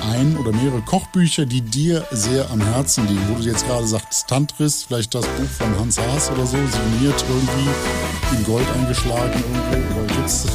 ein 0.00 0.36
oder 0.36 0.52
mehrere 0.52 0.80
Kochbücher, 0.82 1.46
die 1.46 1.60
dir 1.60 2.06
sehr 2.10 2.50
am 2.50 2.60
Herzen 2.60 3.06
liegen, 3.06 3.22
wo 3.28 3.34
du 3.34 3.42
jetzt 3.42 3.66
gerade 3.66 3.86
sagst, 3.86 4.28
Tantris, 4.28 4.84
vielleicht 4.84 5.14
das 5.14 5.24
Buch 5.26 5.50
von 5.58 5.78
Hans 5.78 5.98
Haas 5.98 6.30
oder 6.30 6.46
so, 6.46 6.56
signiert 6.56 7.24
irgendwie 7.28 8.36
in 8.36 8.44
Gold 8.44 8.66
eingeschlagen 8.76 9.42
irgendwo, 9.72 10.00
oder 10.00 10.14
gibt's? 10.14 10.46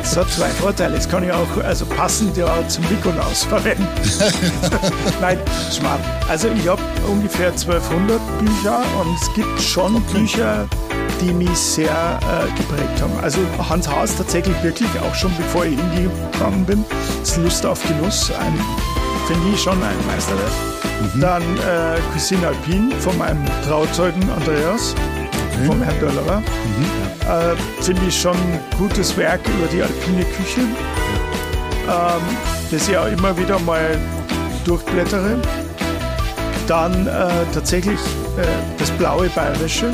Das 0.00 0.16
hat 0.16 0.30
zwei 0.30 0.48
Vorteile. 0.48 0.94
Das 0.96 1.08
kann 1.08 1.24
ich 1.24 1.32
auch 1.32 1.56
also 1.64 1.86
passend 1.86 2.36
ja 2.36 2.66
zum 2.68 2.84
Nikolaus 2.84 3.44
verwenden. 3.44 3.86
Nein, 5.20 5.38
Schmarrn. 5.76 6.00
Also 6.28 6.48
ich 6.48 6.68
habe 6.68 6.82
ungefähr 7.08 7.48
1200 7.48 8.20
Bücher 8.38 8.82
und 9.00 9.16
es 9.20 9.32
gibt 9.34 9.60
schon 9.60 9.96
okay. 9.96 10.18
Bücher, 10.18 10.68
die 11.20 11.32
mich 11.32 11.56
sehr 11.56 12.18
äh, 12.22 12.46
geprägt 12.58 13.00
haben. 13.00 13.12
Also 13.22 13.38
Hans 13.68 13.88
Haas 13.88 14.16
tatsächlich 14.16 14.60
wirklich 14.62 14.88
auch 15.00 15.14
schon 15.14 15.34
bevor 15.36 15.64
ich 15.64 15.78
hingegangen 15.78 16.64
bin, 16.64 16.84
ist 17.22 17.36
Lust 17.38 17.64
auf 17.64 17.82
Genuss, 17.86 18.32
finde 19.26 19.48
ich 19.54 19.60
schon 19.60 19.82
ein 19.82 20.06
Meisterwerk. 20.06 20.52
Mhm. 21.14 21.20
Dann 21.20 21.42
äh, 21.42 22.00
Cuisine 22.12 22.48
Alpine 22.48 22.94
von 22.96 23.16
meinem 23.18 23.44
Trauzeugen 23.66 24.22
Andreas, 24.30 24.94
okay. 24.94 25.66
vom 25.66 25.82
Herrn 25.82 25.98
Döllerer. 26.00 26.40
Mhm. 26.40 27.02
Äh, 27.28 27.82
finde 27.82 28.02
ich 28.08 28.20
schon 28.20 28.36
ein 28.36 28.60
gutes 28.78 29.16
Werk 29.16 29.40
über 29.46 29.66
die 29.68 29.82
alpine 29.82 30.24
Küche, 30.24 30.60
ähm, 30.60 32.36
das 32.70 32.88
ich 32.88 32.96
auch 32.96 33.06
immer 33.06 33.36
wieder 33.36 33.58
mal 33.60 33.96
durchblättere. 34.64 35.38
Dann 36.66 37.06
äh, 37.06 37.28
tatsächlich 37.52 37.98
äh, 38.38 38.44
das 38.78 38.90
blaue 38.92 39.28
Bayerische 39.30 39.92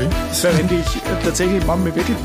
Okay. 0.00 0.08
Verwende 0.32 0.74
ich 0.76 0.96
äh, 0.96 1.22
tatsächlich 1.22 1.64
manchmal 1.66 1.94
wirklich, 1.94 2.16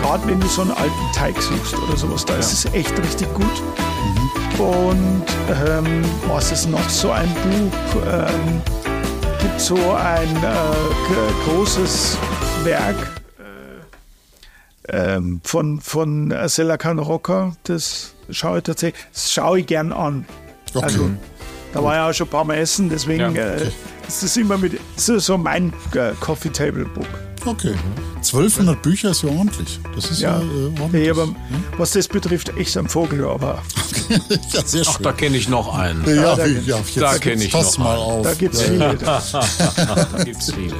gerade 0.00 0.26
wenn 0.26 0.40
du 0.40 0.48
so 0.48 0.62
einen 0.62 0.72
alten 0.72 1.12
Teig 1.14 1.40
suchst 1.40 1.76
oder 1.78 1.96
sowas, 1.96 2.24
da 2.24 2.34
ja. 2.34 2.40
ist 2.40 2.52
es 2.52 2.64
echt 2.72 2.98
richtig 2.98 3.32
gut. 3.34 3.44
Mhm. 3.46 4.60
Und 4.60 5.24
ähm, 5.66 6.04
was 6.26 6.50
ist 6.50 6.68
noch 6.68 6.88
so 6.88 7.12
ein 7.12 7.28
Buch? 7.34 8.02
Ähm, 8.04 8.62
gibt 9.40 9.60
so 9.60 9.76
ein 9.76 10.36
äh, 10.36 11.48
großes 11.48 12.18
Werk 12.64 13.20
äh, 14.88 15.14
ähm, 15.14 15.40
von, 15.44 15.80
von 15.80 16.34
Selacan 16.46 16.98
Rocker, 16.98 17.56
das 17.64 18.14
schaue 18.28 18.58
ich 18.58 18.64
tatsächlich, 18.64 19.02
das 19.12 19.32
schaue 19.32 19.60
ich 19.60 19.66
gern 19.66 19.92
an. 19.92 20.26
Okay. 20.74 20.84
Also, 20.84 21.10
da 21.72 21.82
war 21.82 21.94
ja 21.94 22.08
auch 22.08 22.12
schon 22.12 22.26
ein 22.26 22.30
paar 22.30 22.44
Mal 22.44 22.56
essen, 22.56 22.88
deswegen 22.88 23.34
ja, 23.34 23.44
äh, 23.44 23.54
okay. 23.54 23.64
äh, 23.64 24.08
ist 24.08 24.22
das 24.22 24.36
immer 24.36 24.58
mit, 24.58 24.74
ist 24.96 25.06
so 25.06 25.38
mein 25.38 25.72
äh, 25.94 26.12
Coffee 26.20 26.50
Table 26.50 26.84
Book. 26.84 27.06
Okay. 27.46 27.74
1200 28.16 28.82
Bücher 28.82 29.10
ist 29.10 29.22
ja 29.22 29.30
ordentlich. 29.30 29.80
Das 29.94 30.10
ist 30.10 30.20
ja, 30.20 30.38
ja 30.38 30.44
äh, 30.44 30.80
ordentlich. 30.80 30.92
Nee, 30.92 31.10
aber 31.10 31.24
ja? 31.24 31.34
was 31.78 31.92
das 31.92 32.06
betrifft, 32.06 32.52
echt 32.58 32.76
ein 32.76 32.88
Vogel, 32.88 33.24
aber. 33.24 33.62
ja, 34.52 34.62
sehr 34.64 34.84
schön. 34.84 34.94
Ach, 34.96 35.02
da 35.02 35.12
kenne 35.12 35.36
ich 35.36 35.48
noch 35.48 35.74
einen. 35.74 36.04
Ja, 36.06 36.14
ja, 36.14 36.36
da, 36.36 36.46
ja 36.46 36.78
da 36.96 37.18
kenne 37.18 37.44
ich 37.44 37.52
noch 37.52 37.78
mal 37.78 37.92
einen. 37.92 38.02
auf. 38.02 38.26
Da 38.26 38.34
gibt 38.34 38.54
es 38.54 38.62
viele. 38.62 38.94
da 38.96 40.24
gibt 40.24 40.42
es 40.42 40.52
viele. 40.52 40.74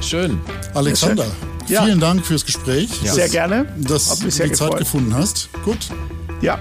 Schön. 0.00 0.40
Alexander, 0.74 1.26
vielen 1.66 2.00
Dank 2.00 2.26
fürs 2.26 2.44
Gespräch. 2.44 2.90
Sehr 3.04 3.28
gerne. 3.28 3.66
Dass 3.76 4.18
du 4.18 4.28
die 4.28 4.30
gefreut. 4.30 4.56
Zeit 4.56 4.76
gefunden 4.78 5.14
hast. 5.14 5.48
Gut. 5.64 5.78
Ja, 6.40 6.58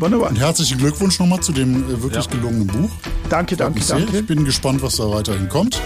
wunderbar. 0.00 0.30
Und 0.30 0.38
herzlichen 0.38 0.78
Glückwunsch 0.78 1.18
nochmal 1.18 1.40
zu 1.40 1.52
dem 1.52 1.84
äh, 1.88 2.02
wirklich 2.02 2.28
gelungenen 2.28 2.66
Buch. 2.66 2.90
Danke, 3.28 3.56
danke, 3.56 3.80
Sehr. 3.82 3.98
danke. 3.98 4.18
Ich 4.18 4.26
bin 4.26 4.44
gespannt, 4.44 4.82
was 4.82 4.96
da 4.96 5.08
weiterhin 5.10 5.48
kommt. 5.48 5.80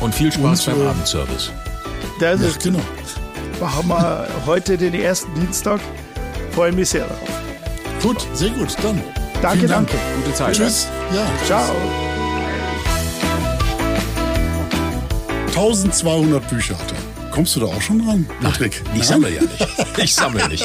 Und 0.00 0.14
viel 0.14 0.30
Spaß 0.32 0.66
Und, 0.68 0.74
beim 0.76 0.86
äh, 0.86 0.88
Abendservice. 0.90 1.50
Das 2.20 2.40
Ja, 2.40 2.46
ist, 2.46 2.62
genau. 2.62 2.80
haben 3.60 3.88
wir 3.88 4.28
heute 4.46 4.76
den 4.78 4.94
ersten 4.94 5.32
Dienstag. 5.34 5.80
Freue 6.52 6.72
mich 6.72 6.88
sehr 6.90 7.06
darauf. 7.06 7.28
Gut, 8.02 8.26
sehr 8.34 8.50
gut. 8.50 8.74
Dann. 8.82 9.02
Danke, 9.42 9.66
Dank. 9.66 9.90
danke. 9.90 9.96
Gute 10.24 10.34
Zeit. 10.34 10.54
Tschüss. 10.54 10.86
Ja, 11.14 11.26
Ciao. 11.46 11.64
1200 15.48 16.48
Bücher 16.50 16.78
hat 16.78 16.92
er. 16.92 16.95
Kommst 17.36 17.54
du 17.54 17.60
da 17.60 17.66
auch 17.66 17.82
schon 17.82 18.00
ran, 18.00 18.26
Patrick? 18.40 18.82
Ich 18.94 19.04
sammle 19.04 19.28
ja 19.28 19.42
nicht. 19.42 19.68
Ich 19.98 20.14
sammle 20.14 20.48
nicht. 20.48 20.64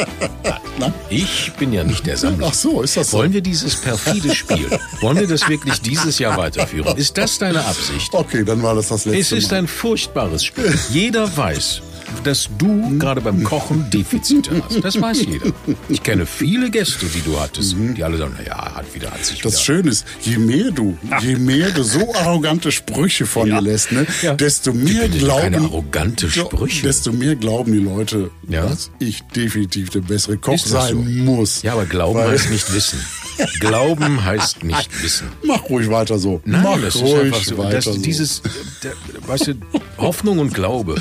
Nein? 0.80 0.93
Ich 1.09 1.51
bin 1.59 1.74
ja 1.74 1.84
nicht 1.84 2.07
der 2.07 2.15
Sammler. 2.15 2.47
Ach 2.49 2.53
so, 2.53 2.82
ist 2.82 2.95
das 2.95 3.11
so? 3.11 3.17
Wollen 3.17 3.34
wir 3.34 3.41
dieses 3.41 3.76
perfide 3.76 4.34
Spiel, 4.34 4.69
wollen 5.01 5.19
wir 5.19 5.28
das 5.28 5.49
wirklich 5.49 5.82
dieses 5.82 6.17
Jahr 6.17 6.38
weiterführen? 6.38 6.95
Ist 6.95 7.17
das 7.17 7.38
deine 7.39 7.65
Absicht? 7.65 8.13
Okay, 8.13 8.45
dann 8.45 8.63
war 8.63 8.74
das 8.74 8.88
das 8.88 9.03
letzte 9.03 9.19
Es 9.36 9.43
ist 9.43 9.51
Mal. 9.51 9.57
ein 9.57 9.67
furchtbares 9.67 10.45
Spiel. 10.45 10.74
Jeder 10.91 11.36
weiß, 11.36 11.82
dass 12.24 12.49
du 12.57 12.97
gerade 12.99 13.22
beim 13.22 13.43
Kochen 13.43 13.89
Defizite 13.89 14.51
hast. 14.64 14.84
Das 14.84 14.99
weiß 15.01 15.22
jeder. 15.26 15.51
Ich 15.89 16.03
kenne 16.03 16.26
viele 16.26 16.70
Gäste, 16.70 17.05
die 17.07 17.22
du 17.22 17.39
hattest, 17.39 17.76
die 17.78 18.03
alle 18.03 18.18
sagen, 18.18 18.34
naja, 18.38 18.76
hat 18.76 18.93
wieder, 18.93 19.12
hat 19.12 19.26
sich 19.26 19.39
wieder. 19.39 19.49
Das 19.49 19.62
Schöne 19.62 19.89
ist, 19.89 20.05
je 20.22 20.38
mehr 20.38 20.72
du, 20.72 20.97
je 21.22 21.36
mehr 21.38 21.72
du 21.72 21.84
so 21.84 22.14
arrogante 22.16 22.72
Sprüche 22.72 23.26
von 23.26 23.47
Ja. 23.47 23.59
dir 23.59 23.70
lässt, 23.72 23.91
ne, 23.91 24.05
Ja. 24.22 24.34
desto 24.36 24.74
mehr 24.74 25.07
glauben, 25.09 25.55
arrogante 25.55 26.30
Sprüche. 26.30 26.84
desto 26.84 27.12
mehr 27.12 27.36
glauben 27.36 27.72
die 27.74 27.80
Leute, 27.80 28.30
Ja. 28.47 28.66
dass 28.68 28.91
ich 28.99 29.22
definitiv 29.36 29.89
der 29.89 30.01
bessere 30.01 30.38
Koch 30.38 30.57
sein 30.57 30.89
so? 30.89 30.95
muss. 30.95 31.62
Ja, 31.64 31.74
aber 31.74 31.86
Glauben 31.86 32.20
Weil- 32.20 32.32
heißt 32.32 32.49
nicht 32.51 32.74
wissen. 32.74 32.99
Glauben 33.59 34.24
heißt 34.24 34.64
nicht 34.64 35.03
wissen. 35.03 35.28
Mach 35.43 35.64
ruhig 35.70 35.89
weiter 35.89 36.18
so. 36.20 36.41
Nein, 36.45 36.62
Mach 36.64 36.76
ruhig 36.95 37.16
einfach 37.26 37.43
so. 37.43 37.57
weiter 37.57 37.72
Das, 37.78 37.86
so. 37.86 37.97
dieses, 37.97 38.41
der, 38.84 38.93
weißt 39.28 39.47
du, 39.47 39.53
Hoffnung 40.02 40.39
und 40.39 40.54
Glaube, 40.54 40.95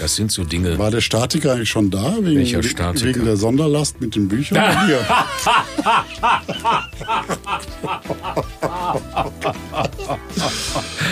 das 0.00 0.16
sind 0.16 0.32
so 0.32 0.44
Dinge. 0.44 0.78
War 0.78 0.90
der 0.90 1.00
Statiker 1.00 1.52
eigentlich 1.52 1.70
schon 1.70 1.90
da? 1.90 2.16
Wegen, 2.20 2.38
Welcher 2.38 2.62
Statiker? 2.62 3.06
Wegen 3.06 3.24
der 3.24 3.36
Sonderlast 3.36 4.00
mit 4.00 4.14
den 4.14 4.28
Büchern? 4.28 4.62
Hier? 4.86 5.00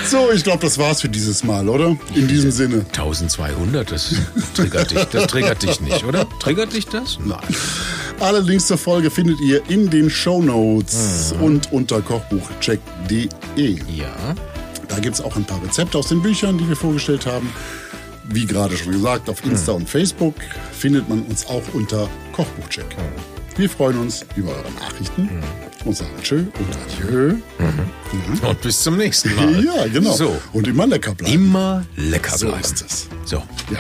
so, 0.09 0.31
ich 0.33 0.45
glaube, 0.45 0.61
das 0.61 0.79
war's 0.79 1.01
für 1.01 1.09
dieses 1.09 1.45
Mal, 1.45 1.69
oder? 1.69 1.97
In 2.15 2.29
diesem 2.29 2.51
Sinne. 2.51 2.85
1200, 2.89 3.91
das 3.91 4.15
triggert 4.55 4.91
dich, 4.91 5.05
das 5.05 5.27
triggert 5.27 5.63
dich 5.63 5.81
nicht, 5.81 6.05
oder? 6.05 6.27
Triggert 6.39 6.73
dich 6.73 6.87
das? 6.87 7.19
Nein. 7.25 7.39
Alle 8.21 8.41
Links 8.41 8.67
zur 8.69 8.79
Folge 8.79 9.11
findet 9.11 9.41
ihr 9.41 9.63
in 9.69 9.91
den 9.91 10.09
Shownotes 10.09 11.35
und 11.41 11.73
unter 11.73 12.01
kochbuchcheck.de. 12.01 13.29
Ja. 13.91 14.35
Da 14.93 15.01
gibt 15.01 15.15
es 15.15 15.23
auch 15.23 15.35
ein 15.37 15.45
paar 15.45 15.63
Rezepte 15.63 15.97
aus 15.97 16.09
den 16.09 16.21
Büchern, 16.21 16.59
die 16.59 16.69
wir 16.69 16.77
vorgestellt 16.77 17.25
haben. 17.25 17.51
Wie 18.29 18.45
gerade 18.45 18.77
schon 18.77 18.93
gesagt, 18.93 19.31
auf 19.31 19.43
Insta 19.43 19.73
und 19.73 19.89
Facebook 19.89 20.35
findet 20.71 21.09
man 21.09 21.23
uns 21.23 21.47
auch 21.47 21.63
unter 21.73 22.11
Kochbuchcheck. 22.33 22.85
Wir 23.57 23.71
freuen 23.71 23.99
uns 23.99 24.27
über 24.37 24.51
eure 24.51 24.71
Nachrichten 24.73 25.31
und 25.87 25.97
sagen 25.97 26.11
Tschö 26.23 26.41
und 26.41 27.07
Adieu. 27.07 27.35
Und 28.47 28.61
bis 28.61 28.83
zum 28.83 28.99
nächsten 28.99 29.35
Mal. 29.35 29.65
Ja, 29.65 29.87
genau. 29.87 30.13
So. 30.13 30.37
Und 30.53 30.69
immer 30.69 30.87
lecker 30.87 31.15
bleiben. 31.15 31.33
Immer 31.33 31.87
lecker 31.97 32.37
so 32.37 32.49
bleiben. 32.49 32.63
ist 32.63 32.85
es. 32.85 33.09
So. 33.25 33.37
Ja. 33.71 33.79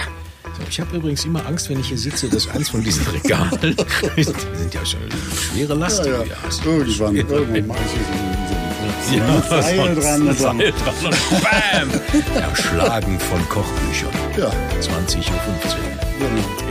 So, 0.56 0.62
Ich 0.68 0.80
habe 0.80 0.96
übrigens 0.96 1.26
immer 1.26 1.46
Angst, 1.46 1.68
wenn 1.68 1.78
ich 1.78 1.88
hier 1.88 1.98
sitze, 1.98 2.26
dass 2.28 2.48
eins 2.48 2.70
von 2.70 2.82
diesen 2.82 3.06
Regalen, 3.06 3.76
die 4.16 4.22
sind 4.24 4.72
ja 4.72 4.84
schon 4.86 5.00
schwere 5.52 5.74
Last, 5.74 6.06
Ja, 6.06 6.22
ja. 6.24 6.36
Irgendwann, 6.64 7.16
irgendwann 7.16 7.66
mache 7.66 7.80
ich 7.84 7.92
hier 7.92 8.02
so, 8.48 8.51
so, 8.51 8.51
ja, 9.10 9.62
Seil 9.62 9.94
dran, 9.94 10.28
und 10.28 10.38
Seil 10.38 10.72
dran 10.72 11.06
und 11.06 11.42
BAM! 11.42 11.90
Erschlagen 12.42 13.18
von 13.18 13.48
Kochbüchern. 13.48 14.10
Ja. 14.36 14.50
20.15 14.80 15.18
Uhr. 15.18 15.32
Genau. 16.18 16.61